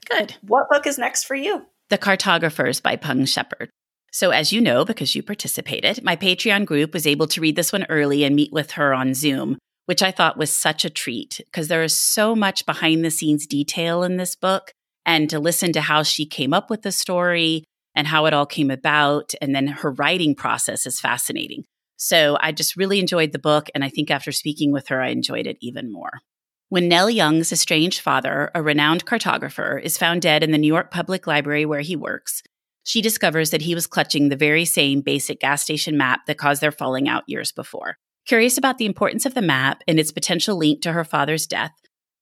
Good. 0.09 0.37
What 0.42 0.68
book 0.70 0.87
is 0.87 0.98
next 0.98 1.24
for 1.24 1.35
you? 1.35 1.62
The 1.90 1.98
Cartographers 1.98 2.81
by 2.81 2.96
Peng 2.96 3.24
Shepherd. 3.24 3.70
So, 4.12 4.31
as 4.31 4.52
you 4.52 4.61
know, 4.61 4.85
because 4.85 5.14
you 5.14 5.22
participated, 5.22 6.02
my 6.02 6.16
Patreon 6.16 6.64
group 6.64 6.94
was 6.94 7.07
able 7.07 7.26
to 7.29 7.40
read 7.40 7.55
this 7.55 7.72
one 7.72 7.87
early 7.88 8.24
and 8.24 8.35
meet 8.35 8.52
with 8.52 8.72
her 8.72 8.94
on 8.94 9.14
Zoom, 9.14 9.59
which 9.85 10.02
I 10.02 10.11
thought 10.11 10.38
was 10.38 10.50
such 10.50 10.85
a 10.85 10.90
treat 10.90 11.40
because 11.44 11.68
there 11.68 11.83
is 11.83 11.96
so 11.96 12.35
much 12.35 12.66
behind 12.66 13.05
the 13.05 13.11
scenes 13.11 13.46
detail 13.46 14.02
in 14.02 14.16
this 14.16 14.35
book. 14.35 14.72
And 15.05 15.31
to 15.31 15.38
listen 15.38 15.72
to 15.74 15.83
how 15.83 16.02
she 16.02 16.26
came 16.26 16.52
up 16.52 16.70
with 16.70 16.83
the 16.83 16.90
story 16.90 17.64
and 17.97 18.07
how 18.07 18.27
it 18.27 18.35
all 18.35 18.47
came 18.47 18.71
about. 18.71 19.35
And 19.41 19.55
then 19.55 19.67
her 19.67 19.91
writing 19.91 20.37
process 20.37 20.87
is 20.87 21.01
fascinating. 21.01 21.65
So 21.97 22.37
I 22.41 22.53
just 22.53 22.77
really 22.77 23.01
enjoyed 23.01 23.33
the 23.33 23.39
book. 23.39 23.69
And 23.75 23.83
I 23.83 23.89
think 23.89 24.11
after 24.11 24.31
speaking 24.31 24.71
with 24.71 24.89
her, 24.89 25.03
I 25.03 25.09
enjoyed 25.09 25.47
it 25.47 25.57
even 25.61 25.91
more. 25.91 26.21
When 26.69 26.89
Nell 26.89 27.09
Young's 27.09 27.53
estranged 27.53 28.01
father, 28.01 28.51
a 28.55 28.63
renowned 28.63 29.07
cartographer, 29.07 29.81
is 29.83 29.97
found 29.97 30.23
dead 30.23 30.43
in 30.43 30.51
the 30.51 30.59
New 30.59 30.67
York 30.67 30.91
Public 30.91 31.27
Library 31.27 31.65
where 31.65 31.81
he 31.81 31.97
works, 31.97 32.43
she 32.83 33.01
discovers 33.01 33.51
that 33.51 33.63
he 33.63 33.75
was 33.75 33.87
clutching 33.87 34.29
the 34.29 34.37
very 34.37 34.65
same 34.65 35.01
basic 35.01 35.41
gas 35.41 35.63
station 35.63 35.97
map 35.97 36.27
that 36.27 36.39
caused 36.39 36.61
their 36.61 36.73
falling 36.73 37.09
out 37.09 37.25
years 37.27 37.51
before. 37.51 37.97
Curious 38.27 38.59
about 38.59 38.79
the 38.79 38.87
importance 38.87 39.25
of 39.25 39.35
the 39.35 39.43
map 39.43 39.83
and 39.89 39.99
its 39.99 40.13
potential 40.13 40.57
link 40.57 40.83
to 40.83 40.93
her 40.93 41.05
father's 41.05 41.47
death, 41.47 41.73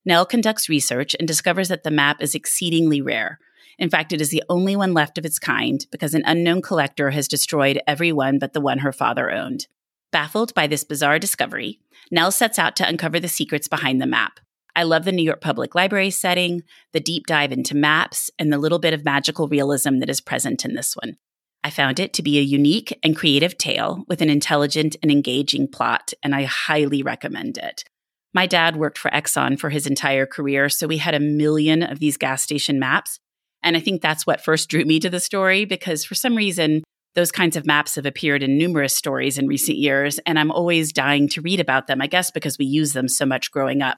Nell 0.04 0.26
conducts 0.26 0.68
research 0.68 1.16
and 1.18 1.26
discovers 1.26 1.68
that 1.68 1.82
the 1.82 1.90
map 1.90 2.22
is 2.22 2.34
exceedingly 2.34 3.00
rare, 3.00 3.38
in 3.78 3.90
fact, 3.90 4.12
it 4.12 4.20
is 4.20 4.30
the 4.30 4.42
only 4.48 4.76
one 4.76 4.94
left 4.94 5.18
of 5.18 5.24
its 5.24 5.38
kind 5.38 5.86
because 5.90 6.14
an 6.14 6.22
unknown 6.26 6.62
collector 6.62 7.10
has 7.10 7.28
destroyed 7.28 7.80
every 7.86 8.12
one 8.12 8.38
but 8.38 8.52
the 8.52 8.60
one 8.60 8.78
her 8.78 8.92
father 8.92 9.30
owned. 9.30 9.66
Baffled 10.12 10.54
by 10.54 10.66
this 10.66 10.84
bizarre 10.84 11.18
discovery, 11.18 11.80
Nell 12.10 12.30
sets 12.30 12.58
out 12.58 12.76
to 12.76 12.88
uncover 12.88 13.18
the 13.18 13.28
secrets 13.28 13.66
behind 13.66 14.00
the 14.00 14.06
map. 14.06 14.38
I 14.76 14.82
love 14.82 15.04
the 15.04 15.12
New 15.12 15.22
York 15.22 15.40
Public 15.40 15.74
Library 15.74 16.10
setting, 16.10 16.62
the 16.92 17.00
deep 17.00 17.26
dive 17.26 17.52
into 17.52 17.76
maps, 17.76 18.30
and 18.38 18.52
the 18.52 18.58
little 18.58 18.78
bit 18.78 18.94
of 18.94 19.04
magical 19.04 19.48
realism 19.48 19.98
that 19.98 20.10
is 20.10 20.20
present 20.20 20.64
in 20.64 20.74
this 20.74 20.94
one. 20.94 21.16
I 21.62 21.70
found 21.70 21.98
it 21.98 22.12
to 22.14 22.22
be 22.22 22.38
a 22.38 22.42
unique 22.42 22.96
and 23.02 23.16
creative 23.16 23.56
tale 23.56 24.04
with 24.06 24.20
an 24.20 24.28
intelligent 24.28 24.96
and 25.02 25.10
engaging 25.10 25.66
plot, 25.66 26.12
and 26.22 26.34
I 26.34 26.44
highly 26.44 27.02
recommend 27.02 27.56
it. 27.56 27.84
My 28.34 28.46
dad 28.46 28.76
worked 28.76 28.98
for 28.98 29.10
Exxon 29.12 29.58
for 29.58 29.70
his 29.70 29.86
entire 29.86 30.26
career, 30.26 30.68
so 30.68 30.86
we 30.86 30.98
had 30.98 31.14
a 31.14 31.20
million 31.20 31.82
of 31.82 32.00
these 32.00 32.16
gas 32.16 32.42
station 32.42 32.78
maps, 32.78 33.20
and 33.64 33.76
I 33.76 33.80
think 33.80 34.02
that's 34.02 34.26
what 34.26 34.44
first 34.44 34.68
drew 34.68 34.84
me 34.84 35.00
to 35.00 35.10
the 35.10 35.18
story 35.18 35.64
because 35.64 36.04
for 36.04 36.14
some 36.14 36.36
reason, 36.36 36.84
those 37.14 37.32
kinds 37.32 37.56
of 37.56 37.66
maps 37.66 37.94
have 37.94 38.06
appeared 38.06 38.42
in 38.42 38.58
numerous 38.58 38.96
stories 38.96 39.38
in 39.38 39.46
recent 39.46 39.78
years, 39.78 40.18
and 40.26 40.38
I'm 40.38 40.50
always 40.50 40.92
dying 40.92 41.28
to 41.30 41.40
read 41.40 41.60
about 41.60 41.86
them, 41.86 42.02
I 42.02 42.06
guess 42.06 42.30
because 42.30 42.58
we 42.58 42.66
use 42.66 42.92
them 42.92 43.08
so 43.08 43.24
much 43.24 43.50
growing 43.50 43.82
up. 43.82 43.96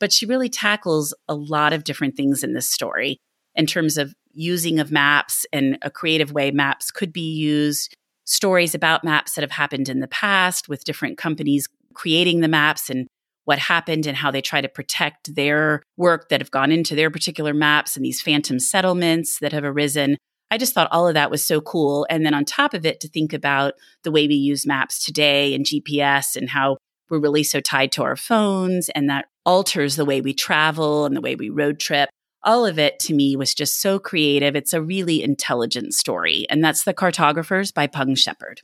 But 0.00 0.12
she 0.12 0.26
really 0.26 0.48
tackles 0.48 1.14
a 1.28 1.34
lot 1.34 1.72
of 1.72 1.84
different 1.84 2.16
things 2.16 2.42
in 2.42 2.54
this 2.54 2.68
story 2.68 3.18
in 3.54 3.66
terms 3.66 3.98
of 3.98 4.14
using 4.32 4.80
of 4.80 4.90
maps 4.90 5.44
and 5.52 5.76
a 5.82 5.90
creative 5.90 6.32
way 6.32 6.50
maps 6.50 6.90
could 6.90 7.12
be 7.12 7.34
used, 7.34 7.94
stories 8.24 8.74
about 8.74 9.04
maps 9.04 9.34
that 9.34 9.42
have 9.42 9.50
happened 9.50 9.88
in 9.88 10.00
the 10.00 10.08
past 10.08 10.68
with 10.68 10.84
different 10.84 11.18
companies 11.18 11.68
creating 11.94 12.40
the 12.40 12.48
maps 12.48 12.88
and 12.88 13.06
what 13.52 13.58
happened 13.58 14.06
and 14.06 14.16
how 14.16 14.30
they 14.30 14.40
try 14.40 14.62
to 14.62 14.68
protect 14.68 15.34
their 15.34 15.82
work 15.98 16.30
that 16.30 16.40
have 16.40 16.50
gone 16.50 16.72
into 16.72 16.94
their 16.94 17.10
particular 17.10 17.52
maps 17.52 17.96
and 17.96 18.04
these 18.04 18.22
phantom 18.22 18.58
settlements 18.58 19.40
that 19.40 19.52
have 19.52 19.62
arisen. 19.62 20.16
I 20.50 20.56
just 20.56 20.72
thought 20.72 20.88
all 20.90 21.06
of 21.06 21.12
that 21.12 21.30
was 21.30 21.44
so 21.44 21.60
cool. 21.60 22.06
And 22.08 22.24
then 22.24 22.32
on 22.32 22.46
top 22.46 22.72
of 22.72 22.86
it, 22.86 22.98
to 23.00 23.08
think 23.08 23.34
about 23.34 23.74
the 24.04 24.10
way 24.10 24.26
we 24.26 24.36
use 24.36 24.66
maps 24.66 25.04
today 25.04 25.54
and 25.54 25.66
GPS 25.66 26.34
and 26.34 26.48
how 26.48 26.78
we're 27.10 27.20
really 27.20 27.44
so 27.44 27.60
tied 27.60 27.92
to 27.92 28.02
our 28.02 28.16
phones 28.16 28.88
and 28.88 29.10
that 29.10 29.26
alters 29.44 29.96
the 29.96 30.06
way 30.06 30.22
we 30.22 30.32
travel 30.32 31.04
and 31.04 31.14
the 31.14 31.20
way 31.20 31.34
we 31.34 31.50
road 31.50 31.78
trip. 31.78 32.08
All 32.42 32.64
of 32.64 32.78
it 32.78 32.98
to 33.00 33.12
me 33.12 33.36
was 33.36 33.52
just 33.54 33.82
so 33.82 33.98
creative. 33.98 34.56
It's 34.56 34.72
a 34.72 34.80
really 34.80 35.22
intelligent 35.22 35.92
story. 35.92 36.46
And 36.48 36.64
that's 36.64 36.84
The 36.84 36.94
Cartographers 36.94 37.70
by 37.70 37.86
Peng 37.86 38.14
Shepherd. 38.14 38.62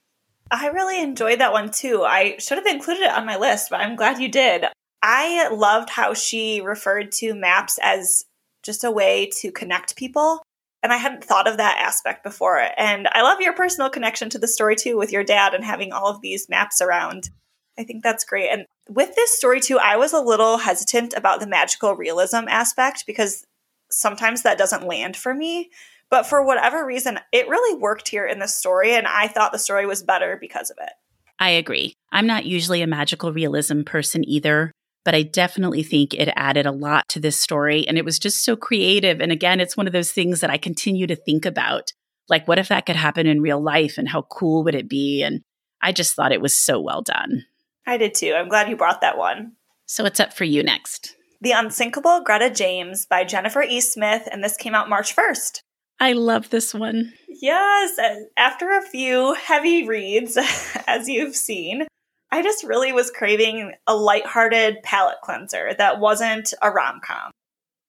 I 0.51 0.69
really 0.69 1.01
enjoyed 1.01 1.41
that 1.41 1.53
one 1.53 1.71
too. 1.71 2.05
I 2.05 2.37
should 2.39 2.59
have 2.59 2.67
included 2.67 3.03
it 3.03 3.13
on 3.13 3.27
my 3.27 3.37
list, 3.37 3.69
but 3.71 3.81
I'm 3.81 3.97
glad 3.97 4.19
you 4.19 4.29
did. 4.29 4.65
I 5.03 5.49
loved 5.49 5.91
how 5.91 6.15
she 6.15 6.61
referred 6.61 7.13
to 7.13 7.35
maps 7.35 7.79
as 7.83 8.25
just 8.63 8.85
a 8.85 8.91
way 8.91 9.31
to 9.41 9.53
connect 9.53 9.97
people. 9.97 10.43
And 10.83 10.93
I 10.93 10.97
hadn't 10.97 11.25
thought 11.25 11.49
of 11.49 11.57
that 11.57 11.79
aspect 11.79 12.23
before. 12.23 12.69
And 12.77 13.09
I 13.13 13.23
love 13.23 13.41
your 13.41 13.53
personal 13.53 13.91
connection 13.91 14.31
to 14.31 14.39
the 14.39 14.47
story 14.47 14.77
too 14.77 14.97
with 14.97 15.13
your 15.13 15.25
dad 15.25 15.55
and 15.55 15.65
having 15.65 15.93
all 15.93 16.09
of 16.09 16.21
these 16.21 16.49
maps 16.49 16.81
around. 16.81 17.31
I 17.79 17.85
think 17.85 18.03
that's 18.03 18.25
great. 18.25 18.51
And 18.51 18.65
with 18.89 19.15
this 19.15 19.37
story 19.37 19.61
too, 19.61 19.79
I 19.79 19.97
was 19.97 20.13
a 20.13 20.21
little 20.21 20.59
hesitant 20.59 21.15
about 21.15 21.41
the 21.41 21.47
magical 21.47 21.95
realism 21.95 22.45
aspect 22.49 23.05
because 23.07 23.45
sometimes 23.91 24.43
that 24.43 24.59
doesn't 24.59 24.87
land 24.87 25.17
for 25.17 25.35
me. 25.35 25.71
But 26.11 26.27
for 26.27 26.45
whatever 26.45 26.87
reason, 26.87 27.19
it 27.33 27.49
really 27.49 27.79
worked 27.79 28.09
here 28.09 28.27
in 28.27 28.39
the 28.39 28.49
story. 28.49 28.95
And 28.95 29.07
I 29.07 29.29
thought 29.29 29.53
the 29.53 29.59
story 29.59 29.87
was 29.87 30.03
better 30.03 30.39
because 30.41 30.71
of 30.71 30.79
it. 30.81 30.91
I 31.39 31.51
agree. 31.51 31.93
I'm 32.11 32.27
not 32.27 32.47
usually 32.47 32.83
a 32.83 32.87
magical 32.87 33.33
realism 33.33 33.83
person 33.83 34.29
either 34.29 34.73
but 35.05 35.15
I 35.15 35.23
definitely 35.23 35.83
think 35.83 36.15
it 36.15 36.33
added 36.37 36.67
a 36.67 36.73
lot 36.73 37.09
to 37.11 37.21
this 37.21 37.39
story. 37.39 37.87
And 37.87 37.97
it 37.97 38.05
was 38.05 38.19
just 38.19 38.45
so 38.45 38.57
creative. 38.57 39.21
And 39.21 39.33
again, 39.33 39.61
it's 39.61 39.77
one 39.77 39.87
of 39.87 39.93
those 39.93 40.13
things 40.13 40.41
that 40.41 40.51
I 40.51 40.59
continue 40.59 41.07
to 41.07 41.17
think 41.17 41.47
about. 41.47 41.93
Like, 42.29 42.47
what 42.47 42.59
if 42.59 42.69
that 42.69 42.87
could 42.87 42.97
happen 42.97 43.27
in 43.27 43.41
real 43.41 43.61
life 43.61 43.97
and 43.97 44.09
how 44.09 44.23
cool 44.23 44.65
would 44.65 44.75
it 44.75 44.89
be? 44.89 45.23
And 45.23 45.41
I 45.81 45.93
just 45.93 46.15
thought 46.15 46.33
it 46.33 46.43
was 46.43 46.55
so 46.55 46.81
well 46.81 47.03
done. 47.03 47.45
I 47.87 47.97
did 47.97 48.15
too. 48.15 48.35
I'm 48.35 48.49
glad 48.49 48.69
you 48.69 48.77
brought 48.77 49.01
that 49.01 49.17
one. 49.17 49.53
So, 49.87 50.05
what's 50.05 50.21
up 50.21 50.35
for 50.35 50.45
you 50.45 50.63
next? 50.63 51.17
The 51.41 51.53
Unsinkable 51.53 52.23
Greta 52.23 52.51
James 52.51 53.07
by 53.07 53.25
Jennifer 53.25 53.63
E. 53.63 53.81
Smith, 53.81 54.29
and 54.31 54.45
this 54.45 54.57
came 54.57 54.75
out 54.75 54.91
March 54.91 55.17
1st. 55.17 55.61
I 56.01 56.13
love 56.13 56.51
this 56.51 56.75
one. 56.75 57.13
Yes. 57.29 57.97
After 58.37 58.71
a 58.71 58.83
few 58.83 59.35
heavy 59.35 59.87
reads, 59.87 60.37
as 60.87 61.09
you've 61.09 61.37
seen, 61.37 61.87
I 62.31 62.43
just 62.43 62.65
really 62.65 62.93
was 62.93 63.11
craving 63.11 63.73
a 63.87 63.97
lighthearted 63.97 64.83
palate 64.83 65.19
cleanser 65.23 65.75
that 65.79 65.99
wasn't 65.99 66.53
a 66.63 66.71
rom 66.71 67.01
com. 67.03 67.31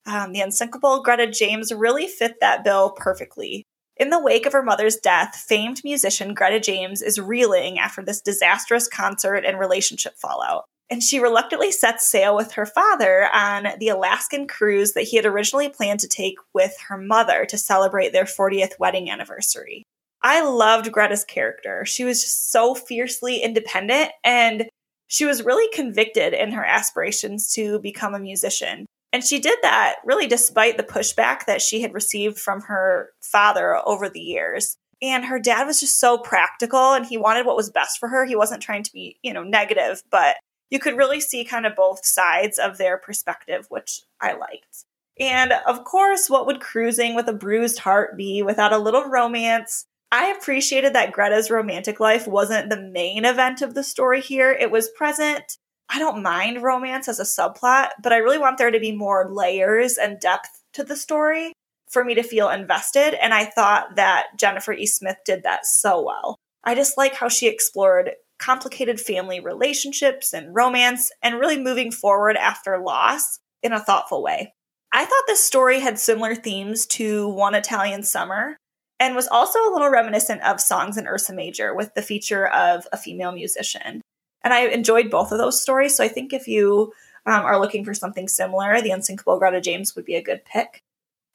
Um, 0.05 0.31
the 0.31 0.41
unsinkable 0.41 1.03
Greta 1.03 1.27
James 1.27 1.73
really 1.73 2.07
fit 2.07 2.35
that 2.39 2.63
bill 2.63 2.91
perfectly. 2.91 3.63
In 3.97 4.11
the 4.11 4.21
wake 4.21 4.45
of 4.45 4.53
her 4.53 4.63
mother's 4.63 4.95
death, 4.95 5.35
famed 5.35 5.81
musician 5.83 6.33
Greta 6.33 6.59
James 6.59 7.01
is 7.01 7.19
reeling 7.19 7.77
after 7.79 8.01
this 8.01 8.21
disastrous 8.21 8.87
concert 8.87 9.43
and 9.45 9.59
relationship 9.59 10.15
fallout. 10.15 10.63
And 10.89 11.03
she 11.03 11.19
reluctantly 11.19 11.71
sets 11.71 12.09
sail 12.09 12.35
with 12.35 12.53
her 12.53 12.65
father 12.65 13.27
on 13.31 13.67
the 13.77 13.89
Alaskan 13.89 14.47
cruise 14.47 14.93
that 14.93 15.03
he 15.03 15.17
had 15.17 15.25
originally 15.25 15.69
planned 15.69 15.99
to 15.99 16.07
take 16.07 16.37
with 16.53 16.75
her 16.87 16.97
mother 16.97 17.45
to 17.45 17.57
celebrate 17.57 18.13
their 18.13 18.23
40th 18.23 18.79
wedding 18.79 19.09
anniversary. 19.09 19.83
I 20.22 20.41
loved 20.41 20.91
Greta's 20.91 21.24
character. 21.24 21.86
She 21.86 22.03
was 22.03 22.22
just 22.22 22.51
so 22.51 22.76
fiercely 22.76 23.38
independent 23.38 24.11
and 24.24 24.67
she 25.07 25.26
was 25.26 25.43
really 25.43 25.67
convicted 25.74 26.34
in 26.34 26.51
her 26.51 26.63
aspirations 26.63 27.51
to 27.53 27.80
become 27.80 28.13
a 28.13 28.20
musician. 28.20 28.86
And 29.11 29.24
she 29.24 29.39
did 29.39 29.57
that 29.63 29.95
really 30.05 30.28
despite 30.28 30.78
the 30.78 30.84
pushback 30.84 31.45
that 31.45 31.61
she 31.61 31.82
had 31.82 31.93
received 31.93 32.38
from 32.38 32.61
her 32.61 33.09
father 33.22 33.78
over 33.88 34.07
the 34.07 34.20
years. 34.20 34.76
And 35.01 35.26
her 35.26 35.39
dad 35.39 35.65
was 35.65 35.80
just 35.80 35.99
so 35.99 36.17
practical 36.17 36.93
and 36.93 37.05
he 37.05 37.17
wanted 37.17 37.45
what 37.45 37.55
was 37.55 37.72
best 37.72 37.99
for 37.99 38.09
her. 38.09 38.26
He 38.26 38.36
wasn't 38.36 38.61
trying 38.61 38.84
to 38.84 38.93
be, 38.93 39.17
you 39.24 39.34
know, 39.34 39.43
negative, 39.43 40.03
but 40.11 40.36
you 40.70 40.80
could 40.80 40.97
really 40.97 41.22
see 41.22 41.43
kind 41.43 41.65
of 41.65 41.76
both 41.76 42.05
sides 42.05 42.59
of 42.59 42.78
their 42.78 42.97
perspective, 42.97 43.65
which 43.70 44.01
I 44.22 44.34
liked. 44.34 44.86
And 45.20 45.53
of 45.67 45.84
course, 45.84 46.30
what 46.30 46.45
would 46.45 46.61
cruising 46.61 47.15
with 47.15 47.28
a 47.28 47.34
bruised 47.34 47.80
heart 47.80 48.15
be 48.15 48.43
without 48.43 48.74
a 48.74 48.78
little 48.78 49.05
romance, 49.05 49.86
I 50.12 50.28
appreciated 50.28 50.93
that 50.93 51.12
Greta's 51.12 51.51
romantic 51.51 51.99
life 51.99 52.28
wasn't 52.28 52.70
the 52.70 52.82
main 52.82 53.26
event 53.26 53.62
of 53.62 53.76
the 53.76 53.84
story 53.84 54.22
here. 54.22 54.51
It 54.51 54.72
was 54.72 54.89
present. 54.89 55.57
I 55.88 55.99
don't 55.99 56.24
mind 56.24 56.64
romance 56.64 57.07
as 57.07 57.20
a 57.20 57.24
subplot, 57.24 57.89
but 58.01 58.14
I 58.14 58.18
really 58.18 58.38
want 58.38 58.57
there 58.57 58.72
to 58.72 58.80
be 58.80 58.95
more 58.95 59.30
layers 59.32 59.97
and 59.97 60.20
depth 60.20 60.64
to 60.74 60.84
the 60.84 60.95
story 60.95 61.53
for 61.89 62.03
me 62.03 62.16
to 62.16 62.24
feel 62.24 62.49
invested. 62.49 63.14
And 63.22 63.34
I 63.34 63.45
thought 63.45 63.95
that 63.95 64.28
Jennifer 64.38 64.74
E. 64.74 64.86
Smith 64.86 65.18
did 65.26 65.43
that 65.43 65.66
so 65.66 66.03
well. 66.03 66.38
I 66.64 66.76
just 66.76 66.97
like 66.97 67.16
how 67.16 67.30
she 67.30 67.47
explored 67.47 68.12
complicated 68.39 68.99
family 68.99 69.39
relationships 69.39 70.34
and 70.34 70.55
romance 70.55 71.12
and 71.22 71.39
really 71.39 71.60
moving 71.60 71.91
forward 71.91 72.38
after 72.38 72.78
loss 72.78 73.39
in 73.62 73.74
a 73.74 73.84
thoughtful 73.84 74.24
way. 74.24 74.53
I 74.91 75.05
thought 75.05 75.24
this 75.28 75.43
story 75.43 75.80
had 75.80 75.99
similar 75.99 76.36
themes 76.36 76.86
to 76.88 77.30
One 77.30 77.53
Italian 77.53 78.03
Summer, 78.03 78.57
and 78.99 79.15
was 79.15 79.27
also 79.27 79.59
a 79.59 79.71
little 79.71 79.89
reminiscent 79.89 80.41
of 80.43 80.59
songs 80.59 80.97
in 80.97 81.07
Ursa 81.07 81.33
Major 81.33 81.73
with 81.73 81.93
the 81.93 82.01
feature 82.01 82.47
of 82.47 82.87
a 82.91 82.97
female 82.97 83.31
musician. 83.31 84.01
And 84.43 84.53
I 84.53 84.67
enjoyed 84.67 85.09
both 85.09 85.31
of 85.31 85.37
those 85.37 85.61
stories. 85.61 85.95
So 85.95 86.03
I 86.03 86.07
think 86.07 86.33
if 86.33 86.47
you 86.47 86.93
um, 87.25 87.45
are 87.45 87.59
looking 87.59 87.85
for 87.85 87.93
something 87.93 88.27
similar, 88.27 88.81
The 88.81 88.91
Unsinkable 88.91 89.39
Greta 89.39 89.61
James 89.61 89.95
would 89.95 90.05
be 90.05 90.15
a 90.15 90.23
good 90.23 90.43
pick. 90.45 90.83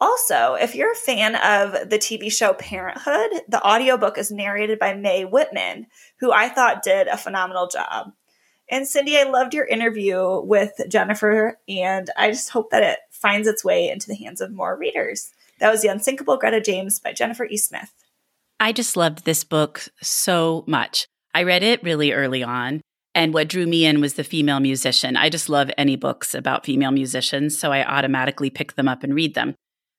Also, 0.01 0.55
if 0.55 0.75
you're 0.75 0.93
a 0.93 0.97
fan 0.97 1.37
of 1.37 1.89
the 1.89 1.99
TV 1.99 2.31
show 2.31 2.53
Parenthood, 2.53 3.43
the 3.49 3.63
audiobook 3.65 4.19
is 4.19 4.31
narrated 4.31 4.79
by 4.79 4.93
Mae 4.93 5.25
Whitman, 5.25 5.87
who 6.19 6.33
I 6.33 6.49
thought 6.49 6.83
did 6.83 7.07
a 7.07 7.17
phenomenal 7.17 7.69
job. 7.69 8.13
And 8.69 8.89
Cindy, 8.89 9.19
I 9.19 9.25
loved 9.25 9.55
your 9.55 9.67
interview 9.67 10.41
with 10.41 10.73
Jennifer, 10.89 11.59
and 11.69 12.11
I 12.17 12.31
just 12.31 12.51
hope 12.51 12.71
that 12.71 12.83
it 12.83 12.99
finds 13.11 13.47
its 13.47 13.65
way 13.65 13.89
into 13.89 14.09
the 14.09 14.17
hands 14.17 14.41
of 14.41 14.53
more 14.53 14.77
readers. 14.77 15.33
That 15.65 15.73
was 15.73 15.81
The 15.81 15.89
Unsinkable 15.89 16.37
Greta 16.37 16.61
James 16.61 17.01
by 17.01 17.15
Jennifer 17.15 17.47
E. 17.47 17.57
Smith. 17.57 17.91
I 18.61 18.71
just 18.71 18.99
loved 18.99 19.25
this 19.25 19.45
book 19.45 19.89
so 20.03 20.63
much. 20.67 21.07
I 21.33 21.45
read 21.45 21.63
it 21.63 21.83
really 21.83 22.13
early 22.13 22.43
on. 22.43 22.83
And 23.15 23.33
what 23.33 23.49
drew 23.49 23.65
me 23.67 23.87
in 23.87 24.03
was 24.03 24.13
the 24.13 24.25
female 24.25 24.61
musician. 24.61 25.17
I 25.17 25.31
just 25.31 25.49
love 25.49 25.71
any 25.79 25.97
books 25.97 26.35
about 26.35 26.67
female 26.67 26.91
musicians, 26.91 27.59
so 27.59 27.73
I 27.73 27.83
automatically 27.83 28.51
pick 28.51 28.75
them 28.75 28.89
up 28.89 29.03
and 29.03 29.15
read 29.15 29.35
them. 29.35 29.55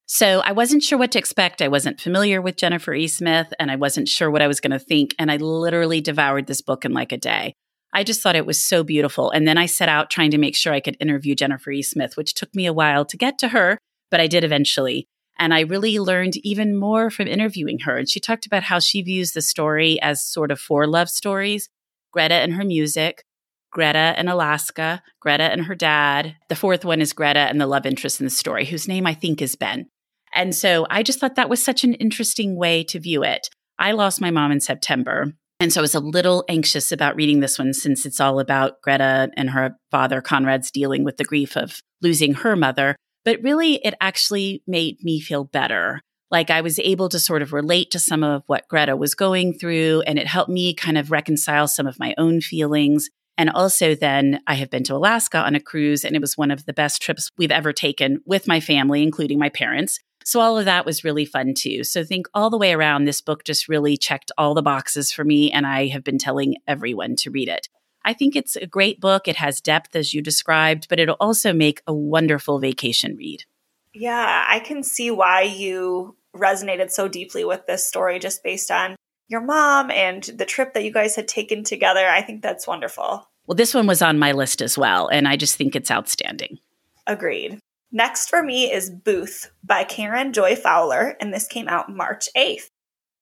So 0.06 0.44
I 0.46 0.52
wasn't 0.52 0.84
sure 0.84 1.00
what 1.00 1.12
to 1.14 1.18
expect. 1.18 1.64
I 1.64 1.68
wasn't 1.68 2.00
familiar 2.00 2.44
with 2.44 2.58
Jennifer 2.58 2.94
E. 2.94 3.08
Smith, 3.08 3.52
and 3.60 3.72
I 3.72 3.76
wasn't 3.76 4.08
sure 4.08 4.30
what 4.30 4.44
I 4.44 4.48
was 4.48 4.62
going 4.62 4.70
to 4.70 4.78
think. 4.78 5.16
And 5.18 5.32
I 5.32 5.38
literally 5.38 6.00
devoured 6.00 6.46
this 6.46 6.62
book 6.62 6.86
in 6.86 6.94
like 6.94 7.12
a 7.12 7.18
day. 7.18 7.56
I 7.92 8.04
just 8.04 8.22
thought 8.22 8.36
it 8.36 8.46
was 8.46 8.64
so 8.64 8.84
beautiful. 8.84 9.32
And 9.32 9.48
then 9.48 9.58
I 9.58 9.66
set 9.66 9.90
out 9.90 10.12
trying 10.12 10.30
to 10.30 10.38
make 10.38 10.56
sure 10.56 10.74
I 10.74 10.80
could 10.80 10.98
interview 11.00 11.34
Jennifer 11.34 11.72
E. 11.72 11.82
Smith, 11.82 12.18
which 12.18 12.36
took 12.36 12.54
me 12.54 12.68
a 12.68 12.74
while 12.74 13.04
to 13.06 13.18
get 13.18 13.40
to 13.40 13.48
her, 13.48 13.80
but 14.12 14.20
I 14.20 14.28
did 14.28 14.44
eventually. 14.44 15.08
And 15.38 15.54
I 15.54 15.62
really 15.62 16.00
learned 16.00 16.38
even 16.38 16.78
more 16.78 17.10
from 17.10 17.28
interviewing 17.28 17.80
her. 17.80 17.98
And 17.98 18.10
she 18.10 18.20
talked 18.20 18.46
about 18.46 18.64
how 18.64 18.80
she 18.80 19.02
views 19.02 19.34
the 19.34 19.42
story 19.42 20.00
as 20.02 20.26
sort 20.26 20.52
of 20.52 20.60
four 20.60 20.88
love 20.88 21.10
stories 21.10 21.70
Greta 22.12 22.36
and 22.36 22.54
her 22.54 22.64
music, 22.64 23.26
Greta 23.72 24.14
and 24.16 24.30
Alaska, 24.30 25.04
Greta 25.20 25.44
and 25.44 25.66
her 25.66 25.76
dad. 25.76 26.38
The 26.48 26.56
fourth 26.56 26.86
one 26.86 27.02
is 27.02 27.12
Greta 27.12 27.40
and 27.40 27.60
the 27.60 27.68
love 27.68 27.86
interest 27.86 28.22
in 28.22 28.26
the 28.26 28.30
story, 28.30 28.64
whose 28.64 28.88
name 28.88 29.06
I 29.06 29.14
think 29.14 29.42
is 29.42 29.58
Ben. 29.58 29.88
And 30.34 30.56
so 30.56 30.88
I 30.90 31.04
just 31.04 31.20
thought 31.20 31.36
that 31.36 31.50
was 31.50 31.62
such 31.62 31.84
an 31.84 31.94
interesting 31.96 32.56
way 32.56 32.86
to 32.86 33.02
view 33.02 33.24
it. 33.24 33.50
I 33.78 33.92
lost 33.92 34.22
my 34.22 34.32
mom 34.32 34.54
in 34.54 34.62
September. 34.62 35.34
And 35.60 35.72
so 35.74 35.80
I 35.80 35.84
was 35.84 35.96
a 35.96 36.00
little 36.00 36.44
anxious 36.50 36.92
about 36.92 37.16
reading 37.16 37.40
this 37.40 37.60
one 37.60 37.74
since 37.74 38.06
it's 38.06 38.20
all 38.20 38.40
about 38.40 38.82
Greta 38.82 39.30
and 39.36 39.50
her 39.50 39.76
father, 39.92 40.22
Conrad's 40.22 40.72
dealing 40.72 41.04
with 41.04 41.18
the 41.18 41.24
grief 41.24 41.56
of 41.58 41.82
losing 42.02 42.34
her 42.36 42.56
mother. 42.56 42.96
But 43.26 43.42
really, 43.42 43.82
it 43.84 43.96
actually 44.00 44.64
made 44.68 45.04
me 45.04 45.20
feel 45.20 45.44
better. 45.44 46.02
Like 46.32 46.50
I 46.50 46.62
was 46.62 46.80
able 46.80 47.10
to 47.10 47.20
sort 47.20 47.42
of 47.42 47.54
relate 47.54 47.92
to 47.92 48.00
some 48.00 48.24
of 48.24 48.44
what 48.48 48.68
Greta 48.68 48.96
was 48.96 49.16
going 49.16 49.58
through, 49.58 50.04
and 50.08 50.18
it 50.18 50.28
helped 50.28 50.50
me 50.50 50.74
kind 50.74 50.98
of 50.98 51.12
reconcile 51.12 51.68
some 51.68 51.88
of 51.88 52.00
my 52.00 52.14
own 52.18 52.40
feelings. 52.40 53.10
And 53.38 53.50
also, 53.50 53.96
then 53.96 54.40
I 54.48 54.54
have 54.56 54.70
been 54.70 54.84
to 54.86 54.96
Alaska 54.96 55.40
on 55.40 55.56
a 55.56 55.60
cruise, 55.60 56.06
and 56.06 56.16
it 56.16 56.22
was 56.22 56.38
one 56.38 56.52
of 56.52 56.66
the 56.66 56.74
best 56.74 57.02
trips 57.02 57.32
we've 57.38 57.52
ever 57.52 57.74
taken 57.74 58.22
with 58.26 58.48
my 58.48 58.60
family, 58.60 59.04
including 59.04 59.40
my 59.40 59.50
parents. 59.50 60.00
So, 60.24 60.40
all 60.40 60.58
of 60.58 60.66
that 60.66 60.86
was 60.86 61.04
really 61.04 61.26
fun 61.26 61.54
too. 61.56 61.84
So, 61.84 62.02
I 62.02 62.04
think 62.06 62.28
all 62.34 62.50
the 62.50 62.58
way 62.58 62.74
around, 62.74 63.06
this 63.06 63.22
book 63.22 63.44
just 63.44 63.68
really 63.68 63.98
checked 63.98 64.32
all 64.38 64.54
the 64.54 64.62
boxes 64.62 65.12
for 65.12 65.26
me, 65.26 65.52
and 65.52 65.68
I 65.68 65.88
have 65.88 66.04
been 66.04 66.18
telling 66.18 66.56
everyone 66.68 67.16
to 67.18 67.30
read 67.30 67.50
it. 67.50 67.68
I 68.06 68.14
think 68.14 68.36
it's 68.36 68.56
a 68.56 68.68
great 68.68 69.02
book. 69.02 69.28
It 69.28 69.36
has 69.38 69.60
depth, 69.60 69.96
as 69.96 70.14
you 70.14 70.22
described, 70.22 70.88
but 70.88 71.00
it'll 71.00 71.18
also 71.20 71.52
make 71.52 71.82
a 71.88 71.94
wonderful 71.94 72.60
vacation 72.60 73.16
read. 73.18 73.44
Yeah, 73.94 74.46
I 74.48 74.60
can 74.60 74.84
see 74.84 75.10
why 75.10 75.42
you 75.42 76.16
resonated 76.36 76.92
so 76.92 77.08
deeply 77.08 77.44
with 77.44 77.66
this 77.66 77.88
story 77.88 78.20
just 78.20 78.44
based 78.44 78.70
on 78.70 78.96
your 79.28 79.42
mom 79.42 79.90
and 79.90 80.24
the 80.24 80.46
trip 80.46 80.74
that 80.74 80.84
you 80.84 80.92
guys 80.92 81.16
had 81.16 81.28
taken 81.28 81.64
together. 81.64 82.06
I 82.08 82.22
think 82.22 82.44
that's 82.44 82.68
wonderful. 82.68 83.28
Well, 83.48 83.56
this 83.56 83.74
one 83.74 83.88
was 83.88 84.02
on 84.02 84.20
my 84.20 84.34
list 84.34 84.62
as 84.62 84.78
well, 84.78 85.08
and 85.08 85.28
I 85.28 85.36
just 85.36 85.56
think 85.56 85.76
it's 85.76 85.92
outstanding. 85.92 86.60
Agreed. 87.08 87.60
Next 87.92 88.30
for 88.30 88.44
me 88.44 88.72
is 88.72 88.90
Booth 88.90 89.52
by 89.64 89.84
Karen 89.84 90.34
Joy 90.34 90.56
Fowler, 90.56 91.16
and 91.20 91.34
this 91.34 91.48
came 91.48 91.68
out 91.68 91.90
March 91.90 92.28
8th. 92.36 92.70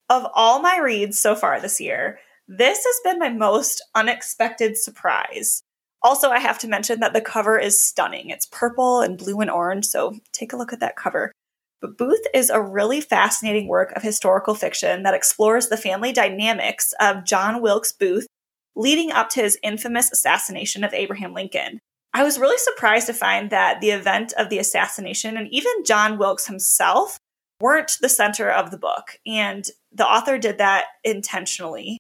Of 0.09 0.25
all 0.33 0.61
my 0.61 0.77
reads 0.77 1.19
so 1.19 1.35
far 1.35 1.59
this 1.59 1.79
year, 1.79 2.19
this 2.47 2.83
has 2.83 2.95
been 3.03 3.19
my 3.19 3.29
most 3.29 3.83
unexpected 3.95 4.77
surprise. 4.77 5.61
Also, 6.01 6.29
I 6.29 6.39
have 6.39 6.59
to 6.59 6.67
mention 6.67 6.99
that 6.99 7.13
the 7.13 7.21
cover 7.21 7.57
is 7.57 7.79
stunning. 7.79 8.29
It's 8.29 8.45
purple 8.45 8.99
and 8.99 9.17
blue 9.17 9.39
and 9.39 9.49
orange, 9.49 9.85
so 9.85 10.15
take 10.33 10.51
a 10.51 10.57
look 10.57 10.73
at 10.73 10.81
that 10.81 10.97
cover. 10.97 11.31
But 11.79 11.97
Booth 11.97 12.25
is 12.33 12.49
a 12.49 12.61
really 12.61 13.01
fascinating 13.01 13.67
work 13.67 13.91
of 13.93 14.03
historical 14.03 14.55
fiction 14.55 15.03
that 15.03 15.13
explores 15.13 15.67
the 15.67 15.77
family 15.77 16.11
dynamics 16.11 16.93
of 16.99 17.25
John 17.25 17.61
Wilkes 17.61 17.91
Booth 17.91 18.27
leading 18.75 19.11
up 19.11 19.29
to 19.29 19.41
his 19.41 19.57
infamous 19.63 20.11
assassination 20.11 20.83
of 20.83 20.93
Abraham 20.93 21.33
Lincoln. 21.33 21.79
I 22.13 22.23
was 22.23 22.39
really 22.39 22.57
surprised 22.57 23.07
to 23.07 23.13
find 23.13 23.49
that 23.49 23.81
the 23.81 23.91
event 23.91 24.33
of 24.37 24.49
the 24.49 24.59
assassination 24.59 25.35
and 25.37 25.47
even 25.51 25.83
John 25.85 26.17
Wilkes 26.17 26.47
himself 26.47 27.17
weren't 27.59 27.97
the 28.01 28.09
center 28.09 28.49
of 28.49 28.71
the 28.71 28.77
book, 28.77 29.19
and 29.25 29.65
the 29.91 30.05
author 30.05 30.37
did 30.37 30.57
that 30.57 30.85
intentionally. 31.03 31.97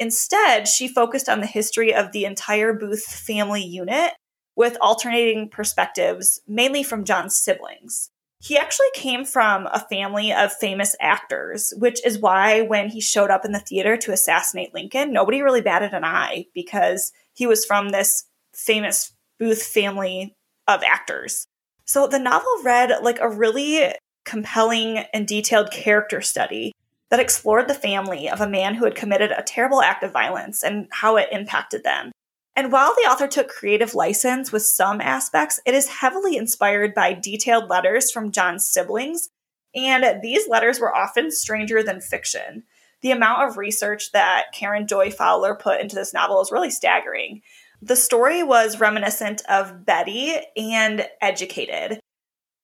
Instead, 0.00 0.66
she 0.66 0.88
focused 0.88 1.28
on 1.28 1.40
the 1.40 1.46
history 1.46 1.94
of 1.94 2.10
the 2.10 2.24
entire 2.24 2.72
Booth 2.72 3.04
family 3.04 3.62
unit 3.62 4.12
with 4.56 4.78
alternating 4.80 5.50
perspectives, 5.50 6.40
mainly 6.48 6.82
from 6.82 7.04
John's 7.04 7.36
siblings. 7.36 8.08
He 8.42 8.56
actually 8.56 8.88
came 8.94 9.26
from 9.26 9.66
a 9.66 9.86
family 9.90 10.32
of 10.32 10.54
famous 10.54 10.96
actors, 11.02 11.74
which 11.76 12.04
is 12.06 12.18
why 12.18 12.62
when 12.62 12.88
he 12.88 13.02
showed 13.02 13.30
up 13.30 13.44
in 13.44 13.52
the 13.52 13.60
theater 13.60 13.98
to 13.98 14.12
assassinate 14.12 14.72
Lincoln, 14.72 15.12
nobody 15.12 15.42
really 15.42 15.60
batted 15.60 15.92
an 15.92 16.04
eye 16.04 16.46
because 16.54 17.12
he 17.34 17.46
was 17.46 17.66
from 17.66 17.90
this 17.90 18.24
famous 18.54 19.12
Booth 19.38 19.62
family 19.62 20.34
of 20.66 20.82
actors. 20.82 21.46
So 21.84 22.06
the 22.06 22.18
novel 22.18 22.62
read 22.64 23.02
like 23.02 23.20
a 23.20 23.28
really 23.28 23.92
compelling 24.24 24.98
and 25.12 25.28
detailed 25.28 25.70
character 25.70 26.22
study 26.22 26.72
that 27.10 27.20
explored 27.20 27.68
the 27.68 27.74
family 27.74 28.28
of 28.28 28.40
a 28.40 28.48
man 28.48 28.74
who 28.74 28.84
had 28.84 28.94
committed 28.94 29.32
a 29.32 29.42
terrible 29.42 29.82
act 29.82 30.02
of 30.02 30.12
violence 30.12 30.62
and 30.62 30.88
how 30.92 31.16
it 31.16 31.28
impacted 31.32 31.82
them. 31.82 32.12
And 32.56 32.72
while 32.72 32.94
the 32.94 33.08
author 33.08 33.26
took 33.26 33.48
creative 33.48 33.94
license 33.94 34.52
with 34.52 34.62
some 34.62 35.00
aspects, 35.00 35.60
it 35.66 35.74
is 35.74 35.88
heavily 35.88 36.36
inspired 36.36 36.94
by 36.94 37.12
detailed 37.12 37.68
letters 37.68 38.10
from 38.10 38.32
John's 38.32 38.68
siblings, 38.68 39.28
and 39.74 40.20
these 40.22 40.48
letters 40.48 40.80
were 40.80 40.94
often 40.94 41.30
stranger 41.30 41.82
than 41.82 42.00
fiction. 42.00 42.64
The 43.02 43.12
amount 43.12 43.48
of 43.48 43.56
research 43.56 44.12
that 44.12 44.46
Karen 44.52 44.86
Joy 44.86 45.10
Fowler 45.10 45.54
put 45.54 45.80
into 45.80 45.94
this 45.94 46.12
novel 46.12 46.40
is 46.42 46.52
really 46.52 46.70
staggering. 46.70 47.40
The 47.80 47.96
story 47.96 48.42
was 48.42 48.78
reminiscent 48.78 49.42
of 49.48 49.86
Betty 49.86 50.34
and 50.56 51.06
Educated. 51.22 51.98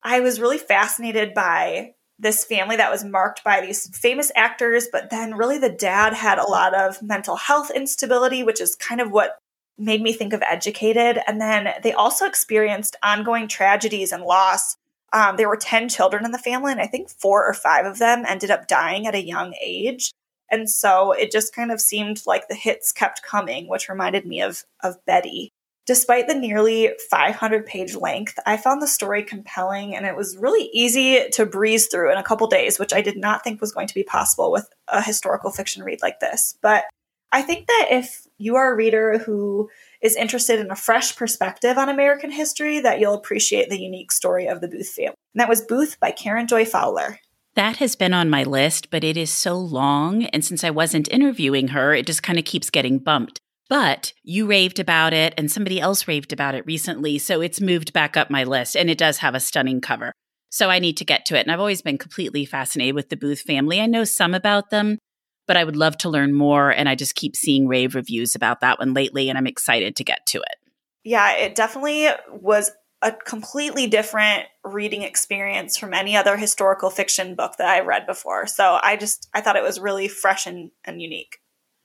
I 0.03 0.21
was 0.21 0.41
really 0.41 0.59
fascinated 0.59 1.33
by 1.33 1.95
this 2.19 2.45
family 2.45 2.77
that 2.77 2.91
was 2.91 3.05
marked 3.05 3.45
by 3.45 3.61
these 3.61 3.89
famous 3.97 4.33
actors, 4.35 4.89
but 4.91 5.11
then 5.11 5.35
really 5.35 5.59
the 5.59 5.69
dad 5.69 6.15
had 6.15 6.39
a 6.39 6.49
lot 6.49 6.75
of 6.75 7.03
mental 7.03 7.37
health 7.37 7.71
instability, 7.71 8.43
which 8.43 8.61
is 8.61 8.75
kind 8.75 9.01
of 9.01 9.11
what 9.11 9.39
made 9.79 10.01
me 10.01 10.13
think 10.13 10.33
of 10.33 10.43
Educated. 10.43 11.19
And 11.27 11.41
then 11.41 11.75
they 11.83 11.93
also 11.93 12.27
experienced 12.27 12.97
ongoing 13.03 13.49
tragedies 13.49 14.13
and 14.13 14.23
loss. 14.23 14.77
Um, 15.13 15.37
there 15.37 15.49
were 15.49 15.57
10 15.57 15.89
children 15.89 16.25
in 16.25 16.33
the 16.33 16.39
family, 16.39 16.73
and 16.73 16.81
I 16.81 16.87
think 16.87 17.11
four 17.11 17.47
or 17.47 17.55
five 17.55 17.85
of 17.85 17.99
them 17.99 18.25
ended 18.27 18.51
up 18.51 18.67
dying 18.67 19.07
at 19.07 19.15
a 19.15 19.25
young 19.25 19.55
age. 19.63 20.11
And 20.51 20.71
so 20.71 21.13
it 21.13 21.31
just 21.31 21.55
kind 21.55 21.71
of 21.71 21.81
seemed 21.81 22.23
like 22.27 22.49
the 22.49 22.55
hits 22.55 22.93
kept 22.93 23.23
coming, 23.23 23.69
which 23.69 23.89
reminded 23.89 24.27
me 24.27 24.41
of, 24.41 24.65
of 24.83 25.05
Betty. 25.05 25.53
Despite 25.87 26.27
the 26.27 26.35
nearly 26.35 26.91
500 27.11 27.65
page 27.65 27.95
length, 27.95 28.39
I 28.45 28.57
found 28.57 28.83
the 28.83 28.89
story 28.89 29.23
compelling 29.23 29.95
and 29.95 30.05
it 30.05 30.17
was 30.17 30.37
really 30.37 30.69
easy 30.73 31.29
to 31.31 31.47
breeze 31.47 31.87
through 31.87 32.11
in 32.11 32.19
a 32.19 32.25
couple 32.25 32.49
days, 32.49 32.79
which 32.79 32.93
I 32.93 33.01
did 33.01 33.17
not 33.17 33.45
think 33.45 33.61
was 33.61 33.73
going 33.73 33.87
to 33.87 33.95
be 33.95 34.03
possible 34.03 34.51
with 34.51 34.69
a 34.89 35.01
historical 35.01 35.53
fiction 35.53 35.85
read 35.85 36.03
like 36.03 36.19
this. 36.19 36.59
But 36.61 36.85
I 37.31 37.43
think 37.43 37.69
that 37.69 37.87
if 37.91 38.27
you 38.39 38.57
are 38.57 38.73
a 38.73 38.77
reader 38.77 39.19
who 39.19 39.71
is 40.01 40.17
interested 40.17 40.59
in 40.59 40.71
a 40.71 40.77
fresh 40.77 41.15
perspective 41.15 41.79
on 41.79 41.89
American 41.89 42.31
history, 42.31 42.81
that 42.81 42.99
you'll 42.99 43.15
appreciate 43.15 43.71
the 43.71 43.81
unique 43.81 44.11
story 44.11 44.47
of 44.47 44.61
the 44.61 44.69
Booth 44.69 44.89
family. 44.89 45.15
And 45.35 45.41
that 45.41 45.49
was 45.49 45.61
Booth 45.61 46.01
by 46.01 46.11
Karen 46.11 46.47
Joy 46.47 46.65
Fowler. 46.65 47.21
That 47.55 47.77
has 47.77 47.97
been 47.97 48.13
on 48.13 48.29
my 48.29 48.43
list, 48.43 48.91
but 48.91 49.05
it 49.05 49.17
is 49.17 49.31
so 49.31 49.57
long. 49.57 50.25
And 50.27 50.45
since 50.45 50.63
I 50.65 50.71
wasn't 50.71 51.11
interviewing 51.11 51.69
her, 51.69 51.95
it 51.95 52.07
just 52.07 52.23
kind 52.23 52.39
of 52.39 52.45
keeps 52.45 52.71
getting 52.71 52.99
bumped. 52.99 53.41
But 53.69 54.13
you 54.23 54.47
raved 54.47 54.79
about 54.79 55.13
it 55.13 55.35
and 55.37 55.51
somebody 55.51 55.81
else 55.81 56.07
raved 56.07 56.33
about 56.33 56.55
it 56.55 56.67
recently. 56.67 57.19
So 57.19 57.41
it's 57.41 57.61
moved 57.61 57.93
back 57.93 58.17
up 58.17 58.31
my 58.31 58.45
list 58.45 58.77
and 58.77 58.89
it 58.89 58.99
does 58.99 59.19
have 59.19 59.35
a 59.35 59.41
stunning 59.41 59.81
cover. 59.81 60.13
So 60.51 60.71
I 60.71 60.79
need 60.79 60.97
to 60.99 61.05
get 61.05 61.27
to 61.27 61.37
it. 61.37 61.41
And 61.41 61.51
I've 61.51 61.61
always 61.61 61.83
been 61.83 61.99
completely 61.99 62.45
fascinated 62.45 62.95
with 62.95 63.09
the 63.09 63.17
Booth 63.17 63.41
family. 63.41 63.81
I 63.81 63.87
know 63.87 64.05
some 64.05 64.35
about 64.35 64.71
them, 64.71 64.99
but 65.47 65.57
I 65.57 65.65
would 65.65 65.77
love 65.77 65.99
to 65.99 66.09
learn 66.09 66.33
more. 66.33 66.71
And 66.71 66.89
I 66.89 66.95
just 66.95 67.17
keep 67.17 67.35
seeing 67.35 67.67
rave 67.67 67.95
reviews 67.95 68.35
about 68.35 68.61
that 68.61 68.79
one 68.79 68.95
lately. 68.95 69.29
And 69.29 69.37
I'm 69.37 69.47
excited 69.47 69.97
to 69.97 70.05
get 70.05 70.25
to 70.27 70.39
it. 70.39 70.57
Yeah, 71.03 71.33
it 71.33 71.55
definitely 71.55 72.09
was 72.31 72.71
a 73.03 73.13
completely 73.13 73.87
different 73.87 74.45
reading 74.65 75.03
experience 75.03 75.77
from 75.77 75.93
any 75.93 76.17
other 76.17 76.37
historical 76.37 76.91
fiction 76.91 77.35
book 77.35 77.57
that 77.59 77.69
I've 77.69 77.87
read 77.87 78.07
before. 78.07 78.47
So 78.47 78.79
I 78.83 78.97
just 78.97 79.29
I 79.35 79.41
thought 79.41 79.57
it 79.57 79.63
was 79.63 79.79
really 79.79 80.09
fresh 80.09 80.47
and, 80.47 80.71
and 80.85 81.03
unique. 81.03 81.39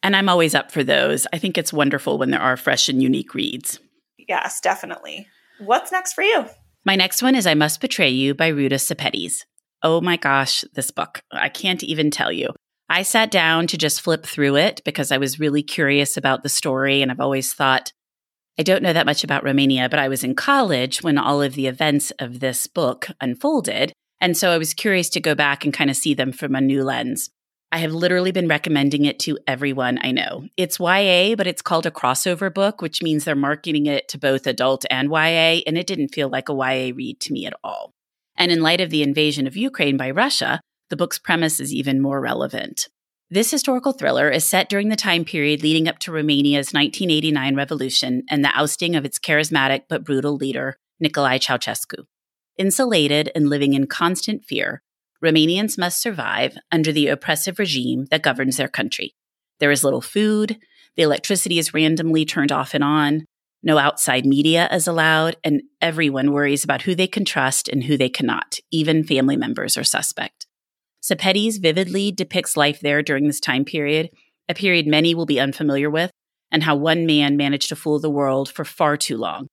And 0.04 0.16
I'm 0.16 0.30
always 0.30 0.56
up 0.56 0.72
for 0.72 0.84
those. 0.84 1.28
I 1.32 1.38
think 1.38 1.58
it's 1.58 1.74
wonderful 1.74 2.18
when 2.18 2.32
there 2.32 2.42
are 2.42 2.58
fresh 2.58 2.90
and 2.90 3.02
unique 3.02 3.34
reads. 3.34 3.80
Yes, 4.18 4.60
definitely. 4.60 5.28
What's 5.60 5.92
next 5.92 6.14
for 6.14 6.24
you? 6.24 6.46
My 6.86 6.96
next 6.96 7.22
one 7.22 7.36
is 7.36 7.46
I 7.46 7.54
Must 7.54 7.80
Betray 7.80 8.10
You 8.10 8.34
by 8.34 8.48
Ruta 8.48 8.76
Sepetys. 8.76 9.46
Oh 9.84 10.02
my 10.02 10.18
gosh, 10.18 10.64
this 10.74 10.90
book. 10.90 11.22
I 11.32 11.50
can't 11.50 11.84
even 11.84 12.10
tell 12.10 12.32
you. 12.32 12.50
I 12.90 13.04
sat 13.04 13.32
down 13.32 13.68
to 13.68 13.78
just 13.78 14.02
flip 14.02 14.26
through 14.26 14.58
it 14.58 14.82
because 14.84 15.12
I 15.12 15.18
was 15.18 15.40
really 15.40 15.64
curious 15.64 16.18
about 16.18 16.44
the 16.44 16.50
story. 16.50 17.02
And 17.02 17.12
I've 17.12 17.20
always 17.20 17.54
thought, 17.54 17.94
I 18.60 18.64
don't 18.64 18.84
know 18.84 18.94
that 18.94 19.06
much 19.06 19.24
about 19.24 19.44
Romania, 19.44 19.88
but 19.90 20.00
I 20.00 20.10
was 20.10 20.24
in 20.24 20.36
college 20.36 21.02
when 21.02 21.18
all 21.18 21.42
of 21.42 21.54
the 21.54 21.68
events 21.68 22.12
of 22.20 22.40
this 22.40 22.68
book 22.68 23.08
unfolded. 23.22 23.94
And 24.20 24.36
so 24.36 24.52
I 24.52 24.58
was 24.58 24.74
curious 24.74 25.10
to 25.12 25.22
go 25.22 25.36
back 25.36 25.64
and 25.64 25.74
kind 25.74 25.90
of 25.90 25.96
see 25.96 26.14
them 26.14 26.32
from 26.32 26.54
a 26.54 26.62
new 26.62 26.84
lens. 26.84 27.30
I 27.74 27.78
have 27.78 27.94
literally 27.94 28.34
been 28.34 28.50
recommending 28.50 29.06
it 29.06 29.18
to 29.20 29.40
everyone 29.48 29.98
I 30.02 30.12
know. 30.12 30.48
It's 30.58 30.78
YA, 30.78 31.36
but 31.36 31.48
it's 31.48 31.62
called 31.62 31.86
a 31.86 31.92
crossover 31.92 32.54
book, 32.54 32.82
which 32.82 33.02
means 33.02 33.24
they're 33.24 33.36
marketing 33.36 33.86
it 33.86 34.10
to 34.10 34.18
both 34.18 34.46
adult 34.46 34.86
and 34.92 35.10
YA, 35.10 35.62
and 35.66 35.78
it 35.78 35.88
didn't 35.88 36.10
feel 36.10 36.28
like 36.28 36.50
a 36.50 36.54
YA 36.54 36.92
read 36.94 37.22
to 37.22 37.32
me 37.32 37.46
at 37.46 37.54
all. 37.64 37.92
And 38.36 38.52
in 38.52 38.62
light 38.62 38.82
of 38.82 38.90
the 38.90 39.04
invasion 39.04 39.48
of 39.48 39.56
Ukraine 39.56 39.96
by 39.96 40.12
Russia, 40.12 40.60
the 40.90 40.98
book's 40.98 41.18
premise 41.18 41.62
is 41.62 41.74
even 41.74 42.02
more 42.02 42.20
relevant. 42.20 42.90
This 43.30 43.52
historical 43.52 43.94
thriller 43.94 44.30
is 44.30 44.44
set 44.44 44.68
during 44.68 44.90
the 44.90 44.98
time 44.98 45.24
period 45.24 45.64
leading 45.64 45.88
up 45.88 46.00
to 46.00 46.12
Romania's 46.12 46.74
1989 46.74 47.56
revolution 47.56 48.24
and 48.30 48.44
the 48.44 48.54
ousting 48.54 48.98
of 48.98 49.06
its 49.06 49.18
charismatic 49.18 49.84
but 49.88 50.04
brutal 50.04 50.36
leader, 50.36 50.76
Nicolae 51.02 51.40
Ceausescu. 51.40 52.04
Insulated 52.58 53.32
and 53.34 53.48
living 53.48 53.74
in 53.74 53.88
constant 53.88 54.44
fear, 54.44 54.82
Romanians 55.24 55.78
must 55.78 56.02
survive 56.02 56.58
under 56.72 56.92
the 56.92 57.08
oppressive 57.08 57.60
regime 57.60 58.08
that 58.12 58.24
governs 58.24 58.58
their 58.58 58.68
country. 58.68 59.14
There 59.60 59.72
is 59.72 59.84
little 59.84 60.02
food, 60.02 60.58
the 60.96 61.04
electricity 61.04 61.60
is 61.60 61.74
randomly 61.74 62.26
turned 62.26 62.52
off 62.52 62.74
and 62.74 62.84
on, 62.84 63.26
no 63.64 63.78
outside 63.78 64.26
media 64.26 64.68
is 64.72 64.88
allowed, 64.88 65.36
and 65.44 65.62
everyone 65.82 66.32
worries 66.32 66.64
about 66.64 66.82
who 66.82 66.96
they 66.96 67.08
can 67.08 67.26
trust 67.26 67.70
and 67.70 67.84
who 67.84 67.96
they 67.96 68.10
cannot. 68.10 68.58
Even 68.72 69.04
family 69.04 69.38
members 69.38 69.78
are 69.78 69.84
suspect. 69.84 70.48
Sepetys 71.04 71.62
vividly 71.62 72.12
depicts 72.12 72.58
life 72.58 72.80
there 72.80 73.04
during 73.04 73.28
this 73.28 73.40
time 73.40 73.64
period, 73.64 74.10
a 74.50 74.56
period 74.56 74.88
many 74.88 75.14
will 75.14 75.28
be 75.28 75.40
unfamiliar 75.40 75.90
with, 75.90 76.12
and 76.52 76.64
how 76.64 76.76
one 76.76 77.06
man 77.06 77.38
managed 77.38 77.70
to 77.70 77.76
fool 77.76 78.00
the 78.00 78.10
world 78.10 78.52
for 78.52 78.66
far 78.66 78.98
too 78.98 79.18
long, 79.18 79.48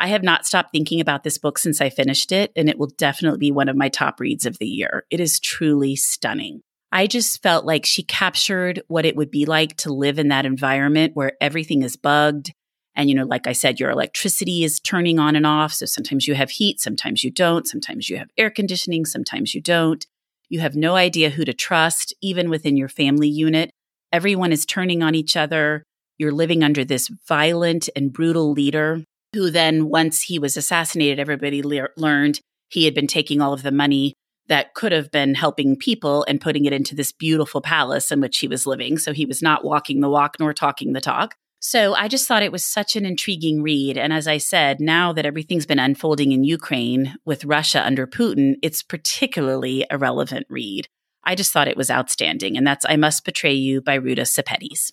I 0.00 0.06
have 0.08 0.22
not 0.22 0.46
stopped 0.46 0.72
thinking 0.72 1.00
about 1.02 1.24
this 1.24 1.36
book 1.36 1.58
since 1.58 1.82
I 1.82 1.90
finished 1.90 2.32
it, 2.32 2.52
and 2.56 2.70
it 2.70 2.78
will 2.78 2.90
definitely 2.96 3.38
be 3.38 3.52
one 3.52 3.68
of 3.68 3.76
my 3.76 3.90
top 3.90 4.18
reads 4.18 4.46
of 4.46 4.58
the 4.58 4.66
year. 4.66 5.04
It 5.10 5.20
is 5.20 5.38
truly 5.38 5.94
stunning. 5.94 6.62
I 6.90 7.06
just 7.06 7.42
felt 7.42 7.66
like 7.66 7.84
she 7.84 8.02
captured 8.02 8.82
what 8.88 9.04
it 9.04 9.14
would 9.14 9.30
be 9.30 9.44
like 9.44 9.76
to 9.78 9.92
live 9.92 10.18
in 10.18 10.28
that 10.28 10.46
environment 10.46 11.14
where 11.14 11.34
everything 11.38 11.82
is 11.82 11.96
bugged. 11.96 12.50
And, 12.96 13.10
you 13.10 13.14
know, 13.14 13.26
like 13.26 13.46
I 13.46 13.52
said, 13.52 13.78
your 13.78 13.90
electricity 13.90 14.64
is 14.64 14.80
turning 14.80 15.18
on 15.18 15.36
and 15.36 15.46
off. 15.46 15.74
So 15.74 15.84
sometimes 15.84 16.26
you 16.26 16.34
have 16.34 16.50
heat, 16.50 16.80
sometimes 16.80 17.22
you 17.22 17.30
don't. 17.30 17.68
Sometimes 17.68 18.08
you 18.08 18.16
have 18.16 18.30
air 18.38 18.50
conditioning, 18.50 19.04
sometimes 19.04 19.54
you 19.54 19.60
don't. 19.60 20.04
You 20.48 20.60
have 20.60 20.74
no 20.74 20.96
idea 20.96 21.30
who 21.30 21.44
to 21.44 21.52
trust, 21.52 22.14
even 22.22 22.48
within 22.48 22.76
your 22.76 22.88
family 22.88 23.28
unit. 23.28 23.70
Everyone 24.10 24.50
is 24.50 24.64
turning 24.64 25.02
on 25.02 25.14
each 25.14 25.36
other. 25.36 25.84
You're 26.18 26.32
living 26.32 26.64
under 26.64 26.84
this 26.84 27.08
violent 27.28 27.88
and 27.94 28.12
brutal 28.12 28.50
leader 28.50 29.04
who 29.32 29.50
then, 29.50 29.88
once 29.88 30.22
he 30.22 30.38
was 30.38 30.56
assassinated, 30.56 31.18
everybody 31.18 31.62
le- 31.62 31.88
learned 31.96 32.40
he 32.68 32.84
had 32.84 32.94
been 32.94 33.06
taking 33.06 33.40
all 33.40 33.52
of 33.52 33.62
the 33.62 33.72
money 33.72 34.14
that 34.48 34.74
could 34.74 34.90
have 34.90 35.10
been 35.10 35.34
helping 35.34 35.76
people 35.76 36.24
and 36.28 36.40
putting 36.40 36.64
it 36.64 36.72
into 36.72 36.94
this 36.94 37.12
beautiful 37.12 37.60
palace 37.60 38.10
in 38.10 38.20
which 38.20 38.38
he 38.38 38.48
was 38.48 38.66
living. 38.66 38.98
So 38.98 39.12
he 39.12 39.24
was 39.24 39.40
not 39.40 39.64
walking 39.64 40.00
the 40.00 40.08
walk 40.08 40.36
nor 40.40 40.52
talking 40.52 40.92
the 40.92 41.00
talk. 41.00 41.34
So 41.60 41.94
I 41.94 42.08
just 42.08 42.26
thought 42.26 42.42
it 42.42 42.52
was 42.52 42.64
such 42.64 42.96
an 42.96 43.04
intriguing 43.04 43.62
read. 43.62 43.98
And 43.98 44.12
as 44.12 44.26
I 44.26 44.38
said, 44.38 44.80
now 44.80 45.12
that 45.12 45.26
everything's 45.26 45.66
been 45.66 45.78
unfolding 45.78 46.32
in 46.32 46.42
Ukraine 46.42 47.14
with 47.24 47.44
Russia 47.44 47.84
under 47.84 48.06
Putin, 48.06 48.54
it's 48.62 48.82
particularly 48.82 49.86
a 49.90 49.98
relevant 49.98 50.46
read. 50.48 50.88
I 51.22 51.34
just 51.34 51.52
thought 51.52 51.68
it 51.68 51.76
was 51.76 51.90
outstanding. 51.90 52.56
And 52.56 52.66
that's 52.66 52.86
I 52.88 52.96
Must 52.96 53.24
Betray 53.24 53.52
You 53.52 53.82
by 53.82 53.94
Ruta 53.94 54.22
Sepetys. 54.22 54.92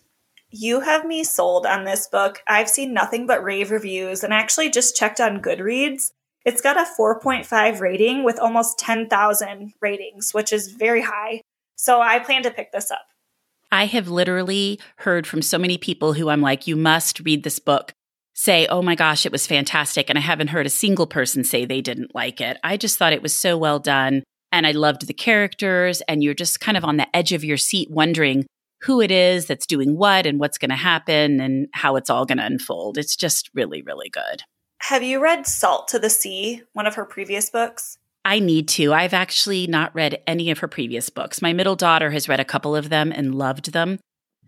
You 0.50 0.80
have 0.82 1.06
me 1.06 1.24
sold 1.26 1.66
on 1.66 1.84
this 1.84 2.08
book. 2.08 2.42
I've 2.48 2.70
seen 2.70 2.94
nothing 2.94 3.28
but 3.28 3.44
rave 3.44 3.70
reviews 3.70 4.24
and 4.24 4.34
actually 4.34 4.70
just 4.70 4.96
checked 4.96 5.20
on 5.20 5.42
Goodreads. 5.42 6.12
It's 6.46 6.62
got 6.62 6.78
a 6.78 6.88
4.5 6.98 7.82
rating 7.82 8.24
with 8.24 8.40
almost 8.40 8.80
10,000 8.80 9.74
ratings, 9.82 10.34
which 10.34 10.54
is 10.54 10.72
very 10.72 11.02
high. 11.02 11.42
So 11.76 12.00
I 12.00 12.20
plan 12.20 12.44
to 12.44 12.52
pick 12.52 12.72
this 12.72 12.90
up. 12.90 13.06
I 13.70 13.88
have 13.88 14.08
literally 14.08 14.80
heard 15.00 15.28
from 15.28 15.42
so 15.42 15.58
many 15.58 15.78
people 15.78 16.14
who 16.14 16.30
I'm 16.30 16.40
like, 16.40 16.66
you 16.66 16.78
must 16.78 17.20
read 17.20 17.44
this 17.44 17.60
book, 17.60 17.92
say, 18.34 18.66
oh 18.68 18.82
my 18.82 18.96
gosh, 18.96 19.26
it 19.26 19.32
was 19.34 19.46
fantastic. 19.46 20.10
And 20.10 20.18
I 20.18 20.22
haven't 20.22 20.48
heard 20.48 20.66
a 20.66 20.70
single 20.70 21.08
person 21.08 21.44
say 21.44 21.66
they 21.66 21.82
didn't 21.82 22.16
like 22.16 22.40
it. 22.40 22.58
I 22.64 22.78
just 22.78 22.98
thought 22.98 23.12
it 23.12 23.22
was 23.22 23.36
so 23.36 23.58
well 23.58 23.80
done. 23.80 24.24
And 24.54 24.66
I 24.66 24.72
loved 24.72 25.06
the 25.06 25.14
characters. 25.14 26.02
And 26.08 26.24
you're 26.24 26.34
just 26.34 26.62
kind 26.62 26.78
of 26.78 26.86
on 26.86 26.96
the 26.96 27.14
edge 27.14 27.34
of 27.34 27.44
your 27.44 27.58
seat 27.58 27.92
wondering 27.92 28.46
who 28.88 29.02
it 29.02 29.12
is 29.12 29.46
that's 29.46 29.68
doing 29.68 29.98
what 29.98 30.26
and 30.26 30.40
what's 30.40 30.58
going 30.58 30.70
to 30.70 30.76
happen 30.76 31.42
and 31.42 31.68
how 31.74 31.98
it's 31.98 32.10
all 32.10 32.26
going 32.26 32.38
to 32.38 32.46
unfold. 32.46 32.98
It's 32.98 33.18
just 33.18 33.50
really, 33.54 33.82
really 33.82 34.10
good. 34.10 34.44
Have 34.80 35.04
you 35.04 35.20
read 35.20 35.46
Salt 35.46 35.90
to 35.90 36.00
the 36.00 36.10
Sea, 36.10 36.64
one 36.72 36.88
of 36.88 36.96
her 36.96 37.04
previous 37.04 37.50
books? 37.50 37.98
I 38.24 38.40
need 38.40 38.70
to. 38.70 38.94
I've 38.94 39.14
actually 39.14 39.68
not 39.68 39.94
read 39.94 40.22
any 40.26 40.52
of 40.52 40.60
her 40.60 40.70
previous 40.70 41.10
books. 41.10 41.42
My 41.42 41.52
middle 41.52 41.76
daughter 41.76 42.12
has 42.12 42.30
read 42.30 42.40
a 42.40 42.46
couple 42.46 42.78
of 42.78 42.88
them 42.88 43.12
and 43.12 43.36
loved 43.36 43.74
them. 43.74 44.00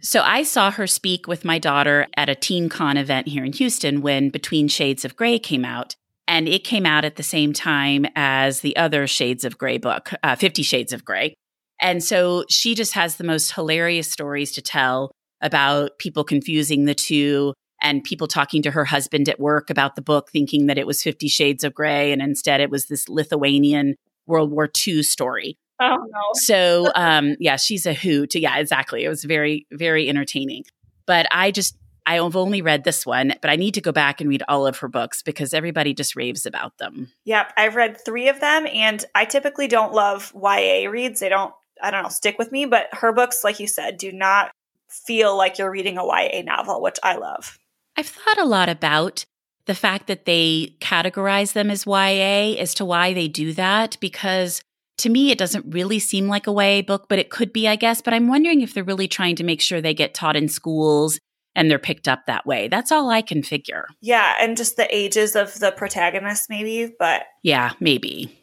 So 0.02 0.22
I 0.22 0.44
saw 0.44 0.72
her 0.72 0.88
speak 0.88 1.28
with 1.28 1.44
my 1.44 1.60
daughter 1.60 2.08
at 2.16 2.30
a 2.30 2.36
Teen 2.36 2.70
Con 2.70 2.96
event 2.96 3.28
here 3.28 3.44
in 3.44 3.52
Houston 3.52 4.02
when 4.02 4.30
Between 4.30 4.70
Shades 4.70 5.04
of 5.04 5.18
Grey 5.18 5.38
came 5.38 5.66
out. 5.66 5.98
And 6.30 6.48
it 6.48 6.64
came 6.64 6.86
out 6.86 7.04
at 7.04 7.18
the 7.18 7.24
same 7.24 7.52
time 7.52 8.06
as 8.16 8.62
the 8.62 8.78
other 8.78 9.06
Shades 9.06 9.44
of 9.44 9.58
Grey 9.58 9.78
book, 9.78 10.12
uh, 10.24 10.36
Fifty 10.36 10.64
Shades 10.64 10.94
of 10.94 11.04
Grey. 11.04 11.34
And 11.82 12.04
so 12.04 12.46
she 12.50 12.76
just 12.76 12.94
has 12.94 13.16
the 13.16 13.24
most 13.24 13.54
hilarious 13.54 14.12
stories 14.12 14.52
to 14.54 14.62
tell 14.62 15.12
about 15.42 15.98
people 15.98 16.24
confusing 16.24 16.86
the 16.86 16.96
two 16.96 17.54
and 17.82 18.04
people 18.04 18.28
talking 18.28 18.62
to 18.64 18.72
her 18.72 18.86
husband 18.86 19.30
at 19.30 19.40
work 19.40 19.70
about 19.70 19.96
the 19.96 20.02
book, 20.02 20.30
thinking 20.32 20.66
that 20.68 20.78
it 20.78 20.86
was 20.86 21.02
Fifty 21.02 21.28
Shades 21.28 21.64
of 21.64 21.74
Grey, 21.74 22.12
and 22.12 22.22
instead 22.22 22.60
it 22.60 22.70
was 22.70 22.88
this 22.88 23.08
Lithuanian 23.08 23.96
World 24.28 24.52
War 24.52 24.70
II 24.88 25.02
story. 25.04 25.58
Oh 25.80 25.96
no! 25.96 26.22
so 26.34 26.92
um, 26.96 27.38
yeah, 27.40 27.56
she's 27.56 27.86
a 27.86 27.94
hoot. 27.94 28.36
Yeah, 28.36 28.58
exactly. 28.58 29.06
It 29.06 29.10
was 29.10 29.24
very 29.24 29.66
very 29.72 30.10
entertaining. 30.10 30.64
But 31.06 31.26
I 31.32 31.52
just 31.52 31.78
I've 32.10 32.36
only 32.36 32.64
read 32.64 32.86
this 32.86 33.06
one, 33.06 33.36
but 33.40 33.52
I 33.52 33.56
need 33.56 33.76
to 33.76 33.82
go 33.82 33.92
back 33.92 34.20
and 34.20 34.30
read 34.30 34.42
all 34.48 34.66
of 34.66 34.80
her 34.80 34.88
books 34.88 35.22
because 35.22 35.54
everybody 35.54 35.94
just 35.94 36.16
raves 36.16 36.48
about 36.48 36.78
them. 36.80 37.12
Yep, 37.26 37.54
I've 37.56 37.76
read 37.76 38.04
three 38.04 38.30
of 38.30 38.40
them, 38.40 38.66
and 38.66 39.06
I 39.14 39.26
typically 39.26 39.68
don't 39.68 39.94
love 39.94 40.34
YA 40.34 40.90
reads. 40.90 41.20
They 41.20 41.30
don't, 41.30 41.54
I 41.82 41.92
don't 41.92 42.04
know, 42.04 42.10
stick 42.10 42.38
with 42.38 42.52
me. 42.52 42.66
But 42.66 42.88
her 42.94 43.12
books, 43.12 43.44
like 43.44 43.60
you 43.60 43.68
said, 43.68 43.98
do 43.98 44.12
not 44.12 44.52
feel 44.88 45.38
like 45.38 45.58
you're 45.58 45.72
reading 45.72 45.98
a 45.98 46.06
YA 46.06 46.42
novel, 46.44 46.82
which 46.82 46.98
I 47.04 47.16
love. 47.16 47.58
I've 47.98 48.08
thought 48.08 48.40
a 48.40 48.46
lot 48.46 48.70
about 48.70 49.26
the 49.66 49.76
fact 49.76 50.08
that 50.08 50.26
they 50.26 50.76
categorize 50.80 51.54
them 51.54 51.70
as 51.70 51.86
YA 51.86 52.60
as 52.60 52.74
to 52.76 52.86
why 52.86 53.14
they 53.14 53.28
do 53.28 53.54
that, 53.54 53.98
because 54.00 54.62
to 54.98 55.10
me, 55.10 55.32
it 55.32 55.38
doesn't 55.38 55.74
really 55.74 56.00
seem 56.00 56.28
like 56.28 56.48
a 56.48 56.52
YA 56.52 56.82
book, 56.82 57.08
but 57.08 57.20
it 57.20 57.30
could 57.30 57.54
be, 57.54 57.68
I 57.68 57.76
guess. 57.76 58.02
But 58.02 58.14
I'm 58.14 58.28
wondering 58.28 58.62
if 58.62 58.74
they're 58.74 58.84
really 58.84 59.08
trying 59.08 59.36
to 59.38 59.44
make 59.44 59.62
sure 59.62 59.80
they 59.80 59.94
get 59.94 60.14
taught 60.14 60.36
in 60.36 60.50
schools 60.50 61.20
and 61.56 61.70
they're 61.70 61.80
picked 61.80 62.08
up 62.08 62.26
that 62.26 62.46
way. 62.46 62.68
That's 62.68 62.92
all 62.92 63.10
I 63.10 63.22
can 63.22 63.44
figure. 63.44 63.88
Yeah, 64.02 64.36
and 64.40 64.58
just 64.58 64.76
the 64.76 64.94
ages 64.96 65.36
of 65.36 65.58
the 65.60 65.72
protagonists, 65.72 66.48
maybe, 66.50 66.94
but. 66.98 67.24
Yeah, 67.44 67.74
maybe. 67.80 68.36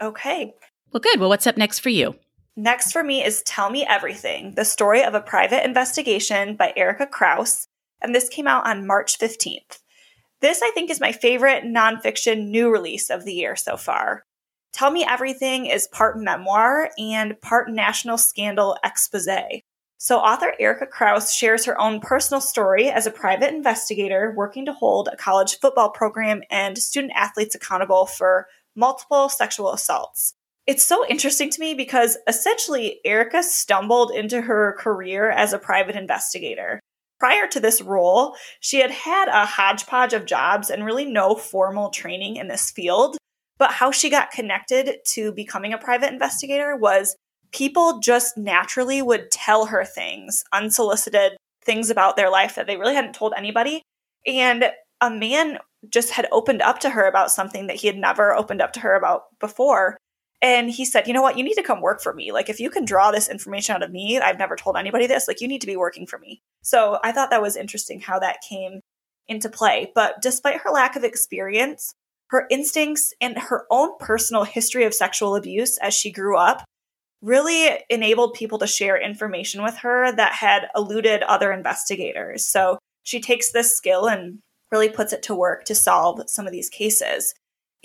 Okay. 0.00 0.54
Well, 0.92 1.00
good. 1.00 1.18
Well, 1.18 1.28
what's 1.28 1.46
up 1.46 1.56
next 1.56 1.80
for 1.80 1.88
you? 1.88 2.14
Next 2.60 2.90
for 2.90 3.04
me 3.04 3.24
is 3.24 3.44
Tell 3.46 3.70
Me 3.70 3.86
Everything, 3.86 4.56
the 4.56 4.64
story 4.64 5.04
of 5.04 5.14
a 5.14 5.20
private 5.20 5.64
investigation 5.64 6.56
by 6.56 6.72
Erika 6.74 7.06
Krouse 7.06 7.68
and 8.02 8.12
this 8.12 8.28
came 8.28 8.48
out 8.48 8.66
on 8.66 8.84
March 8.84 9.16
15th. 9.16 9.78
This, 10.40 10.60
I 10.60 10.72
think, 10.72 10.90
is 10.90 11.00
my 11.00 11.12
favorite 11.12 11.62
nonfiction 11.62 12.48
new 12.48 12.68
release 12.68 13.10
of 13.10 13.24
the 13.24 13.32
year 13.32 13.54
so 13.54 13.76
far. 13.76 14.24
Tell 14.72 14.90
Me 14.90 15.06
Everything 15.08 15.66
is 15.66 15.86
part 15.86 16.18
memoir 16.18 16.90
and 16.98 17.40
part 17.40 17.70
national 17.70 18.18
scandal 18.18 18.76
expose. 18.82 19.28
So, 19.98 20.18
author 20.18 20.52
Erika 20.58 20.86
Krouse 20.86 21.32
shares 21.32 21.64
her 21.64 21.80
own 21.80 22.00
personal 22.00 22.40
story 22.40 22.90
as 22.90 23.06
a 23.06 23.12
private 23.12 23.54
investigator 23.54 24.34
working 24.36 24.66
to 24.66 24.72
hold 24.72 25.08
a 25.12 25.16
college 25.16 25.60
football 25.60 25.90
program 25.90 26.42
and 26.50 26.76
student 26.76 27.12
athletes 27.14 27.54
accountable 27.54 28.06
for 28.06 28.48
multiple 28.74 29.28
sexual 29.28 29.72
assaults. 29.72 30.34
It's 30.68 30.84
so 30.84 31.02
interesting 31.06 31.48
to 31.48 31.60
me 31.60 31.72
because 31.72 32.18
essentially 32.26 33.00
Erika 33.02 33.42
stumbled 33.42 34.10
into 34.10 34.42
her 34.42 34.76
career 34.78 35.30
as 35.30 35.54
a 35.54 35.58
private 35.58 35.96
investigator. 35.96 36.78
Prior 37.18 37.46
to 37.46 37.58
this 37.58 37.80
role, 37.80 38.36
she 38.60 38.80
had 38.80 38.90
had 38.90 39.28
a 39.28 39.46
hodgepodge 39.46 40.12
of 40.12 40.26
jobs 40.26 40.68
and 40.68 40.84
really 40.84 41.06
no 41.06 41.34
formal 41.34 41.88
training 41.88 42.36
in 42.36 42.48
this 42.48 42.70
field. 42.70 43.16
But 43.56 43.70
how 43.70 43.90
she 43.90 44.10
got 44.10 44.30
connected 44.30 44.98
to 45.14 45.32
becoming 45.32 45.72
a 45.72 45.78
private 45.78 46.12
investigator 46.12 46.76
was 46.76 47.16
people 47.50 48.00
just 48.00 48.36
naturally 48.36 49.00
would 49.00 49.30
tell 49.30 49.64
her 49.64 49.86
things, 49.86 50.44
unsolicited 50.52 51.38
things 51.64 51.88
about 51.88 52.16
their 52.16 52.28
life 52.28 52.56
that 52.56 52.66
they 52.66 52.76
really 52.76 52.94
hadn't 52.94 53.14
told 53.14 53.32
anybody. 53.34 53.80
And 54.26 54.70
a 55.00 55.08
man 55.08 55.60
just 55.88 56.10
had 56.10 56.28
opened 56.30 56.60
up 56.60 56.80
to 56.80 56.90
her 56.90 57.08
about 57.08 57.30
something 57.30 57.68
that 57.68 57.76
he 57.76 57.86
had 57.86 57.96
never 57.96 58.34
opened 58.34 58.60
up 58.60 58.74
to 58.74 58.80
her 58.80 58.94
about 58.94 59.22
before. 59.40 59.96
And 60.40 60.70
he 60.70 60.84
said, 60.84 61.06
You 61.06 61.14
know 61.14 61.22
what? 61.22 61.36
You 61.36 61.44
need 61.44 61.54
to 61.54 61.62
come 61.62 61.80
work 61.80 62.00
for 62.00 62.14
me. 62.14 62.32
Like, 62.32 62.48
if 62.48 62.60
you 62.60 62.70
can 62.70 62.84
draw 62.84 63.10
this 63.10 63.28
information 63.28 63.74
out 63.74 63.82
of 63.82 63.90
me, 63.90 64.18
I've 64.18 64.38
never 64.38 64.56
told 64.56 64.76
anybody 64.76 65.06
this, 65.06 65.26
like, 65.26 65.40
you 65.40 65.48
need 65.48 65.60
to 65.60 65.66
be 65.66 65.76
working 65.76 66.06
for 66.06 66.18
me. 66.18 66.42
So 66.62 66.98
I 67.02 67.12
thought 67.12 67.30
that 67.30 67.42
was 67.42 67.56
interesting 67.56 68.00
how 68.00 68.18
that 68.20 68.42
came 68.48 68.80
into 69.26 69.48
play. 69.48 69.92
But 69.94 70.22
despite 70.22 70.60
her 70.60 70.70
lack 70.70 70.96
of 70.96 71.04
experience, 71.04 71.92
her 72.28 72.46
instincts 72.50 73.12
and 73.20 73.38
her 73.38 73.66
own 73.70 73.96
personal 73.98 74.44
history 74.44 74.84
of 74.84 74.94
sexual 74.94 75.34
abuse 75.34 75.78
as 75.78 75.94
she 75.94 76.12
grew 76.12 76.36
up 76.36 76.64
really 77.20 77.80
enabled 77.90 78.34
people 78.34 78.58
to 78.58 78.66
share 78.66 79.00
information 79.00 79.62
with 79.62 79.76
her 79.78 80.12
that 80.12 80.34
had 80.34 80.68
eluded 80.76 81.22
other 81.24 81.52
investigators. 81.52 82.46
So 82.46 82.78
she 83.02 83.20
takes 83.20 83.50
this 83.50 83.76
skill 83.76 84.08
and 84.08 84.38
really 84.70 84.88
puts 84.88 85.12
it 85.12 85.22
to 85.24 85.34
work 85.34 85.64
to 85.64 85.74
solve 85.74 86.22
some 86.28 86.46
of 86.46 86.52
these 86.52 86.68
cases. 86.68 87.34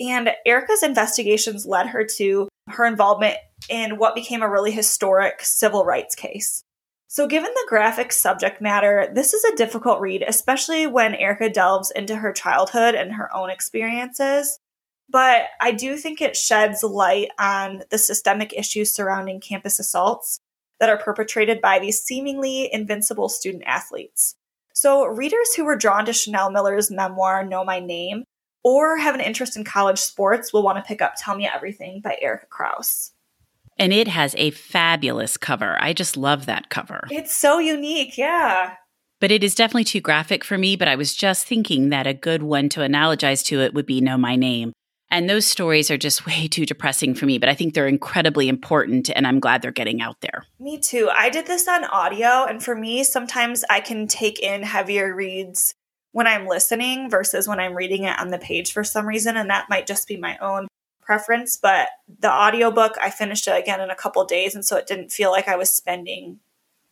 And 0.00 0.30
Erika's 0.44 0.82
investigations 0.82 1.66
led 1.66 1.86
her 1.88 2.04
to 2.16 2.48
her 2.68 2.84
involvement 2.84 3.36
in 3.68 3.98
what 3.98 4.14
became 4.14 4.42
a 4.42 4.50
really 4.50 4.72
historic 4.72 5.42
civil 5.42 5.84
rights 5.84 6.14
case. 6.14 6.64
So, 7.06 7.28
given 7.28 7.52
the 7.54 7.66
graphic 7.68 8.10
subject 8.12 8.60
matter, 8.60 9.08
this 9.14 9.34
is 9.34 9.44
a 9.44 9.54
difficult 9.54 10.00
read, 10.00 10.24
especially 10.26 10.86
when 10.86 11.14
Erika 11.14 11.48
delves 11.48 11.92
into 11.92 12.16
her 12.16 12.32
childhood 12.32 12.96
and 12.96 13.12
her 13.12 13.34
own 13.34 13.50
experiences. 13.50 14.58
But 15.08 15.44
I 15.60 15.70
do 15.70 15.96
think 15.96 16.20
it 16.20 16.36
sheds 16.36 16.82
light 16.82 17.28
on 17.38 17.82
the 17.90 17.98
systemic 17.98 18.52
issues 18.52 18.90
surrounding 18.90 19.38
campus 19.38 19.78
assaults 19.78 20.40
that 20.80 20.88
are 20.88 20.98
perpetrated 20.98 21.60
by 21.60 21.78
these 21.78 22.00
seemingly 22.00 22.68
invincible 22.72 23.28
student 23.28 23.62
athletes. 23.64 24.34
So, 24.72 25.06
readers 25.06 25.54
who 25.54 25.64
were 25.64 25.76
drawn 25.76 26.06
to 26.06 26.12
Chanel 26.12 26.50
Miller's 26.50 26.90
memoir, 26.90 27.44
Know 27.44 27.64
My 27.64 27.78
Name, 27.78 28.24
or 28.64 28.96
have 28.96 29.14
an 29.14 29.20
interest 29.20 29.56
in 29.56 29.62
college 29.62 29.98
sports 29.98 30.52
will 30.52 30.64
want 30.64 30.78
to 30.78 30.82
pick 30.82 31.00
up 31.00 31.14
Tell 31.16 31.36
Me 31.36 31.46
Everything 31.46 32.00
by 32.00 32.18
Erika 32.20 32.46
Krouse. 32.46 33.10
And 33.78 33.92
it 33.92 34.08
has 34.08 34.34
a 34.38 34.50
fabulous 34.50 35.36
cover. 35.36 35.76
I 35.80 35.92
just 35.92 36.16
love 36.16 36.46
that 36.46 36.70
cover. 36.70 37.02
It's 37.10 37.36
so 37.36 37.58
unique, 37.58 38.16
yeah. 38.16 38.74
But 39.20 39.30
it 39.30 39.44
is 39.44 39.54
definitely 39.54 39.84
too 39.84 40.00
graphic 40.00 40.44
for 40.44 40.56
me. 40.56 40.76
But 40.76 40.88
I 40.88 40.96
was 40.96 41.14
just 41.14 41.46
thinking 41.46 41.90
that 41.90 42.06
a 42.06 42.14
good 42.14 42.42
one 42.42 42.68
to 42.70 42.80
analogize 42.80 43.44
to 43.46 43.60
it 43.60 43.74
would 43.74 43.86
be 43.86 44.00
Know 44.00 44.16
My 44.16 44.36
Name. 44.36 44.72
And 45.10 45.28
those 45.28 45.46
stories 45.46 45.90
are 45.90 45.98
just 45.98 46.26
way 46.26 46.48
too 46.48 46.66
depressing 46.66 47.14
for 47.14 47.26
me, 47.26 47.38
but 47.38 47.48
I 47.48 47.54
think 47.54 47.74
they're 47.74 47.86
incredibly 47.86 48.48
important 48.48 49.10
and 49.14 49.26
I'm 49.26 49.38
glad 49.38 49.62
they're 49.62 49.70
getting 49.70 50.00
out 50.00 50.20
there. 50.20 50.44
Me 50.58 50.78
too. 50.78 51.10
I 51.14 51.30
did 51.30 51.46
this 51.46 51.68
on 51.68 51.84
audio, 51.84 52.44
and 52.44 52.62
for 52.62 52.74
me, 52.74 53.04
sometimes 53.04 53.64
I 53.70 53.80
can 53.80 54.08
take 54.08 54.40
in 54.40 54.62
heavier 54.62 55.14
reads 55.14 55.74
when 56.14 56.28
I'm 56.28 56.46
listening 56.46 57.10
versus 57.10 57.48
when 57.48 57.58
I'm 57.58 57.74
reading 57.74 58.04
it 58.04 58.16
on 58.20 58.28
the 58.28 58.38
page 58.38 58.72
for 58.72 58.84
some 58.84 59.04
reason. 59.04 59.36
And 59.36 59.50
that 59.50 59.68
might 59.68 59.84
just 59.84 60.06
be 60.06 60.16
my 60.16 60.38
own 60.38 60.68
preference. 61.02 61.56
But 61.56 61.88
the 62.20 62.30
audiobook, 62.30 62.96
I 63.02 63.10
finished 63.10 63.48
it 63.48 63.58
again 63.58 63.80
in 63.80 63.90
a 63.90 63.96
couple 63.96 64.24
days. 64.24 64.54
And 64.54 64.64
so 64.64 64.76
it 64.76 64.86
didn't 64.86 65.10
feel 65.10 65.32
like 65.32 65.48
I 65.48 65.56
was 65.56 65.74
spending 65.74 66.38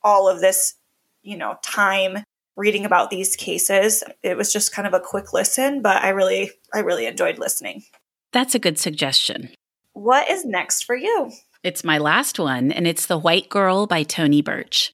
all 0.03 0.29
of 0.29 0.41
this, 0.41 0.75
you 1.23 1.37
know, 1.37 1.57
time 1.63 2.25
reading 2.57 2.85
about 2.85 3.11
these 3.11 3.37
cases. 3.37 4.03
It 4.25 4.37
was 4.37 4.53
just 4.53 4.75
kind 4.75 4.89
of 4.89 4.93
a 4.93 4.99
quick 4.99 5.33
listen, 5.33 5.83
but 5.83 6.03
I 6.03 6.09
really, 6.09 6.51
I 6.75 6.81
really 6.81 7.07
enjoyed 7.07 7.39
listening. 7.39 7.85
That's 8.33 8.57
a 8.57 8.59
good 8.59 8.77
suggestion. 8.77 9.51
What 9.93 10.29
is 10.29 10.45
next 10.45 10.83
for 10.83 10.97
you? 10.97 11.31
It's 11.63 11.85
my 11.85 11.99
last 11.99 12.41
one, 12.41 12.73
and 12.73 12.89
it's 12.89 13.07
The 13.07 13.19
White 13.19 13.49
Girl 13.49 13.87
by 13.87 14.03
Tony 14.03 14.43
Birch. 14.43 14.93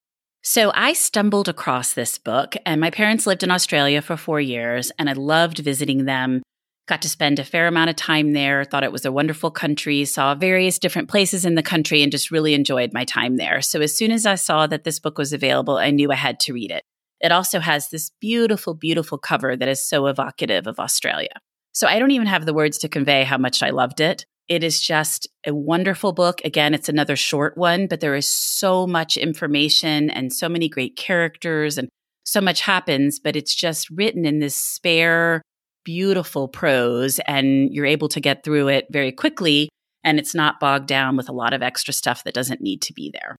So 0.51 0.73
I 0.75 0.95
stumbled 0.95 1.51
across 1.51 1.93
this 1.93 2.17
book, 2.17 2.57
and 2.65 2.81
my 2.81 2.89
parents 2.89 3.27
lived 3.27 3.43
in 3.43 3.51
Australia 3.51 4.01
for 4.01 4.17
four 4.17 4.41
years, 4.41 4.91
and 4.99 5.11
I 5.11 5.13
loved 5.13 5.59
visiting 5.59 6.07
them. 6.07 6.43
Got 6.87 7.03
to 7.03 7.09
spend 7.11 7.39
a 7.39 7.45
fair 7.45 7.67
amount 7.67 7.91
of 7.91 7.97
time 7.97 8.33
there, 8.33 8.65
thought 8.65 8.83
it 8.83 8.91
was 8.91 9.05
a 9.05 9.13
wonderful 9.13 9.51
country, 9.51 10.07
saw 10.07 10.35
various 10.35 10.79
different 10.79 11.11
places 11.11 11.45
in 11.45 11.55
the 11.55 11.63
country, 11.63 12.03
and 12.03 12.11
just 12.11 12.31
really 12.31 12.55
enjoyed 12.55 12.95
my 12.95 13.05
time 13.05 13.37
there. 13.37 13.61
So 13.61 13.83
as 13.83 13.95
soon 13.95 14.11
as 14.11 14.25
I 14.25 14.37
saw 14.37 14.67
that 14.69 14.85
this 14.85 14.99
book 14.99 15.19
was 15.19 15.35
available, 15.35 15.77
I 15.77 15.91
knew 15.91 16.11
I 16.11 16.15
had 16.15 16.41
to 16.41 16.55
read 16.55 16.71
it. 16.71 16.83
It 17.21 17.31
also 17.31 17.61
has 17.61 17.91
this 17.91 18.11
beautiful, 18.19 18.73
beautiful 18.73 19.19
cover 19.19 19.55
that 19.55 19.69
is 19.69 19.87
so 19.87 20.07
evocative 20.07 20.67
of 20.67 20.81
Australia. 20.81 21.43
So 21.73 21.87
I 21.87 21.99
don't 21.99 22.13
even 22.13 22.27
have 22.27 22.47
the 22.47 22.55
words 22.55 22.79
to 22.79 22.89
convey 22.89 23.25
how 23.25 23.37
much 23.37 23.63
I 23.63 23.69
loved 23.69 24.01
it. 24.01 24.25
It 24.49 24.65
is 24.65 24.81
just 24.81 25.29
a 25.47 25.55
wonderful 25.55 26.13
book. 26.13 26.41
Again, 26.43 26.73
it's 26.73 26.89
another 26.89 27.17
short 27.17 27.59
one, 27.59 27.87
but 27.87 28.01
there 28.01 28.15
is 28.15 28.33
so 28.33 28.87
much 28.87 29.19
information 29.19 30.09
and 30.09 30.33
so 30.33 30.49
many 30.49 30.69
great 30.69 30.97
characters 30.97 31.77
and 31.77 31.89
so 32.25 32.41
much 32.41 32.63
happens, 32.63 33.19
but 33.19 33.37
it's 33.37 33.55
just 33.55 33.91
written 33.91 34.25
in 34.25 34.39
this 34.39 34.57
spare, 34.57 35.43
beautiful 35.85 36.49
prose, 36.49 37.19
and 37.27 37.73
you're 37.73 37.87
able 37.87 38.09
to 38.09 38.21
get 38.21 38.43
through 38.43 38.69
it 38.69 38.87
very 38.91 39.13
quickly. 39.13 39.69
And 40.03 40.19
it's 40.19 40.35
not 40.35 40.61
bogged 40.61 40.87
down 40.87 41.17
with 41.17 41.29
a 41.29 41.35
lot 41.35 41.53
of 41.53 41.63
extra 41.63 41.93
stuff 41.93 42.25
that 42.25 42.35
doesn't 42.35 42.63
need 42.63 42.81
to 42.83 42.95
be 42.95 43.11
there. 43.13 43.37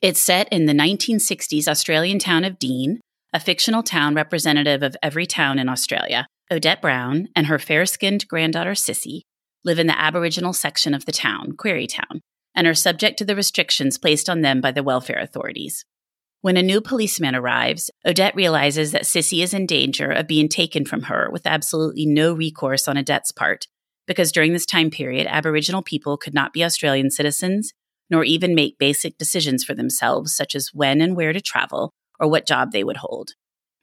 It's 0.00 0.20
set 0.20 0.48
in 0.52 0.66
the 0.66 0.72
1960s 0.72 1.66
Australian 1.66 2.18
town 2.18 2.44
of 2.44 2.58
Dean, 2.58 3.00
a 3.32 3.40
fictional 3.40 3.82
town 3.82 4.14
representative 4.14 4.82
of 4.82 4.96
every 5.02 5.26
town 5.26 5.58
in 5.58 5.68
Australia. 5.68 6.26
Odette 6.50 6.82
Brown 6.82 7.28
and 7.34 7.46
her 7.46 7.58
fair 7.58 7.86
skinned 7.86 8.28
granddaughter 8.28 8.72
Sissy 8.72 9.22
live 9.64 9.78
in 9.78 9.86
the 9.86 9.98
Aboriginal 9.98 10.52
section 10.52 10.94
of 10.94 11.06
the 11.06 11.12
town, 11.12 11.52
Quarry 11.56 11.86
Town, 11.86 12.20
and 12.54 12.66
are 12.66 12.74
subject 12.74 13.18
to 13.18 13.24
the 13.24 13.36
restrictions 13.36 13.98
placed 13.98 14.28
on 14.28 14.40
them 14.42 14.60
by 14.60 14.72
the 14.72 14.82
welfare 14.82 15.18
authorities. 15.18 15.84
When 16.40 16.56
a 16.56 16.62
new 16.62 16.80
policeman 16.80 17.36
arrives, 17.36 17.90
Odette 18.04 18.34
realizes 18.34 18.90
that 18.90 19.04
Sissy 19.04 19.42
is 19.42 19.54
in 19.54 19.64
danger 19.64 20.10
of 20.10 20.26
being 20.26 20.48
taken 20.48 20.84
from 20.84 21.02
her 21.02 21.30
with 21.30 21.46
absolutely 21.46 22.04
no 22.04 22.32
recourse 22.34 22.88
on 22.88 22.98
Odette's 22.98 23.30
part, 23.30 23.66
because 24.08 24.32
during 24.32 24.52
this 24.52 24.66
time 24.66 24.90
period, 24.90 25.28
Aboriginal 25.30 25.82
people 25.82 26.16
could 26.16 26.34
not 26.34 26.52
be 26.52 26.64
Australian 26.64 27.10
citizens, 27.10 27.72
nor 28.10 28.24
even 28.24 28.56
make 28.56 28.76
basic 28.76 29.16
decisions 29.18 29.62
for 29.62 29.74
themselves, 29.74 30.34
such 30.34 30.56
as 30.56 30.70
when 30.72 31.00
and 31.00 31.16
where 31.16 31.32
to 31.32 31.40
travel 31.40 31.92
or 32.18 32.28
what 32.28 32.46
job 32.46 32.72
they 32.72 32.82
would 32.82 32.96
hold. 32.96 33.34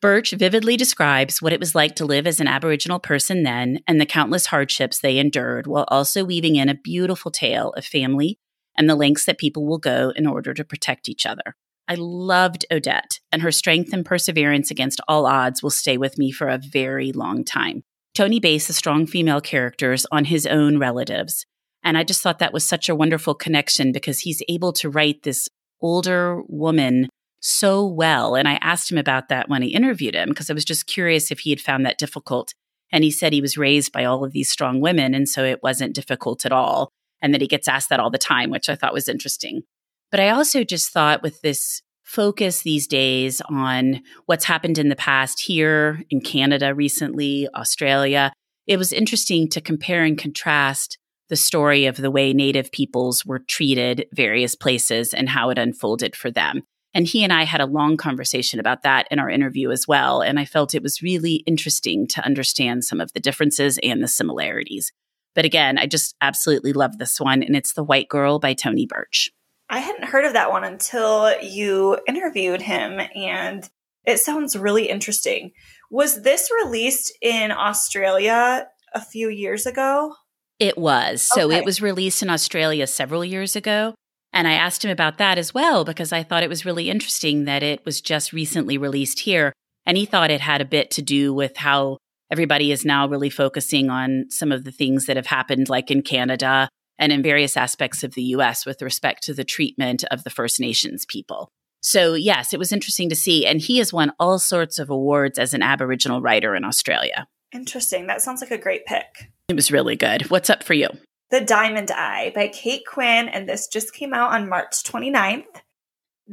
Birch 0.02 0.32
vividly 0.32 0.78
describes 0.78 1.42
what 1.42 1.52
it 1.52 1.60
was 1.60 1.76
like 1.76 1.96
to 1.96 2.06
live 2.06 2.26
as 2.26 2.40
an 2.40 2.48
Aboriginal 2.48 3.00
person 3.00 3.44
then 3.44 3.80
and 3.86 4.00
the 4.00 4.06
countless 4.06 4.46
hardships 4.46 5.00
they 5.00 5.18
endured, 5.18 5.68
while 5.68 5.86
also 5.90 6.24
weaving 6.24 6.56
in 6.56 6.70
a 6.70 6.76
beautiful 6.76 7.32
tale 7.32 7.72
of 7.72 7.86
family 7.86 8.40
and 8.78 8.90
the 8.90 8.96
lengths 8.96 9.26
that 9.26 9.38
people 9.38 9.66
will 9.66 9.78
go 9.78 10.14
in 10.16 10.26
order 10.26 10.54
to 10.54 10.64
protect 10.64 11.10
each 11.10 11.26
other. 11.26 11.56
I 11.90 11.96
loved 11.96 12.66
Odette, 12.72 13.20
and 13.32 13.42
her 13.42 13.52
strength 13.52 13.92
and 13.92 14.06
perseverance 14.06 14.72
against 14.72 15.02
all 15.08 15.26
odds 15.26 15.62
will 15.62 15.70
stay 15.70 15.98
with 15.98 16.18
me 16.18 16.32
for 16.32 16.48
a 16.48 16.60
very 16.60 17.12
long 17.12 17.44
time. 17.44 17.84
Tony 18.16 18.40
based 18.40 18.68
the 18.68 18.74
strong 18.74 19.06
female 19.06 19.42
characters 19.42 20.06
on 20.12 20.26
his 20.26 20.46
own 20.46 20.78
relatives. 20.78 21.46
And 21.84 21.98
I 21.98 22.04
just 22.04 22.22
thought 22.22 22.40
that 22.40 22.54
was 22.54 22.66
such 22.66 22.88
a 22.88 22.96
wonderful 22.96 23.34
connection 23.34 23.92
because 23.92 24.22
he's 24.22 24.44
able 24.48 24.72
to 24.74 24.90
write 24.90 25.24
this 25.24 25.50
older 25.82 26.42
woman 26.48 27.10
so 27.40 27.86
well. 27.86 28.36
And 28.36 28.48
I 28.48 28.56
asked 28.56 28.92
him 28.92 28.98
about 28.98 29.30
that 29.30 29.50
when 29.50 29.64
I 29.64 29.68
interviewed 29.68 30.16
him 30.16 30.30
because 30.30 30.50
I 30.50 30.54
was 30.54 30.66
just 30.66 30.88
curious 30.88 31.32
if 31.32 31.40
he 31.40 31.50
had 31.50 31.62
found 31.62 31.86
that 31.86 31.98
difficult. 31.98 32.54
And 32.92 33.04
he 33.04 33.12
said 33.12 33.34
he 33.34 33.42
was 33.42 33.58
raised 33.58 33.92
by 33.92 34.06
all 34.06 34.24
of 34.24 34.32
these 34.32 34.50
strong 34.50 34.82
women. 34.82 35.14
And 35.14 35.28
so 35.30 35.44
it 35.44 35.64
wasn't 35.64 35.96
difficult 35.96 36.46
at 36.46 36.52
all. 36.52 36.90
And 37.22 37.34
that 37.34 37.42
he 37.42 37.48
gets 37.48 37.68
asked 37.68 37.90
that 37.90 38.00
all 38.00 38.10
the 38.10 38.18
time, 38.18 38.50
which 38.50 38.70
I 38.70 38.76
thought 38.76 38.94
was 38.94 39.10
interesting. 39.10 39.64
But 40.12 40.20
I 40.20 40.30
also 40.30 40.64
just 40.64 40.92
thought 40.92 41.22
with 41.22 41.42
this 41.42 41.82
focus 42.04 42.64
these 42.64 42.88
days 42.88 43.42
on 43.50 44.02
what's 44.26 44.46
happened 44.46 44.80
in 44.80 44.90
the 44.90 44.96
past 44.96 45.42
here 45.42 46.02
in 46.10 46.22
Canada 46.22 46.74
recently, 46.74 47.48
Australia, 47.54 48.34
it 48.66 48.78
was 48.78 48.92
interesting 48.92 49.48
to 49.50 49.62
compare 49.62 50.04
and 50.04 50.18
contrast 50.18 50.98
the 51.30 51.36
story 51.36 51.86
of 51.86 51.98
the 51.98 52.10
way 52.10 52.34
Native 52.34 52.72
peoples 52.72 53.24
were 53.26 53.40
treated 53.40 54.08
various 54.14 54.56
places 54.56 55.14
and 55.14 55.30
how 55.30 55.52
it 55.52 55.60
unfolded 55.60 56.16
for 56.16 56.32
them. 56.32 56.64
And 56.94 57.06
he 57.06 57.24
and 57.24 57.32
I 57.32 57.44
had 57.44 57.62
a 57.62 57.66
long 57.66 57.98
conversation 57.98 58.60
about 58.60 58.84
that 58.84 59.08
in 59.12 59.20
our 59.20 59.30
interview 59.30 59.72
as 59.72 59.88
well. 59.88 60.22
And 60.22 60.40
I 60.40 60.46
felt 60.46 60.74
it 60.74 60.84
was 60.84 61.02
really 61.02 61.44
interesting 61.46 62.08
to 62.08 62.26
understand 62.26 62.84
some 62.84 63.00
of 63.00 63.14
the 63.14 63.20
differences 63.20 63.80
and 63.84 64.04
the 64.04 64.08
similarities. 64.08 64.92
But 65.36 65.46
again, 65.46 65.78
I 65.78 65.86
just 65.86 66.16
absolutely 66.22 66.74
love 66.74 66.98
this 66.98 67.20
one. 67.20 67.44
And 67.44 67.56
it's 67.56 67.74
The 67.74 67.84
White 67.84 68.10
Girl 68.10 68.40
by 68.40 68.54
Tony 68.54 68.88
Birch. 68.88 69.32
I 69.70 69.80
hadn't 69.80 70.06
heard 70.06 70.26
of 70.26 70.34
that 70.34 70.50
one 70.50 70.64
until 70.64 71.40
you 71.42 72.00
interviewed 72.08 72.62
him, 72.62 73.00
and 73.16 73.70
it 74.04 74.18
sounds 74.18 74.56
really 74.58 74.90
interesting. 74.90 75.52
Was 75.92 76.24
this 76.24 76.50
released 76.64 77.16
in 77.22 77.52
Australia 77.52 78.68
a 78.96 79.02
few 79.02 79.30
years 79.30 79.68
ago? 79.68 80.16
It 80.58 80.78
was. 80.78 81.22
So 81.22 81.48
okay. 81.48 81.58
it 81.58 81.66
was 81.66 81.82
released 81.82 82.24
in 82.24 82.30
Australia 82.32 82.88
several 82.88 83.24
years 83.24 83.56
ago. 83.56 83.94
And 84.32 84.48
I 84.48 84.54
asked 84.54 84.86
him 84.86 84.92
about 84.92 85.18
that 85.18 85.38
as 85.38 85.54
well 85.54 85.84
because 85.84 86.14
I 86.14 86.24
thought 86.24 86.44
it 86.44 86.50
was 86.50 86.66
really 86.66 86.90
interesting 86.90 87.46
that 87.46 87.64
it 87.64 87.84
was 87.86 88.02
just 88.02 88.32
recently 88.32 88.78
released 88.78 89.22
here. 89.22 89.54
And 89.86 89.98
he 89.98 90.06
thought 90.06 90.32
it 90.32 90.42
had 90.42 90.62
a 90.62 90.66
bit 90.66 90.92
to 90.92 91.02
do 91.02 91.34
with 91.34 91.58
how 91.58 91.98
everybody 92.32 92.72
is 92.72 92.86
now 92.86 93.08
really 93.08 93.30
focusing 93.30 93.90
on 93.90 94.26
some 94.30 94.52
of 94.52 94.64
the 94.64 94.72
things 94.72 95.08
that 95.08 95.18
have 95.18 95.26
happened, 95.26 95.68
like 95.68 95.90
in 95.90 96.04
Canada 96.04 96.70
and 97.00 97.12
in 97.12 97.24
various 97.24 97.58
aspects 97.58 98.04
of 98.04 98.14
the 98.14 98.24
US 98.24 98.66
with 98.66 98.82
respect 98.82 99.24
to 99.24 99.34
the 99.34 99.44
treatment 99.44 100.04
of 100.12 100.24
the 100.24 100.30
First 100.30 100.60
Nations 100.60 101.06
people. 101.06 101.50
So, 101.82 102.14
yes, 102.14 102.54
it 102.54 102.60
was 102.60 102.74
interesting 102.74 103.10
to 103.10 103.16
see. 103.16 103.46
And 103.46 103.62
he 103.62 103.78
has 103.78 103.94
won 103.94 104.12
all 104.20 104.38
sorts 104.38 104.80
of 104.80 104.90
awards 104.90 105.40
as 105.40 105.54
an 105.54 105.64
Aboriginal 105.64 106.22
writer 106.22 106.56
in 106.56 106.66
Australia. 106.66 107.26
Interesting. 107.54 108.08
That 108.08 108.22
sounds 108.22 108.42
like 108.42 108.52
a 108.52 108.58
great 108.58 108.86
pick. 108.86 109.32
It 109.48 109.56
was 109.56 109.72
really 109.72 109.96
good. 109.96 110.30
What's 110.30 110.50
up 110.50 110.64
for 110.64 110.74
you? 110.74 110.90
The 111.32 111.42
Diamond 111.42 111.92
Eye 111.92 112.32
by 112.34 112.48
Kate 112.48 112.84
Quinn, 112.88 113.28
and 113.28 113.48
this 113.48 113.68
just 113.68 113.94
came 113.94 114.16
out 114.16 114.32
on 114.32 114.50
March 114.50 114.84
29th. 114.84 115.62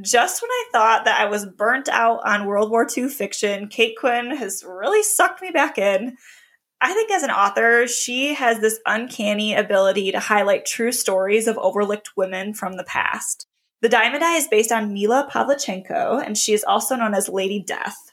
Just 0.01 0.40
when 0.40 0.51
I 0.51 0.64
thought 0.72 1.05
that 1.05 1.20
I 1.20 1.26
was 1.26 1.44
burnt 1.44 1.88
out 1.88 2.20
on 2.24 2.47
World 2.47 2.70
War 2.70 2.86
II 2.97 3.09
fiction, 3.09 3.68
Kate 3.68 3.94
Quinn 3.99 4.34
has 4.34 4.64
really 4.66 5.03
sucked 5.03 5.42
me 5.42 5.51
back 5.51 5.76
in. 5.76 6.16
I 6.80 6.94
think 6.94 7.11
as 7.11 7.22
an 7.22 7.30
author, 7.30 7.86
she 7.86 8.34
has 8.34 8.61
this 8.61 8.78
uncanny 8.86 9.55
ability 9.55 10.12
to 10.12 10.20
highlight 10.20 10.64
true 10.64 10.92
stories 10.92 11.47
of 11.47 11.59
overlooked 11.59 12.16
women 12.16 12.55
from 12.55 12.78
the 12.78 12.84
past. 12.84 13.47
The 13.82 13.90
Diamond 13.90 14.24
Eye 14.24 14.36
is 14.36 14.49
based 14.49 14.72
on 14.72 14.94
Mila 14.94 15.28
Pavlichenko, 15.30 16.24
and 16.24 16.38
she 16.38 16.55
is 16.55 16.64
also 16.64 16.97
known 16.97 17.14
as 17.14 17.28
Lady 17.28 17.62
Death. 17.62 18.12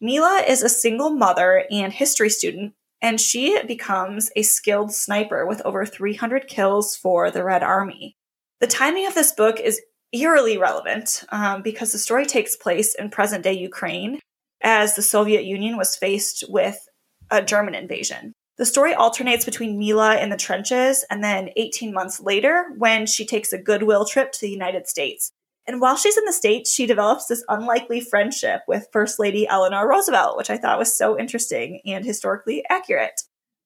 Mila 0.00 0.44
is 0.46 0.62
a 0.62 0.68
single 0.68 1.10
mother 1.10 1.64
and 1.70 1.92
history 1.92 2.28
student 2.28 2.74
and 3.00 3.20
she 3.20 3.62
becomes 3.66 4.30
a 4.36 4.42
skilled 4.42 4.92
sniper 4.92 5.46
with 5.46 5.62
over 5.64 5.86
300 5.86 6.48
kills 6.48 6.96
for 6.96 7.30
the 7.30 7.44
Red 7.44 7.62
Army. 7.62 8.16
The 8.60 8.66
timing 8.66 9.06
of 9.06 9.14
this 9.14 9.32
book 9.32 9.60
is 9.60 9.80
eerily 10.12 10.58
relevant 10.58 11.24
um, 11.30 11.62
because 11.62 11.92
the 11.92 11.98
story 11.98 12.26
takes 12.26 12.56
place 12.56 12.94
in 12.94 13.10
present 13.10 13.44
day 13.44 13.52
Ukraine 13.52 14.20
as 14.62 14.94
the 14.94 15.02
Soviet 15.02 15.44
Union 15.44 15.76
was 15.76 15.96
faced 15.96 16.44
with 16.48 16.88
a 17.30 17.42
German 17.42 17.74
invasion. 17.74 18.32
The 18.56 18.66
story 18.66 18.92
alternates 18.92 19.44
between 19.44 19.78
Mila 19.78 20.18
in 20.18 20.30
the 20.30 20.36
trenches 20.36 21.04
and 21.10 21.22
then 21.22 21.50
18 21.56 21.92
months 21.92 22.18
later 22.18 22.66
when 22.76 23.06
she 23.06 23.24
takes 23.24 23.52
a 23.52 23.58
goodwill 23.58 24.04
trip 24.04 24.32
to 24.32 24.40
the 24.40 24.50
United 24.50 24.88
States. 24.88 25.30
And 25.68 25.82
while 25.82 25.96
she's 25.96 26.16
in 26.16 26.24
the 26.24 26.32
States, 26.32 26.72
she 26.72 26.86
develops 26.86 27.26
this 27.26 27.44
unlikely 27.46 28.00
friendship 28.00 28.62
with 28.66 28.88
First 28.90 29.18
Lady 29.18 29.46
Eleanor 29.46 29.86
Roosevelt, 29.86 30.38
which 30.38 30.48
I 30.48 30.56
thought 30.56 30.78
was 30.78 30.96
so 30.96 31.18
interesting 31.18 31.82
and 31.84 32.06
historically 32.06 32.64
accurate. 32.70 33.20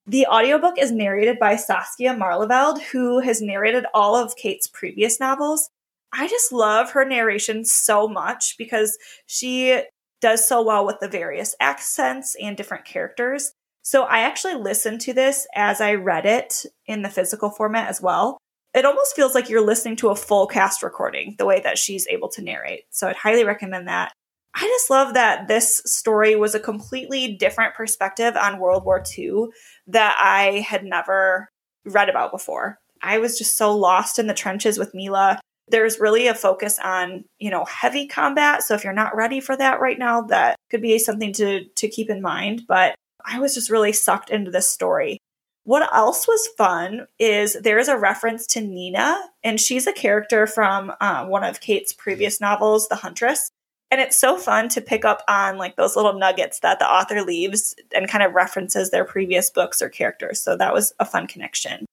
The 0.04 0.26
audiobook 0.26 0.78
is 0.78 0.90
narrated 0.90 1.38
by 1.38 1.54
Saskia 1.54 2.12
Marleveld, 2.12 2.82
who 2.82 3.20
has 3.20 3.40
narrated 3.40 3.86
all 3.94 4.16
of 4.16 4.34
Kate's 4.34 4.66
previous 4.66 5.20
novels. 5.20 5.70
I 6.12 6.26
just 6.26 6.50
love 6.50 6.90
her 6.90 7.04
narration 7.04 7.64
so 7.64 8.08
much 8.08 8.56
because 8.58 8.98
she 9.26 9.82
does 10.20 10.46
so 10.46 10.60
well 10.60 10.84
with 10.84 10.98
the 10.98 11.08
various 11.08 11.54
accents 11.60 12.34
and 12.42 12.56
different 12.56 12.84
characters. 12.84 13.52
So 13.82 14.02
I 14.02 14.20
actually 14.20 14.54
listened 14.54 15.00
to 15.02 15.12
this 15.12 15.46
as 15.54 15.80
I 15.80 15.94
read 15.94 16.26
it 16.26 16.66
in 16.84 17.02
the 17.02 17.08
physical 17.08 17.50
format 17.50 17.88
as 17.88 18.00
well 18.02 18.38
it 18.74 18.84
almost 18.84 19.14
feels 19.14 19.34
like 19.34 19.48
you're 19.48 19.64
listening 19.64 19.96
to 19.96 20.08
a 20.08 20.16
full 20.16 20.46
cast 20.46 20.82
recording 20.82 21.34
the 21.38 21.46
way 21.46 21.60
that 21.60 21.78
she's 21.78 22.06
able 22.08 22.28
to 22.30 22.42
narrate. 22.42 22.84
So 22.90 23.08
I'd 23.08 23.16
highly 23.16 23.44
recommend 23.44 23.88
that. 23.88 24.12
I 24.54 24.60
just 24.60 24.90
love 24.90 25.14
that 25.14 25.48
this 25.48 25.82
story 25.86 26.36
was 26.36 26.54
a 26.54 26.60
completely 26.60 27.36
different 27.36 27.74
perspective 27.74 28.36
on 28.36 28.58
World 28.58 28.84
War 28.84 29.02
II 29.16 29.46
that 29.86 30.16
I 30.20 30.60
had 30.60 30.84
never 30.84 31.48
read 31.84 32.08
about 32.08 32.32
before. 32.32 32.78
I 33.02 33.18
was 33.18 33.38
just 33.38 33.56
so 33.56 33.74
lost 33.74 34.18
in 34.18 34.26
the 34.26 34.34
trenches 34.34 34.78
with 34.78 34.94
Mila. 34.94 35.40
There's 35.68 35.98
really 35.98 36.26
a 36.26 36.34
focus 36.34 36.78
on, 36.78 37.24
you 37.38 37.50
know, 37.50 37.64
heavy 37.64 38.06
combat. 38.06 38.62
So 38.62 38.74
if 38.74 38.84
you're 38.84 38.92
not 38.92 39.16
ready 39.16 39.40
for 39.40 39.56
that 39.56 39.80
right 39.80 39.98
now, 39.98 40.22
that 40.22 40.56
could 40.70 40.82
be 40.82 40.98
something 40.98 41.32
to 41.34 41.64
to 41.64 41.88
keep 41.88 42.10
in 42.10 42.20
mind, 42.20 42.62
but 42.68 42.94
I 43.24 43.40
was 43.40 43.54
just 43.54 43.70
really 43.70 43.92
sucked 43.92 44.30
into 44.30 44.50
this 44.50 44.68
story. 44.68 45.18
What 45.64 45.92
else 45.94 46.26
was 46.26 46.48
fun 46.58 47.06
is 47.18 47.54
there 47.54 47.78
is 47.78 47.88
a 47.88 47.96
reference 47.96 48.46
to 48.48 48.60
Nina, 48.60 49.20
and 49.44 49.60
she's 49.60 49.86
a 49.86 49.92
character 49.92 50.46
from 50.46 50.92
uh, 51.00 51.24
one 51.26 51.44
of 51.44 51.60
Kate's 51.60 51.92
previous 51.92 52.40
novels, 52.40 52.88
The 52.88 52.96
Huntress. 52.96 53.48
And 53.90 54.00
it's 54.00 54.16
so 54.16 54.38
fun 54.38 54.70
to 54.70 54.80
pick 54.80 55.04
up 55.04 55.22
on 55.28 55.58
like 55.58 55.76
those 55.76 55.96
little 55.96 56.14
nuggets 56.14 56.60
that 56.60 56.78
the 56.78 56.90
author 56.90 57.22
leaves 57.22 57.74
and 57.94 58.08
kind 58.08 58.24
of 58.24 58.32
references 58.32 58.90
their 58.90 59.04
previous 59.04 59.50
books 59.50 59.82
or 59.82 59.88
characters. 59.88 60.40
So 60.40 60.56
that 60.56 60.72
was 60.72 60.94
a 60.98 61.04
fun 61.04 61.26
connection. 61.26 61.84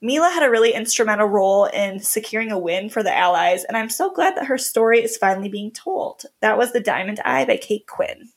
Mila 0.00 0.30
had 0.30 0.44
a 0.44 0.50
really 0.50 0.74
instrumental 0.74 1.26
role 1.26 1.64
in 1.64 1.98
securing 1.98 2.52
a 2.52 2.58
win 2.58 2.88
for 2.88 3.02
the 3.02 3.16
Allies, 3.16 3.64
and 3.64 3.76
I'm 3.76 3.88
so 3.88 4.12
glad 4.12 4.36
that 4.36 4.46
her 4.46 4.58
story 4.58 5.02
is 5.02 5.16
finally 5.16 5.48
being 5.48 5.72
told. 5.72 6.22
That 6.40 6.56
was 6.56 6.72
The 6.72 6.80
Diamond 6.80 7.18
Eye 7.24 7.46
by 7.46 7.56
Kate 7.56 7.86
Quinn. 7.88 8.28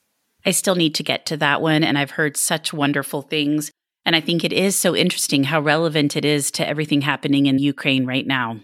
I 0.44 0.52
still 0.52 0.74
need 0.74 0.96
to 0.96 1.04
get 1.04 1.28
to 1.28 1.38
that 1.38 1.62
one, 1.62 1.84
and 1.84 2.00
I've 2.00 2.12
heard 2.12 2.36
such 2.36 2.74
wonderful 2.74 3.22
things. 3.22 3.70
And 4.06 4.16
I 4.16 4.22
think 4.22 4.43
it 4.43 4.54
is 4.54 4.76
so 4.76 4.95
interesting 4.95 5.43
how 5.43 5.62
relevant 5.62 6.16
it 6.16 6.26
is 6.26 6.52
to 6.52 6.68
everything 6.68 7.02
happening 7.02 7.45
in 7.45 7.60
Ukraine 7.60 8.06
right 8.06 8.26
now. 8.26 8.60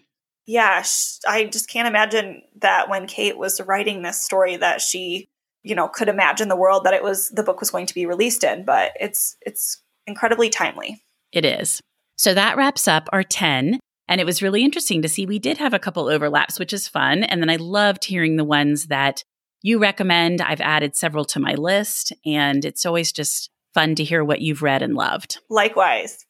Yeah, 0.45 0.83
I 1.27 1.45
just 1.45 1.69
can't 1.69 1.87
imagine 1.87 2.41
that 2.61 2.89
when 2.89 3.05
Kate 3.05 3.37
was 3.37 3.61
writing 3.61 4.01
this 4.01 4.23
story 4.23 4.55
that 4.57 4.81
she, 4.81 5.27
you 5.63 5.75
know, 5.75 5.87
could 5.87 6.07
imagine 6.07 6.47
the 6.47 6.55
world 6.55 6.85
that 6.85 6.93
it 6.93 7.03
was 7.03 7.29
the 7.29 7.43
book 7.43 7.59
was 7.59 7.69
going 7.69 7.85
to 7.85 7.93
be 7.93 8.05
released 8.05 8.43
in, 8.43 8.63
but 8.63 8.93
it's 8.99 9.35
it's 9.41 9.83
incredibly 10.07 10.49
timely. 10.49 11.03
It 11.31 11.45
is. 11.45 11.81
So 12.15 12.33
that 12.33 12.57
wraps 12.57 12.87
up 12.87 13.09
our 13.11 13.23
10. 13.23 13.79
And 14.07 14.21
it 14.21 14.25
was 14.25 14.41
really 14.41 14.63
interesting 14.63 15.01
to 15.01 15.09
see 15.09 15.25
we 15.25 15.37
did 15.37 15.57
have 15.57 15.73
a 15.73 15.79
couple 15.79 16.07
overlaps, 16.07 16.59
which 16.59 16.71
is 16.71 16.87
fun. 16.87 17.23
And 17.23 17.41
then 17.41 17.49
I 17.49 17.57
loved 17.57 18.05
hearing 18.05 18.37
the 18.37 18.45
ones 18.45 18.87
that 18.87 19.21
you 19.61 19.79
recommend. 19.79 20.41
I've 20.41 20.61
added 20.61 20.95
several 20.95 21.25
to 21.25 21.41
my 21.41 21.55
list, 21.55 22.13
and 22.25 22.63
it's 22.63 22.85
always 22.85 23.11
just 23.11 23.49
fun 23.77 23.95
to 23.95 24.03
hear 24.03 24.23
what 24.23 24.41
you've 24.41 24.63
read 24.63 24.81
and 24.81 24.95
loved. 24.95 25.39
Likewise. 25.49 26.25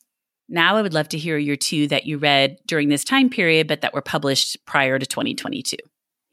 Now 0.49 0.75
I 0.75 0.81
would 0.81 0.93
love 0.93 1.09
to 1.09 1.17
hear 1.17 1.37
your 1.37 1.55
two 1.55 1.87
that 1.87 2.05
you 2.05 2.17
read 2.17 2.57
during 2.65 2.89
this 2.89 3.03
time 3.03 3.29
period, 3.29 3.67
but 3.67 3.81
that 3.81 3.93
were 3.93 4.01
published 4.01 4.57
prior 4.65 4.99
to 4.99 5.05
2022. 5.05 5.77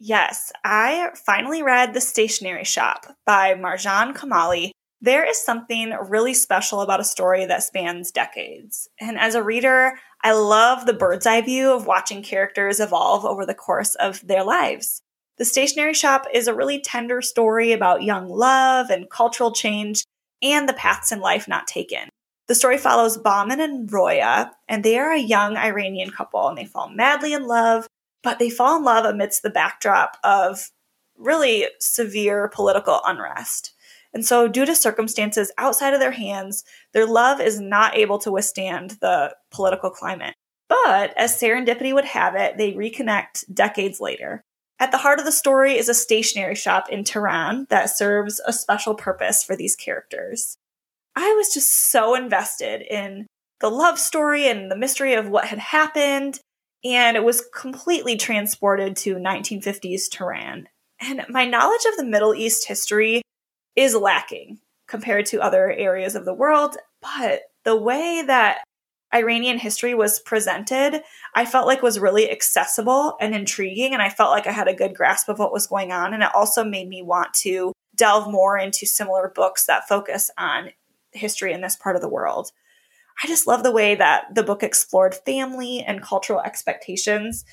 Yes, 0.01 0.53
I 0.65 1.11
finally 1.27 1.63
read 1.63 1.95
The 1.95 2.01
Stationery 2.01 2.65
Shop 2.65 3.07
by 3.25 3.55
Marjan 3.55 4.15
Kamali, 4.15 4.73
there 5.05 5.29
is 5.29 5.39
something 5.39 5.91
really 6.09 6.33
special 6.33 6.81
about 6.81 6.99
a 6.99 7.05
story 7.05 7.45
that 7.45 7.63
spans 7.63 8.11
decades. 8.11 8.89
And 8.99 9.19
as 9.19 9.35
a 9.35 9.43
reader, 9.43 9.99
I 10.23 10.33
love 10.33 10.87
the 10.87 10.95
bird's 10.95 11.27
eye 11.27 11.43
view 11.43 11.73
of 11.73 11.87
watching 11.87 12.23
characters 12.23 12.81
evolve 12.81 13.27
over 13.27 13.45
the 13.45 13.55
course 13.55 13.97
of 13.97 14.27
their 14.27 14.43
lives. 14.43 15.03
The 15.37 15.45
Stationery 15.45 15.93
Shop 15.93 16.27
is 16.33 16.49
a 16.49 16.55
really 16.55 16.81
tender 16.81 17.21
story 17.21 17.73
about 17.73 18.03
young 18.03 18.31
love 18.31 18.89
and 18.89 19.11
cultural 19.11 19.53
change 19.53 20.05
and 20.45 20.69
the 20.69 20.75
paths 20.75 21.11
in 21.11 21.21
life 21.21 21.49
not 21.49 21.67
taken. 21.67 22.09
The 22.47 22.55
story 22.55 22.77
follows 22.77 23.17
Bahman 23.17 23.61
and 23.61 23.91
Roya, 23.91 24.53
and 24.69 24.85
they 24.85 24.99
are 24.99 25.13
a 25.13 25.19
young 25.19 25.57
Iranian 25.57 26.11
couple 26.11 26.47
and 26.47 26.59
they 26.59 26.67
fall 26.67 26.91
madly 26.91 27.33
in 27.33 27.47
love, 27.47 27.87
but 28.23 28.39
they 28.39 28.51
fall 28.51 28.77
in 28.77 28.85
love 28.85 29.07
amidst 29.07 29.43
the 29.43 29.51
backdrop 29.51 30.19
of 30.23 30.71
really 31.17 31.67
severe 31.81 32.49
political 32.49 33.01
unrest. 33.05 33.73
And 34.13 34.25
so, 34.25 34.47
due 34.47 34.67
to 34.67 34.77
circumstances 34.77 35.51
outside 35.59 35.95
of 35.95 36.01
their 36.01 36.13
hands, 36.13 36.65
their 36.93 37.07
love 37.07 37.41
is 37.41 37.61
not 37.61 37.97
able 37.97 38.19
to 38.19 38.31
withstand 38.31 38.91
the 39.01 39.35
political 39.51 39.91
climate. 39.91 40.35
But 40.69 41.17
as 41.17 41.41
serendipity 41.41 41.93
would 41.93 42.05
have 42.05 42.37
it, 42.37 42.57
they 42.57 42.73
reconnect 42.73 43.53
decades 43.53 44.01
later. 44.01 44.45
At 44.85 44.91
the 44.91 44.99
heart 44.99 45.19
of 45.19 45.25
the 45.25 45.33
story 45.33 45.79
is 45.79 45.89
a 45.89 45.95
stationery 45.95 46.55
shop 46.55 46.91
in 46.91 47.05
Tehran 47.05 47.67
that 47.71 47.97
serves 47.97 48.39
a 48.47 48.53
special 48.53 48.95
purpose 48.95 49.43
for 49.43 49.57
these 49.57 49.75
characters. 49.75 50.59
I 51.17 51.33
was 51.33 51.55
just 51.55 51.91
so 51.91 52.15
invested 52.15 52.83
in 52.83 53.27
the 53.61 53.71
love 53.71 53.99
story 53.99 54.47
and 54.47 54.71
the 54.71 54.77
mystery 54.77 55.15
of 55.15 55.27
what 55.27 55.47
had 55.47 55.59
happened, 55.59 56.39
and 56.85 57.17
it 57.17 57.25
was 57.25 57.49
completely 57.55 58.19
transported 58.19 58.95
to 58.97 59.15
1950s 59.15 60.03
Tehran. 60.11 60.69
And 61.01 61.25
my 61.31 61.47
knowledge 61.47 61.87
of 61.91 61.97
the 61.97 62.05
Middle 62.05 62.35
East 62.35 62.69
history 62.69 63.23
is 63.75 63.95
lacking 63.95 64.59
compared 64.87 65.25
to 65.27 65.41
other 65.41 65.73
areas 65.73 66.15
of 66.15 66.27
the 66.27 66.35
world. 66.35 66.77
But 67.01 67.41
the 67.65 67.75
way 67.75 68.23
that 68.27 68.59
Iranian 69.15 69.59
history 69.59 69.95
was 69.95 70.19
presented, 70.19 71.03
I 71.35 71.47
felt 71.47 71.67
like 71.67 71.83
was 71.83 72.01
really 72.01 72.31
accessible 72.31 73.17
and 73.21 73.35
intriguing. 73.35 73.93
And 73.93 74.03
I 74.03 74.09
felt 74.09 74.33
like 74.33 74.47
I 74.47 74.53
had 74.53 74.69
a 74.69 74.75
good 74.75 74.95
grasp 74.95 75.29
of 75.29 75.39
what 75.39 75.53
was 75.53 75.67
going 75.67 75.93
on. 75.93 76.13
And 76.13 76.23
it 76.23 76.35
also 76.35 76.65
made 76.65 76.89
me 76.89 77.03
want 77.03 77.33
to 77.35 77.73
delve 77.95 78.31
more 78.31 78.59
into 78.59 78.87
similar 78.87 79.33
books 79.35 79.67
that 79.67 79.89
focus 79.89 80.31
on 80.37 80.71
history 81.13 81.53
in 81.53 81.61
this 81.61 81.77
part 81.77 81.95
of 81.95 82.03
the 82.03 82.09
world. 82.09 82.51
I 83.23 83.29
just 83.29 83.47
love 83.47 83.63
the 83.63 83.71
way 83.71 83.95
that 83.95 84.35
the 84.35 84.43
book 84.43 84.65
explored 84.65 85.15
family 85.15 85.81
and 85.81 86.03
cultural 86.03 86.41
expectations 86.41 87.45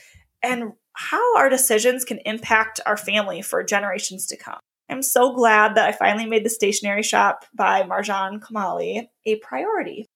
and 0.41 0.73
how 0.93 1.37
our 1.37 1.49
decisions 1.49 2.03
can 2.03 2.17
impact 2.25 2.79
our 2.85 2.97
family 2.97 3.43
for 3.43 3.63
generations 3.63 4.25
to 4.27 4.37
come. 4.37 4.59
I'm 4.89 5.03
so 5.03 5.33
glad 5.33 5.75
that 5.75 5.87
I 5.87 5.91
finally 5.91 6.25
made 6.25 6.43
the 6.43 6.49
stationery 6.49 7.03
shop 7.03 7.45
by 7.53 7.83
Marjan 7.83 8.39
Kamali 8.39 9.07
a 9.25 9.35
priority. 9.37 10.07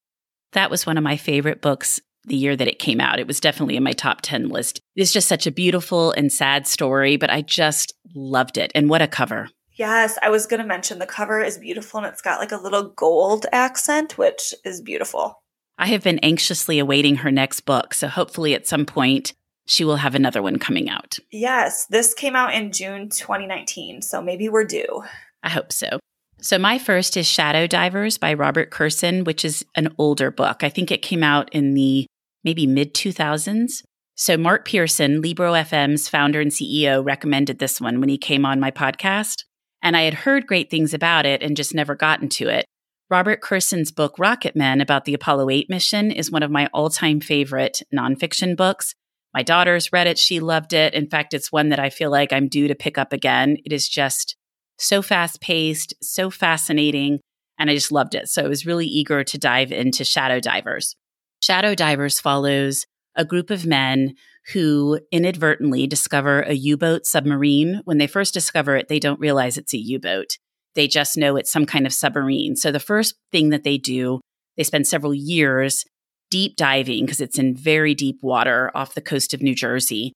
That 0.55 0.71
was 0.71 0.85
one 0.85 0.97
of 0.97 1.03
my 1.03 1.17
favorite 1.17 1.61
books 1.61 1.99
the 2.23 2.35
year 2.35 2.55
that 2.55 2.67
it 2.67 2.79
came 2.79 3.01
out. 3.01 3.19
It 3.19 3.27
was 3.27 3.39
definitely 3.41 3.75
in 3.75 3.83
my 3.83 3.91
top 3.91 4.21
10 4.21 4.47
list. 4.49 4.79
It's 4.95 5.11
just 5.11 5.27
such 5.27 5.45
a 5.45 5.51
beautiful 5.51 6.11
and 6.13 6.31
sad 6.31 6.65
story, 6.65 7.17
but 7.17 7.29
I 7.29 7.41
just 7.41 7.93
loved 8.15 8.57
it. 8.57 8.71
And 8.73 8.89
what 8.89 9.01
a 9.01 9.07
cover. 9.07 9.49
Yes, 9.73 10.17
I 10.23 10.29
was 10.29 10.47
going 10.47 10.61
to 10.61 10.65
mention 10.65 10.99
the 10.99 11.05
cover 11.05 11.41
is 11.41 11.57
beautiful 11.57 11.99
and 11.99 12.07
it's 12.07 12.21
got 12.21 12.39
like 12.39 12.53
a 12.53 12.57
little 12.57 12.93
gold 12.95 13.45
accent, 13.51 14.17
which 14.17 14.53
is 14.63 14.81
beautiful. 14.81 15.43
I 15.77 15.87
have 15.87 16.03
been 16.03 16.19
anxiously 16.19 16.79
awaiting 16.79 17.17
her 17.17 17.31
next 17.31 17.61
book. 17.61 17.93
So 17.93 18.07
hopefully 18.07 18.55
at 18.55 18.65
some 18.65 18.85
point 18.85 19.33
she 19.67 19.83
will 19.83 19.97
have 19.97 20.15
another 20.15 20.41
one 20.41 20.57
coming 20.57 20.89
out. 20.89 21.19
Yes, 21.31 21.85
this 21.89 22.13
came 22.13 22.35
out 22.35 22.53
in 22.53 22.71
June 22.71 23.09
2019, 23.09 24.01
so 24.01 24.21
maybe 24.21 24.47
we're 24.47 24.63
due. 24.63 25.03
I 25.43 25.49
hope 25.49 25.73
so. 25.73 25.99
So, 26.41 26.59
my 26.59 26.77
first 26.77 27.17
is 27.17 27.25
Shadow 27.25 27.65
Divers 27.65 28.17
by 28.17 28.33
Robert 28.33 28.69
Kurson, 28.69 29.25
which 29.25 29.43
is 29.43 29.65
an 29.75 29.93
older 29.97 30.29
book. 30.29 30.63
I 30.63 30.69
think 30.69 30.91
it 30.91 31.01
came 31.01 31.23
out 31.23 31.53
in 31.53 31.73
the 31.73 32.05
maybe 32.43 32.67
mid 32.67 32.93
2000s. 32.93 33.83
So, 34.15 34.37
Mark 34.37 34.65
Pearson, 34.65 35.21
Libro 35.21 35.53
FM's 35.53 36.07
founder 36.07 36.39
and 36.39 36.51
CEO, 36.51 37.03
recommended 37.03 37.59
this 37.59 37.81
one 37.81 37.99
when 37.99 38.09
he 38.09 38.17
came 38.17 38.45
on 38.45 38.59
my 38.59 38.69
podcast. 38.69 39.43
And 39.81 39.95
I 39.95 40.03
had 40.03 40.13
heard 40.13 40.47
great 40.47 40.69
things 40.69 40.93
about 40.93 41.25
it 41.25 41.41
and 41.41 41.57
just 41.57 41.73
never 41.73 41.95
gotten 41.95 42.29
to 42.29 42.47
it. 42.47 42.65
Robert 43.09 43.41
Kurson's 43.41 43.91
book, 43.91 44.17
Rocket 44.17 44.55
Men, 44.55 44.81
about 44.81 45.05
the 45.05 45.13
Apollo 45.13 45.49
8 45.49 45.69
mission, 45.69 46.11
is 46.11 46.31
one 46.31 46.43
of 46.43 46.49
my 46.49 46.67
all 46.73 46.89
time 46.89 47.19
favorite 47.21 47.81
nonfiction 47.93 48.55
books. 48.55 48.93
My 49.33 49.43
daughter's 49.43 49.91
read 49.91 50.07
it. 50.07 50.17
She 50.17 50.39
loved 50.39 50.73
it. 50.73 50.93
In 50.93 51.07
fact, 51.07 51.33
it's 51.33 51.51
one 51.51 51.69
that 51.69 51.79
I 51.79 51.89
feel 51.89 52.09
like 52.09 52.33
I'm 52.33 52.47
due 52.47 52.67
to 52.67 52.75
pick 52.75 52.97
up 52.97 53.13
again. 53.13 53.57
It 53.65 53.73
is 53.73 53.87
just 53.87 54.35
so 54.77 55.01
fast 55.01 55.41
paced, 55.41 55.93
so 56.01 56.29
fascinating, 56.29 57.19
and 57.57 57.69
I 57.69 57.73
just 57.73 57.91
loved 57.91 58.15
it. 58.15 58.27
So 58.27 58.43
I 58.43 58.47
was 58.47 58.65
really 58.65 58.87
eager 58.87 59.23
to 59.23 59.37
dive 59.37 59.71
into 59.71 60.03
Shadow 60.03 60.39
Divers. 60.39 60.95
Shadow 61.41 61.75
Divers 61.75 62.19
follows 62.19 62.85
a 63.15 63.25
group 63.25 63.49
of 63.49 63.65
men 63.65 64.13
who 64.53 64.99
inadvertently 65.11 65.87
discover 65.87 66.41
a 66.41 66.53
U 66.53 66.77
boat 66.77 67.05
submarine. 67.05 67.81
When 67.85 67.97
they 67.97 68.07
first 68.07 68.33
discover 68.33 68.75
it, 68.75 68.87
they 68.87 68.99
don't 68.99 69.19
realize 69.19 69.57
it's 69.57 69.73
a 69.73 69.77
U 69.77 69.99
boat. 69.99 70.37
They 70.75 70.87
just 70.87 71.17
know 71.17 71.37
it's 71.37 71.51
some 71.51 71.65
kind 71.65 71.85
of 71.85 71.93
submarine. 71.93 72.55
So 72.55 72.71
the 72.71 72.79
first 72.79 73.15
thing 73.31 73.49
that 73.49 73.63
they 73.63 73.77
do, 73.77 74.19
they 74.57 74.63
spend 74.63 74.87
several 74.87 75.13
years 75.13 75.83
deep 76.29 76.57
diving 76.57 77.05
because 77.05 77.21
it's 77.21 77.39
in 77.39 77.55
very 77.55 77.95
deep 77.95 78.17
water 78.21 78.71
off 78.75 78.95
the 78.95 79.01
coast 79.01 79.33
of 79.33 79.41
New 79.41 79.55
Jersey, 79.55 80.11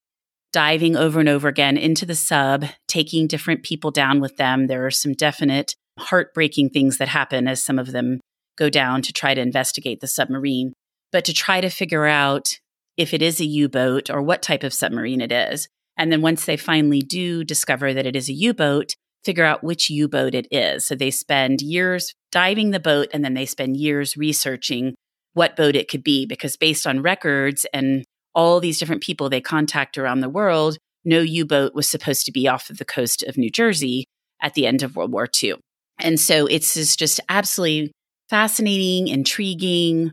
diving 0.52 0.96
over 0.96 1.20
and 1.20 1.28
over 1.28 1.48
again 1.48 1.76
into 1.76 2.04
the 2.04 2.14
sub, 2.14 2.64
taking 2.88 3.26
different 3.26 3.62
people 3.62 3.90
down 3.90 4.20
with 4.20 4.36
them. 4.36 4.66
There 4.66 4.84
are 4.86 4.90
some 4.90 5.12
definite 5.12 5.74
heartbreaking 5.98 6.70
things 6.70 6.98
that 6.98 7.08
happen 7.08 7.46
as 7.46 7.62
some 7.62 7.78
of 7.78 7.92
them 7.92 8.20
go 8.56 8.68
down 8.68 9.02
to 9.02 9.12
try 9.12 9.34
to 9.34 9.40
investigate 9.40 10.00
the 10.00 10.06
submarine, 10.06 10.72
but 11.12 11.24
to 11.24 11.32
try 11.32 11.60
to 11.60 11.68
figure 11.68 12.06
out 12.06 12.58
if 12.96 13.14
it 13.14 13.22
is 13.22 13.40
a 13.40 13.44
U 13.44 13.68
boat 13.68 14.10
or 14.10 14.22
what 14.22 14.42
type 14.42 14.62
of 14.62 14.74
submarine 14.74 15.20
it 15.20 15.32
is. 15.32 15.68
And 15.96 16.10
then 16.10 16.22
once 16.22 16.44
they 16.44 16.56
finally 16.56 17.00
do 17.00 17.44
discover 17.44 17.94
that 17.94 18.06
it 18.06 18.16
is 18.16 18.28
a 18.28 18.34
U 18.34 18.54
boat, 18.54 18.94
figure 19.24 19.44
out 19.44 19.64
which 19.64 19.90
U 19.90 20.08
boat 20.08 20.34
it 20.34 20.46
is. 20.50 20.86
So 20.86 20.94
they 20.94 21.10
spend 21.10 21.60
years 21.60 22.14
diving 22.32 22.70
the 22.70 22.80
boat 22.80 23.08
and 23.12 23.24
then 23.24 23.34
they 23.34 23.46
spend 23.46 23.76
years 23.76 24.16
researching 24.16 24.94
what 25.34 25.56
boat 25.56 25.76
it 25.76 25.88
could 25.88 26.02
be 26.02 26.26
because 26.26 26.56
based 26.56 26.86
on 26.86 27.02
records 27.02 27.66
and 27.72 28.04
all 28.34 28.60
these 28.60 28.78
different 28.78 29.02
people 29.02 29.28
they 29.28 29.40
contact 29.40 29.98
around 29.98 30.20
the 30.20 30.28
world, 30.28 30.78
no 31.04 31.20
U 31.20 31.44
boat 31.44 31.74
was 31.74 31.90
supposed 31.90 32.26
to 32.26 32.32
be 32.32 32.46
off 32.48 32.70
of 32.70 32.78
the 32.78 32.84
coast 32.84 33.22
of 33.22 33.38
New 33.38 33.50
Jersey 33.50 34.04
at 34.42 34.54
the 34.54 34.66
end 34.66 34.82
of 34.82 34.96
World 34.96 35.12
War 35.12 35.28
II. 35.42 35.54
And 35.98 36.18
so 36.18 36.46
it's 36.46 36.96
just 36.96 37.20
absolutely 37.28 37.92
fascinating, 38.28 39.08
intriguing 39.08 40.12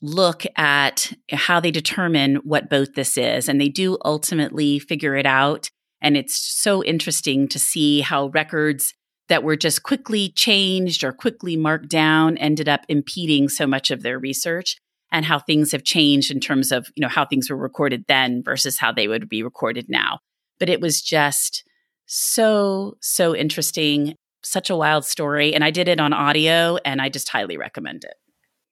look 0.00 0.44
at 0.56 1.12
how 1.32 1.60
they 1.60 1.70
determine 1.70 2.36
what 2.36 2.70
boat 2.70 2.94
this 2.94 3.16
is. 3.16 3.48
And 3.48 3.60
they 3.60 3.68
do 3.68 3.98
ultimately 4.04 4.78
figure 4.78 5.16
it 5.16 5.26
out. 5.26 5.68
And 6.00 6.16
it's 6.16 6.38
so 6.38 6.84
interesting 6.84 7.48
to 7.48 7.58
see 7.58 8.00
how 8.00 8.28
records 8.28 8.94
that 9.28 9.42
were 9.42 9.56
just 9.56 9.82
quickly 9.82 10.30
changed 10.30 11.04
or 11.04 11.12
quickly 11.12 11.56
marked 11.56 11.90
down 11.90 12.38
ended 12.38 12.68
up 12.68 12.82
impeding 12.88 13.48
so 13.48 13.66
much 13.66 13.90
of 13.90 14.02
their 14.02 14.18
research 14.18 14.76
and 15.10 15.24
how 15.24 15.38
things 15.38 15.72
have 15.72 15.84
changed 15.84 16.30
in 16.30 16.40
terms 16.40 16.72
of 16.72 16.88
you 16.94 17.00
know 17.00 17.08
how 17.08 17.24
things 17.24 17.50
were 17.50 17.56
recorded 17.56 18.04
then 18.08 18.42
versus 18.42 18.78
how 18.78 18.92
they 18.92 19.08
would 19.08 19.28
be 19.28 19.42
recorded 19.42 19.86
now 19.88 20.18
but 20.58 20.68
it 20.68 20.80
was 20.80 21.00
just 21.00 21.64
So, 22.06 22.96
so 23.00 23.36
interesting. 23.36 24.14
Such 24.42 24.70
a 24.70 24.76
wild 24.76 25.04
story. 25.04 25.54
And 25.54 25.62
I 25.62 25.70
did 25.70 25.88
it 25.88 26.00
on 26.00 26.12
audio 26.12 26.78
and 26.84 27.02
I 27.02 27.08
just 27.08 27.28
highly 27.28 27.56
recommend 27.58 28.04
it. 28.04 28.14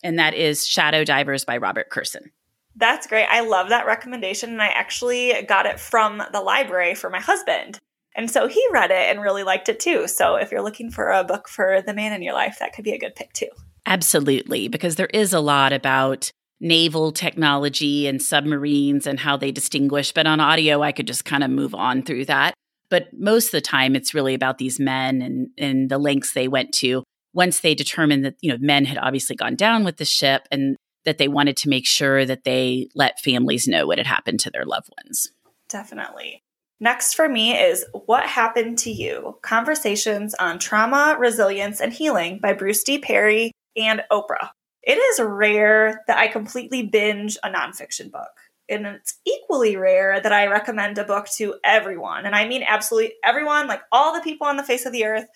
And 0.02 0.18
that 0.18 0.34
is 0.34 0.66
Shadow 0.66 1.04
Divers 1.04 1.44
by 1.44 1.58
Robert 1.58 1.90
Kurson. 1.90 2.30
That's 2.76 3.06
great. 3.06 3.26
I 3.26 3.40
love 3.40 3.68
that 3.68 3.86
recommendation. 3.86 4.50
And 4.50 4.62
I 4.62 4.68
actually 4.68 5.34
got 5.46 5.66
it 5.66 5.78
from 5.80 6.22
the 6.32 6.40
library 6.40 6.94
for 6.94 7.10
my 7.10 7.20
husband. 7.20 7.78
And 8.14 8.30
so 8.30 8.48
he 8.48 8.66
read 8.72 8.90
it 8.90 9.10
and 9.10 9.20
really 9.20 9.42
liked 9.42 9.68
it 9.68 9.80
too. 9.80 10.08
So 10.08 10.36
if 10.36 10.50
you're 10.50 10.62
looking 10.62 10.90
for 10.90 11.10
a 11.10 11.24
book 11.24 11.48
for 11.48 11.82
the 11.82 11.92
man 11.92 12.12
in 12.12 12.22
your 12.22 12.34
life, 12.34 12.58
that 12.60 12.72
could 12.72 12.84
be 12.84 12.92
a 12.92 12.98
good 12.98 13.14
pick 13.14 13.32
too. 13.32 13.50
Absolutely, 13.86 14.68
because 14.68 14.96
there 14.96 15.06
is 15.06 15.32
a 15.32 15.40
lot 15.40 15.72
about 15.72 16.30
naval 16.60 17.12
technology 17.12 18.06
and 18.06 18.20
submarines 18.20 19.06
and 19.06 19.20
how 19.20 19.36
they 19.36 19.52
distinguish. 19.52 20.12
But 20.12 20.26
on 20.26 20.40
audio, 20.40 20.82
I 20.82 20.92
could 20.92 21.06
just 21.06 21.24
kind 21.24 21.44
of 21.44 21.50
move 21.50 21.74
on 21.74 22.02
through 22.02 22.24
that. 22.26 22.54
But 22.88 23.08
most 23.12 23.46
of 23.46 23.52
the 23.52 23.60
time, 23.60 23.94
it's 23.94 24.14
really 24.14 24.34
about 24.34 24.58
these 24.58 24.80
men 24.80 25.22
and, 25.22 25.48
and 25.58 25.90
the 25.90 25.98
lengths 25.98 26.32
they 26.32 26.48
went 26.48 26.72
to 26.74 27.04
once 27.34 27.60
they 27.60 27.74
determined 27.74 28.24
that, 28.24 28.36
you 28.40 28.50
know, 28.50 28.56
men 28.60 28.86
had 28.86 28.98
obviously 28.98 29.36
gone 29.36 29.54
down 29.54 29.84
with 29.84 29.98
the 29.98 30.04
ship 30.04 30.48
and 30.50 30.76
that 31.04 31.18
they 31.18 31.28
wanted 31.28 31.56
to 31.58 31.68
make 31.68 31.86
sure 31.86 32.24
that 32.24 32.44
they 32.44 32.88
let 32.94 33.20
families 33.20 33.68
know 33.68 33.86
what 33.86 33.98
had 33.98 34.06
happened 34.06 34.40
to 34.40 34.50
their 34.50 34.64
loved 34.64 34.88
ones. 35.04 35.30
Definitely. 35.68 36.40
Next 36.80 37.14
for 37.14 37.28
me 37.28 37.56
is 37.56 37.84
What 37.92 38.24
Happened 38.24 38.78
to 38.78 38.90
You 38.90 39.38
Conversations 39.42 40.34
on 40.34 40.58
Trauma, 40.58 41.16
Resilience, 41.18 41.80
and 41.80 41.92
Healing 41.92 42.38
by 42.38 42.52
Bruce 42.52 42.82
D. 42.82 42.98
Perry 42.98 43.52
and 43.76 44.02
Oprah. 44.10 44.50
It 44.82 44.98
is 44.98 45.20
rare 45.20 46.02
that 46.06 46.18
I 46.18 46.28
completely 46.28 46.82
binge 46.82 47.36
a 47.42 47.50
nonfiction 47.50 48.10
book. 48.10 48.30
And 48.68 48.86
it's 48.86 49.18
equally 49.24 49.76
rare 49.76 50.20
that 50.20 50.32
I 50.32 50.46
recommend 50.46 50.98
a 50.98 51.04
book 51.04 51.26
to 51.36 51.54
everyone. 51.64 52.26
And 52.26 52.34
I 52.34 52.48
mean 52.48 52.64
absolutely 52.66 53.14
everyone, 53.24 53.68
like 53.68 53.82
all 53.92 54.12
the 54.12 54.22
people 54.22 54.46
on 54.46 54.56
the 54.56 54.64
face 54.64 54.86
of 54.86 54.92
the 54.92 55.04
earth. 55.04 55.26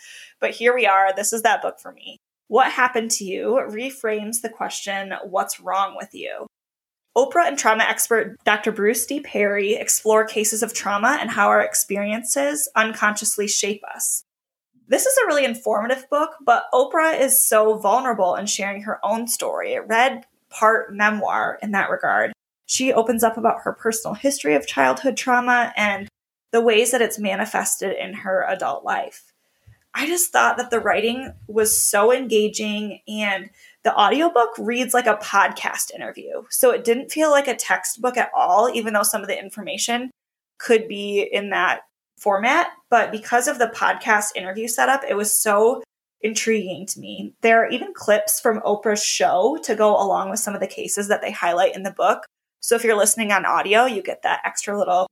But 0.40 0.50
here 0.50 0.74
we 0.74 0.86
are. 0.86 1.14
This 1.14 1.32
is 1.32 1.42
that 1.42 1.62
book 1.62 1.78
for 1.80 1.92
me. 1.92 2.18
What 2.48 2.72
Happened 2.72 3.12
to 3.12 3.24
You 3.24 3.60
reframes 3.68 4.40
the 4.40 4.48
question, 4.48 5.14
What's 5.24 5.60
wrong 5.60 5.94
with 5.96 6.10
you? 6.12 6.46
Oprah 7.16 7.46
and 7.46 7.58
trauma 7.58 7.84
expert 7.84 8.36
Dr. 8.44 8.72
Bruce 8.72 9.04
D. 9.04 9.20
Perry 9.20 9.74
explore 9.74 10.24
cases 10.24 10.62
of 10.62 10.72
trauma 10.72 11.18
and 11.20 11.30
how 11.30 11.48
our 11.48 11.60
experiences 11.60 12.68
unconsciously 12.76 13.48
shape 13.48 13.82
us. 13.94 14.22
This 14.90 15.06
is 15.06 15.16
a 15.18 15.26
really 15.26 15.44
informative 15.44 16.10
book, 16.10 16.34
but 16.44 16.64
Oprah 16.74 17.18
is 17.18 17.40
so 17.40 17.74
vulnerable 17.78 18.34
in 18.34 18.46
sharing 18.46 18.82
her 18.82 18.98
own 19.04 19.28
story. 19.28 19.74
It 19.74 19.86
read 19.86 20.26
part 20.48 20.92
memoir 20.92 21.60
in 21.62 21.70
that 21.70 21.90
regard. 21.90 22.32
She 22.66 22.92
opens 22.92 23.22
up 23.22 23.36
about 23.36 23.60
her 23.62 23.72
personal 23.72 24.16
history 24.16 24.56
of 24.56 24.66
childhood 24.66 25.16
trauma 25.16 25.72
and 25.76 26.08
the 26.50 26.60
ways 26.60 26.90
that 26.90 27.02
it's 27.02 27.20
manifested 27.20 27.96
in 27.96 28.14
her 28.14 28.44
adult 28.48 28.82
life. 28.82 29.32
I 29.94 30.08
just 30.08 30.32
thought 30.32 30.56
that 30.56 30.70
the 30.70 30.80
writing 30.80 31.34
was 31.46 31.80
so 31.80 32.12
engaging 32.12 32.98
and 33.06 33.48
the 33.84 33.94
audiobook 33.94 34.50
reads 34.58 34.92
like 34.92 35.06
a 35.06 35.18
podcast 35.18 35.94
interview. 35.94 36.42
So 36.50 36.72
it 36.72 36.82
didn't 36.82 37.12
feel 37.12 37.30
like 37.30 37.46
a 37.46 37.54
textbook 37.54 38.16
at 38.16 38.32
all, 38.34 38.68
even 38.74 38.94
though 38.94 39.04
some 39.04 39.22
of 39.22 39.28
the 39.28 39.38
information 39.38 40.10
could 40.58 40.88
be 40.88 41.20
in 41.20 41.50
that 41.50 41.82
format. 42.20 42.68
But 42.90 43.10
because 43.10 43.48
of 43.48 43.58
the 43.58 43.72
podcast 43.74 44.36
interview 44.36 44.68
setup, 44.68 45.02
it 45.08 45.16
was 45.16 45.32
so 45.32 45.82
intriguing 46.20 46.86
to 46.86 47.00
me. 47.00 47.34
There 47.40 47.64
are 47.64 47.68
even 47.70 47.94
clips 47.94 48.40
from 48.40 48.60
Oprah's 48.60 49.02
show 49.02 49.58
to 49.64 49.74
go 49.74 49.96
along 49.96 50.30
with 50.30 50.38
some 50.38 50.54
of 50.54 50.60
the 50.60 50.66
cases 50.66 51.08
that 51.08 51.22
they 51.22 51.32
highlight 51.32 51.74
in 51.74 51.82
the 51.82 51.90
book. 51.90 52.24
So 52.60 52.76
if 52.76 52.84
you're 52.84 52.96
listening 52.96 53.32
on 53.32 53.46
audio, 53.46 53.86
you 53.86 54.02
get 54.02 54.22
that 54.22 54.42
extra 54.44 54.78
little 54.78 55.06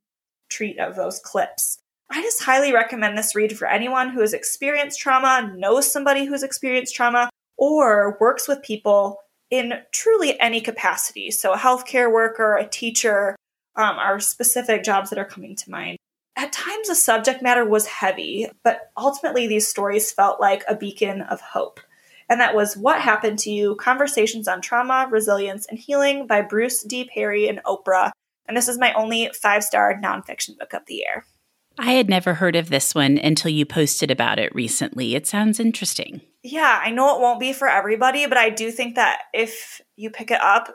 treat 0.50 0.78
of 0.78 0.96
those 0.96 1.18
clips. 1.18 1.78
I 2.10 2.22
just 2.22 2.42
highly 2.42 2.72
recommend 2.72 3.16
this 3.16 3.34
read 3.34 3.56
for 3.56 3.66
anyone 3.66 4.10
who 4.10 4.20
has 4.20 4.32
experienced 4.32 5.00
trauma, 5.00 5.52
knows 5.56 5.90
somebody 5.90 6.24
who's 6.24 6.42
experienced 6.42 6.94
trauma, 6.94 7.28
or 7.56 8.16
works 8.20 8.48
with 8.48 8.62
people 8.62 9.18
in 9.50 9.74
truly 9.92 10.38
any 10.40 10.60
capacity. 10.60 11.30
So, 11.30 11.52
a 11.52 11.58
healthcare 11.58 12.12
worker, 12.12 12.56
a 12.56 12.66
teacher 12.66 13.36
um, 13.76 13.96
are 13.96 14.20
specific 14.20 14.84
jobs 14.84 15.10
that 15.10 15.18
are 15.18 15.24
coming 15.24 15.54
to 15.56 15.70
mind. 15.70 15.98
At 16.38 16.52
times, 16.52 16.86
the 16.86 16.94
subject 16.94 17.42
matter 17.42 17.64
was 17.64 17.88
heavy, 17.88 18.46
but 18.62 18.92
ultimately, 18.96 19.48
these 19.48 19.66
stories 19.66 20.12
felt 20.12 20.40
like 20.40 20.62
a 20.68 20.76
beacon 20.76 21.22
of 21.22 21.40
hope. 21.40 21.80
And 22.28 22.40
that 22.40 22.54
was 22.54 22.76
What 22.76 23.00
Happened 23.00 23.40
to 23.40 23.50
You 23.50 23.74
Conversations 23.74 24.46
on 24.46 24.60
Trauma, 24.60 25.08
Resilience, 25.10 25.66
and 25.66 25.76
Healing 25.76 26.28
by 26.28 26.42
Bruce 26.42 26.84
D. 26.84 27.10
Perry 27.12 27.48
and 27.48 27.60
Oprah. 27.64 28.12
And 28.46 28.56
this 28.56 28.68
is 28.68 28.78
my 28.78 28.92
only 28.92 29.28
five 29.34 29.64
star 29.64 30.00
nonfiction 30.00 30.56
book 30.56 30.74
of 30.74 30.82
the 30.86 30.94
year. 30.94 31.24
I 31.76 31.92
had 31.92 32.08
never 32.08 32.34
heard 32.34 32.54
of 32.54 32.68
this 32.68 32.94
one 32.94 33.18
until 33.18 33.50
you 33.50 33.66
posted 33.66 34.12
about 34.12 34.38
it 34.38 34.54
recently. 34.54 35.16
It 35.16 35.26
sounds 35.26 35.58
interesting. 35.58 36.20
Yeah, 36.44 36.80
I 36.80 36.92
know 36.92 37.16
it 37.16 37.20
won't 37.20 37.40
be 37.40 37.52
for 37.52 37.66
everybody, 37.66 38.26
but 38.26 38.38
I 38.38 38.50
do 38.50 38.70
think 38.70 38.94
that 38.94 39.22
if 39.34 39.80
you 39.96 40.10
pick 40.10 40.30
it 40.30 40.40
up, 40.40 40.72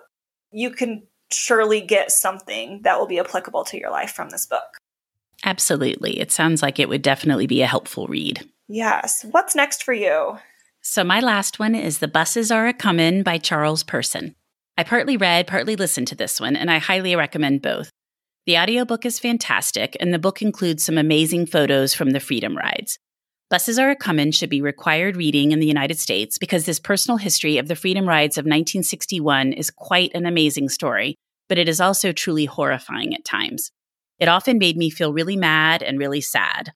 you 0.51 0.71
can 0.71 1.03
surely 1.31 1.79
get 1.79 2.11
something 2.11 2.81
that 2.83 2.99
will 2.99 3.07
be 3.07 3.19
applicable 3.19 3.63
to 3.65 3.79
your 3.79 3.91
life 3.91 4.11
from 4.11 4.29
this 4.29 4.45
book. 4.45 4.77
Absolutely. 5.43 6.19
It 6.19 6.31
sounds 6.31 6.61
like 6.61 6.79
it 6.79 6.89
would 6.89 7.01
definitely 7.01 7.47
be 7.47 7.61
a 7.61 7.67
helpful 7.67 8.07
read. 8.07 8.47
Yes. 8.67 9.25
What's 9.29 9.55
next 9.55 9.83
for 9.83 9.93
you? 9.93 10.37
So, 10.81 11.03
my 11.03 11.19
last 11.19 11.59
one 11.59 11.75
is 11.75 11.99
The 11.99 12.07
Buses 12.07 12.51
Are 12.51 12.67
a 12.67 12.73
Comin' 12.73 13.23
by 13.23 13.37
Charles 13.37 13.83
Person. 13.83 14.35
I 14.77 14.83
partly 14.83 15.17
read, 15.17 15.47
partly 15.47 15.75
listened 15.75 16.07
to 16.09 16.15
this 16.15 16.41
one, 16.41 16.55
and 16.55 16.69
I 16.69 16.79
highly 16.79 17.15
recommend 17.15 17.61
both. 17.61 17.89
The 18.45 18.57
audiobook 18.57 19.05
is 19.05 19.19
fantastic, 19.19 19.95
and 19.99 20.13
the 20.13 20.19
book 20.19 20.41
includes 20.41 20.83
some 20.83 20.97
amazing 20.97 21.45
photos 21.45 21.93
from 21.93 22.09
the 22.09 22.19
Freedom 22.19 22.57
Rides. 22.57 22.97
Buses 23.49 23.79
Are 23.79 23.91
a 23.91 23.95
Comin' 23.95 24.31
should 24.31 24.49
be 24.49 24.61
required 24.61 25.15
reading 25.15 25.51
in 25.51 25.59
the 25.59 25.67
United 25.67 25.99
States 25.99 26.37
because 26.37 26.65
this 26.65 26.79
personal 26.79 27.17
history 27.17 27.57
of 27.57 27.67
the 27.67 27.75
Freedom 27.75 28.07
Rides 28.07 28.37
of 28.37 28.43
1961 28.43 29.53
is 29.53 29.69
quite 29.69 30.11
an 30.15 30.25
amazing 30.25 30.69
story, 30.69 31.15
but 31.47 31.57
it 31.57 31.69
is 31.69 31.79
also 31.79 32.11
truly 32.11 32.45
horrifying 32.45 33.13
at 33.13 33.23
times. 33.23 33.71
It 34.19 34.27
often 34.27 34.57
made 34.57 34.77
me 34.77 34.89
feel 34.89 35.13
really 35.13 35.35
mad 35.35 35.83
and 35.83 35.99
really 35.99 36.21
sad. 36.21 36.71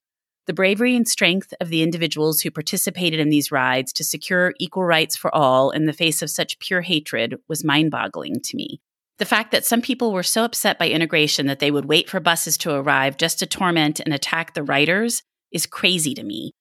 The 0.46 0.54
bravery 0.54 0.96
and 0.96 1.06
strength 1.06 1.52
of 1.60 1.68
the 1.68 1.82
individuals 1.82 2.40
who 2.40 2.50
participated 2.50 3.20
in 3.20 3.28
these 3.28 3.52
rides 3.52 3.92
to 3.92 4.04
secure 4.04 4.54
equal 4.58 4.84
rights 4.84 5.16
for 5.16 5.34
all 5.34 5.70
in 5.70 5.84
the 5.84 5.92
face 5.92 6.22
of 6.22 6.30
such 6.30 6.58
pure 6.58 6.80
hatred 6.80 7.36
was 7.48 7.64
mind 7.64 7.90
boggling 7.90 8.40
to 8.44 8.56
me. 8.56 8.80
The 9.18 9.26
fact 9.26 9.50
that 9.50 9.66
some 9.66 9.82
people 9.82 10.12
were 10.12 10.22
so 10.22 10.44
upset 10.44 10.78
by 10.78 10.88
integration 10.88 11.46
that 11.48 11.58
they 11.58 11.70
would 11.70 11.84
wait 11.84 12.08
for 12.08 12.20
buses 12.20 12.56
to 12.58 12.72
arrive 12.72 13.16
just 13.16 13.40
to 13.40 13.46
torment 13.46 14.00
and 14.00 14.14
attack 14.14 14.54
the 14.54 14.62
riders 14.62 15.22
is 15.52 15.66
crazy 15.66 16.14
to 16.14 16.22
me. 16.22 16.52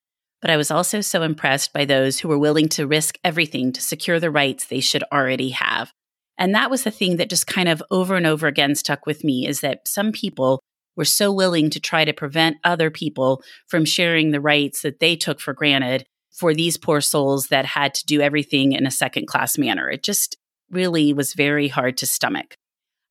But 0.42 0.52
I 0.52 0.58
was 0.58 0.70
also 0.70 1.02
so 1.02 1.24
impressed 1.24 1.72
by 1.72 1.86
those 1.86 2.20
who 2.20 2.28
were 2.28 2.38
willing 2.38 2.68
to 2.70 2.88
risk 2.88 3.18
everything 3.24 3.72
to 3.74 3.82
secure 3.82 4.20
the 4.20 4.32
rights 4.32 4.66
they 4.66 4.80
should 4.80 5.04
already 5.12 5.50
have. 5.52 5.94
And 6.38 6.54
that 6.54 6.70
was 6.70 6.84
the 6.84 6.92
thing 6.92 7.18
that 7.18 7.30
just 7.30 7.48
kind 7.48 7.68
of 7.68 7.82
over 7.90 8.16
and 8.16 8.28
over 8.28 8.48
again 8.48 8.76
stuck 8.76 9.06
with 9.06 9.24
me 9.24 9.48
is 9.48 9.62
that 9.62 9.88
some 9.88 10.12
people 10.12 10.62
were 10.96 11.06
so 11.06 11.32
willing 11.32 11.70
to 11.70 11.80
try 11.80 12.06
to 12.06 12.14
prevent 12.14 12.58
other 12.64 12.90
people 12.92 13.42
from 13.68 13.86
sharing 13.86 14.32
the 14.32 14.42
rights 14.42 14.82
that 14.82 15.00
they 15.00 15.16
took 15.16 15.40
for 15.40 15.54
granted 15.54 16.06
for 16.32 16.54
these 16.54 16.78
poor 16.78 17.02
souls 17.02 17.48
that 17.48 17.66
had 17.66 17.94
to 17.96 18.06
do 18.06 18.22
everything 18.22 18.74
in 18.74 18.86
a 18.86 18.92
second 18.92 19.28
class 19.28 19.58
manner. 19.58 19.90
It 19.90 20.04
just 20.04 20.38
really 20.70 21.14
was 21.14 21.34
very 21.34 21.68
hard 21.68 21.98
to 21.98 22.06
stomach. 22.06 22.56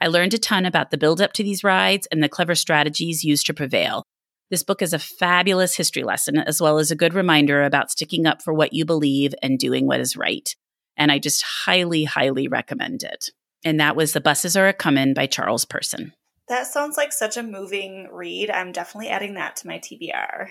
I 0.00 0.08
learned 0.08 0.34
a 0.34 0.38
ton 0.38 0.66
about 0.66 0.90
the 0.90 0.98
build 0.98 1.20
up 1.20 1.32
to 1.34 1.42
these 1.42 1.64
rides 1.64 2.06
and 2.12 2.22
the 2.22 2.28
clever 2.28 2.54
strategies 2.54 3.24
used 3.24 3.46
to 3.46 3.54
prevail. 3.54 4.02
This 4.50 4.62
book 4.62 4.82
is 4.82 4.92
a 4.92 4.98
fabulous 4.98 5.76
history 5.76 6.04
lesson, 6.04 6.38
as 6.38 6.60
well 6.60 6.78
as 6.78 6.90
a 6.90 6.96
good 6.96 7.14
reminder 7.14 7.64
about 7.64 7.90
sticking 7.90 8.26
up 8.26 8.42
for 8.42 8.52
what 8.54 8.72
you 8.72 8.84
believe 8.84 9.34
and 9.42 9.58
doing 9.58 9.86
what 9.86 10.00
is 10.00 10.16
right. 10.16 10.54
And 10.96 11.12
I 11.12 11.18
just 11.18 11.42
highly, 11.42 12.04
highly 12.04 12.48
recommend 12.48 13.02
it. 13.02 13.30
And 13.64 13.80
that 13.80 13.96
was 13.96 14.12
The 14.12 14.20
Buses 14.20 14.56
Are 14.56 14.68
a 14.68 14.72
Comin' 14.72 15.14
by 15.14 15.26
Charles 15.26 15.64
Person. 15.64 16.12
That 16.48 16.66
sounds 16.66 16.96
like 16.96 17.12
such 17.12 17.36
a 17.36 17.42
moving 17.42 18.08
read. 18.12 18.50
I'm 18.50 18.72
definitely 18.72 19.08
adding 19.08 19.34
that 19.34 19.56
to 19.56 19.66
my 19.66 19.78
TBR. 19.78 20.50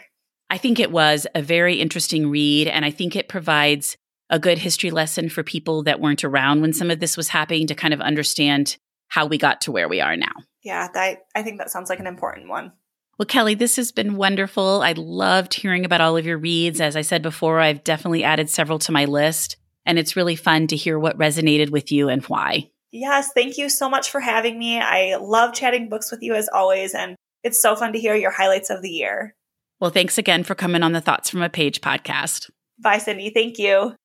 I 0.50 0.58
think 0.58 0.80
it 0.80 0.92
was 0.92 1.26
a 1.34 1.42
very 1.42 1.76
interesting 1.76 2.30
read, 2.30 2.68
and 2.68 2.86
I 2.86 2.92
think 2.92 3.16
it 3.16 3.30
provides 3.30 3.98
a 4.30 4.40
good 4.40 4.58
history 4.58 4.92
lesson 4.92 5.30
for 5.30 5.44
people 5.44 5.84
that 5.84 6.00
weren't 6.00 6.24
around 6.24 6.62
when 6.62 6.74
some 6.74 6.92
of 6.92 7.00
this 7.00 7.16
was 7.16 7.30
happening 7.30 7.68
to 7.68 7.76
kind 7.76 7.94
of 7.94 8.02
understand 8.02 8.78
how 9.08 9.26
we 9.26 9.38
got 9.38 9.62
to 9.62 9.72
where 9.72 9.88
we 9.88 10.02
are 10.02 10.18
now. 10.18 10.34
Yeah, 10.64 10.88
that, 10.94 11.26
I 11.36 11.44
think 11.44 11.60
that 11.60 11.70
sounds 11.70 11.90
like 11.90 12.00
an 12.00 12.08
important 12.08 12.50
one. 12.50 12.74
Well, 13.18 13.26
Kelly, 13.26 13.56
this 13.56 13.78
has 13.78 13.92
been 13.92 14.18
wonderful. 14.18 14.82
I 14.82 14.94
loved 14.94 15.54
hearing 15.54 15.86
about 15.86 16.02
all 16.02 16.18
of 16.18 16.26
your 16.26 16.38
reads. 16.38 16.82
As 16.82 16.98
I 16.98 17.02
said 17.02 17.22
before, 17.22 17.62
I've 17.62 17.84
definitely 17.84 18.24
added 18.24 18.50
several 18.50 18.80
to 18.80 18.92
my 18.92 19.06
list, 19.06 19.56
and 19.86 20.00
it's 20.00 20.16
really 20.16 20.36
fun 20.36 20.68
to 20.68 20.76
hear 20.76 20.98
what 20.98 21.18
resonated 21.18 21.70
with 21.70 21.92
you 21.92 22.10
and 22.10 22.24
why. 22.24 22.70
Yes, 22.92 23.32
thank 23.34 23.58
you 23.58 23.70
so 23.70 23.90
much 23.90 24.10
for 24.10 24.20
having 24.20 24.58
me. 24.58 24.80
I 24.80 25.18
love 25.18 25.54
chatting 25.54 25.90
books 25.90 26.12
with 26.12 26.22
you 26.22 26.34
as 26.34 26.48
always, 26.54 26.94
and 26.94 27.16
it's 27.44 27.62
so 27.62 27.76
fun 27.76 27.94
to 27.94 28.00
hear 28.00 28.16
your 28.16 28.32
highlights 28.32 28.70
of 28.70 28.82
the 28.82 28.90
year. 28.90 29.36
Well, 29.80 29.92
thanks 29.92 30.18
again 30.18 30.44
for 30.44 30.56
coming 30.56 30.84
on 30.84 30.94
the 30.94 31.02
Thoughts 31.02 31.30
from 31.30 31.42
a 31.42 31.50
Page 31.50 31.82
podcast. 31.82 32.50
Bye, 32.80 32.98
Cindy. 32.98 33.30
Thank 33.30 33.60
you. 33.60 33.96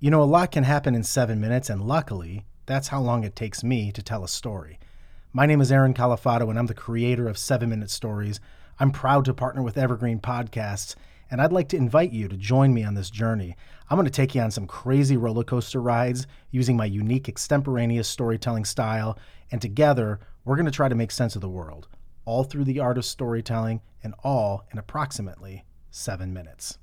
You 0.00 0.10
know, 0.10 0.22
a 0.22 0.24
lot 0.24 0.50
can 0.50 0.64
happen 0.64 0.94
in 0.94 1.04
seven 1.04 1.40
minutes, 1.40 1.70
and 1.70 1.82
luckily, 1.82 2.44
that's 2.66 2.88
how 2.88 3.00
long 3.00 3.22
it 3.22 3.36
takes 3.36 3.62
me 3.62 3.92
to 3.92 4.02
tell 4.02 4.24
a 4.24 4.28
story. 4.28 4.78
My 5.32 5.46
name 5.46 5.60
is 5.60 5.70
Aaron 5.70 5.94
Califato, 5.94 6.50
and 6.50 6.58
I'm 6.58 6.66
the 6.66 6.74
creator 6.74 7.28
of 7.28 7.38
Seven 7.38 7.70
Minute 7.70 7.90
Stories. 7.90 8.40
I'm 8.80 8.90
proud 8.90 9.24
to 9.26 9.34
partner 9.34 9.62
with 9.62 9.78
Evergreen 9.78 10.18
Podcasts, 10.18 10.96
and 11.30 11.40
I'd 11.40 11.52
like 11.52 11.68
to 11.68 11.76
invite 11.76 12.12
you 12.12 12.26
to 12.26 12.36
join 12.36 12.74
me 12.74 12.82
on 12.82 12.94
this 12.94 13.10
journey. 13.10 13.56
I'm 13.90 13.96
going 13.96 14.04
to 14.04 14.10
take 14.10 14.36
you 14.36 14.40
on 14.40 14.52
some 14.52 14.68
crazy 14.68 15.16
roller 15.16 15.42
coaster 15.42 15.82
rides 15.82 16.28
using 16.52 16.76
my 16.76 16.84
unique 16.84 17.28
extemporaneous 17.28 18.06
storytelling 18.06 18.64
style, 18.64 19.18
and 19.50 19.60
together, 19.60 20.20
we're 20.44 20.54
going 20.54 20.66
to 20.66 20.70
try 20.70 20.88
to 20.88 20.94
make 20.94 21.10
sense 21.10 21.34
of 21.34 21.40
the 21.40 21.48
world, 21.48 21.88
all 22.24 22.44
through 22.44 22.64
the 22.64 22.78
art 22.78 22.98
of 22.98 23.04
storytelling, 23.04 23.80
and 24.04 24.14
all 24.22 24.64
in 24.72 24.78
approximately 24.78 25.64
seven 25.90 26.32
minutes. 26.32 26.78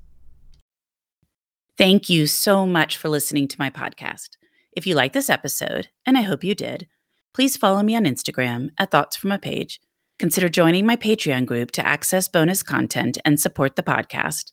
Thank 1.78 2.10
you 2.10 2.28
so 2.28 2.68
much 2.68 2.98
for 2.98 3.08
listening 3.08 3.48
to 3.48 3.60
my 3.60 3.70
podcast. 3.70 4.32
If 4.74 4.86
you 4.86 4.94
like 4.94 5.14
this 5.14 5.30
episode, 5.30 5.88
and 6.06 6.18
I 6.18 6.22
hope 6.22 6.44
you 6.44 6.56
did, 6.56 6.88
please 7.34 7.56
follow 7.56 7.84
me 7.84 7.96
on 7.96 8.04
Instagram 8.04 8.72
at 8.78 8.92
Thoughts 8.92 9.16
from 9.16 9.32
a 9.32 9.40
Page. 9.40 9.80
Consider 10.20 10.50
joining 10.50 10.86
my 10.86 10.98
Patreon 10.98 11.46
group 11.46 11.72
to 11.72 11.88
access 11.88 12.28
bonus 12.28 12.64
content 12.64 13.18
and 13.24 13.40
support 13.40 13.78
the 13.78 13.84
podcast. 13.84 14.52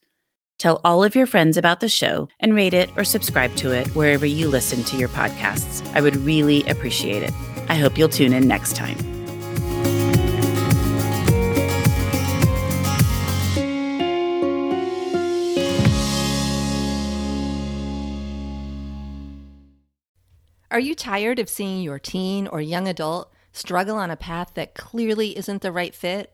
Tell 0.59 0.80
all 0.84 1.02
of 1.05 1.14
your 1.14 1.26
friends 1.26 1.57
about 1.57 1.80
the 1.80 1.88
show 1.88 2.28
and 2.40 2.55
rate 2.55 2.74
it 2.74 2.90
or 2.96 3.05
subscribe 3.05 3.55
to 3.57 3.72
it 3.72 3.88
wherever 3.88 4.24
you 4.24 4.48
listen 4.48 4.82
to 4.84 4.96
your 4.96 5.09
podcasts. 5.09 5.84
I 5.94 6.00
would 6.00 6.16
really 6.16 6.62
appreciate 6.64 7.22
it. 7.22 7.32
I 7.68 7.74
hope 7.74 7.98
you'll 7.98 8.09
tune 8.09 8.32
in 8.32 8.46
next 8.46 8.76
time. 8.76 8.96
Are 20.70 20.80
you 20.80 20.96
tired 20.96 21.38
of 21.38 21.48
seeing 21.48 21.82
your 21.82 22.00
teen 22.00 22.48
or 22.48 22.61
young 22.61 22.88
adult 22.88 23.32
struggle 23.52 23.96
on 23.96 24.11
a 24.11 24.16
path 24.16 24.50
that 24.55 24.74
clearly 24.74 25.38
isn't 25.38 25.62
the 25.62 25.70
right 25.70 25.94
fit? 25.94 26.34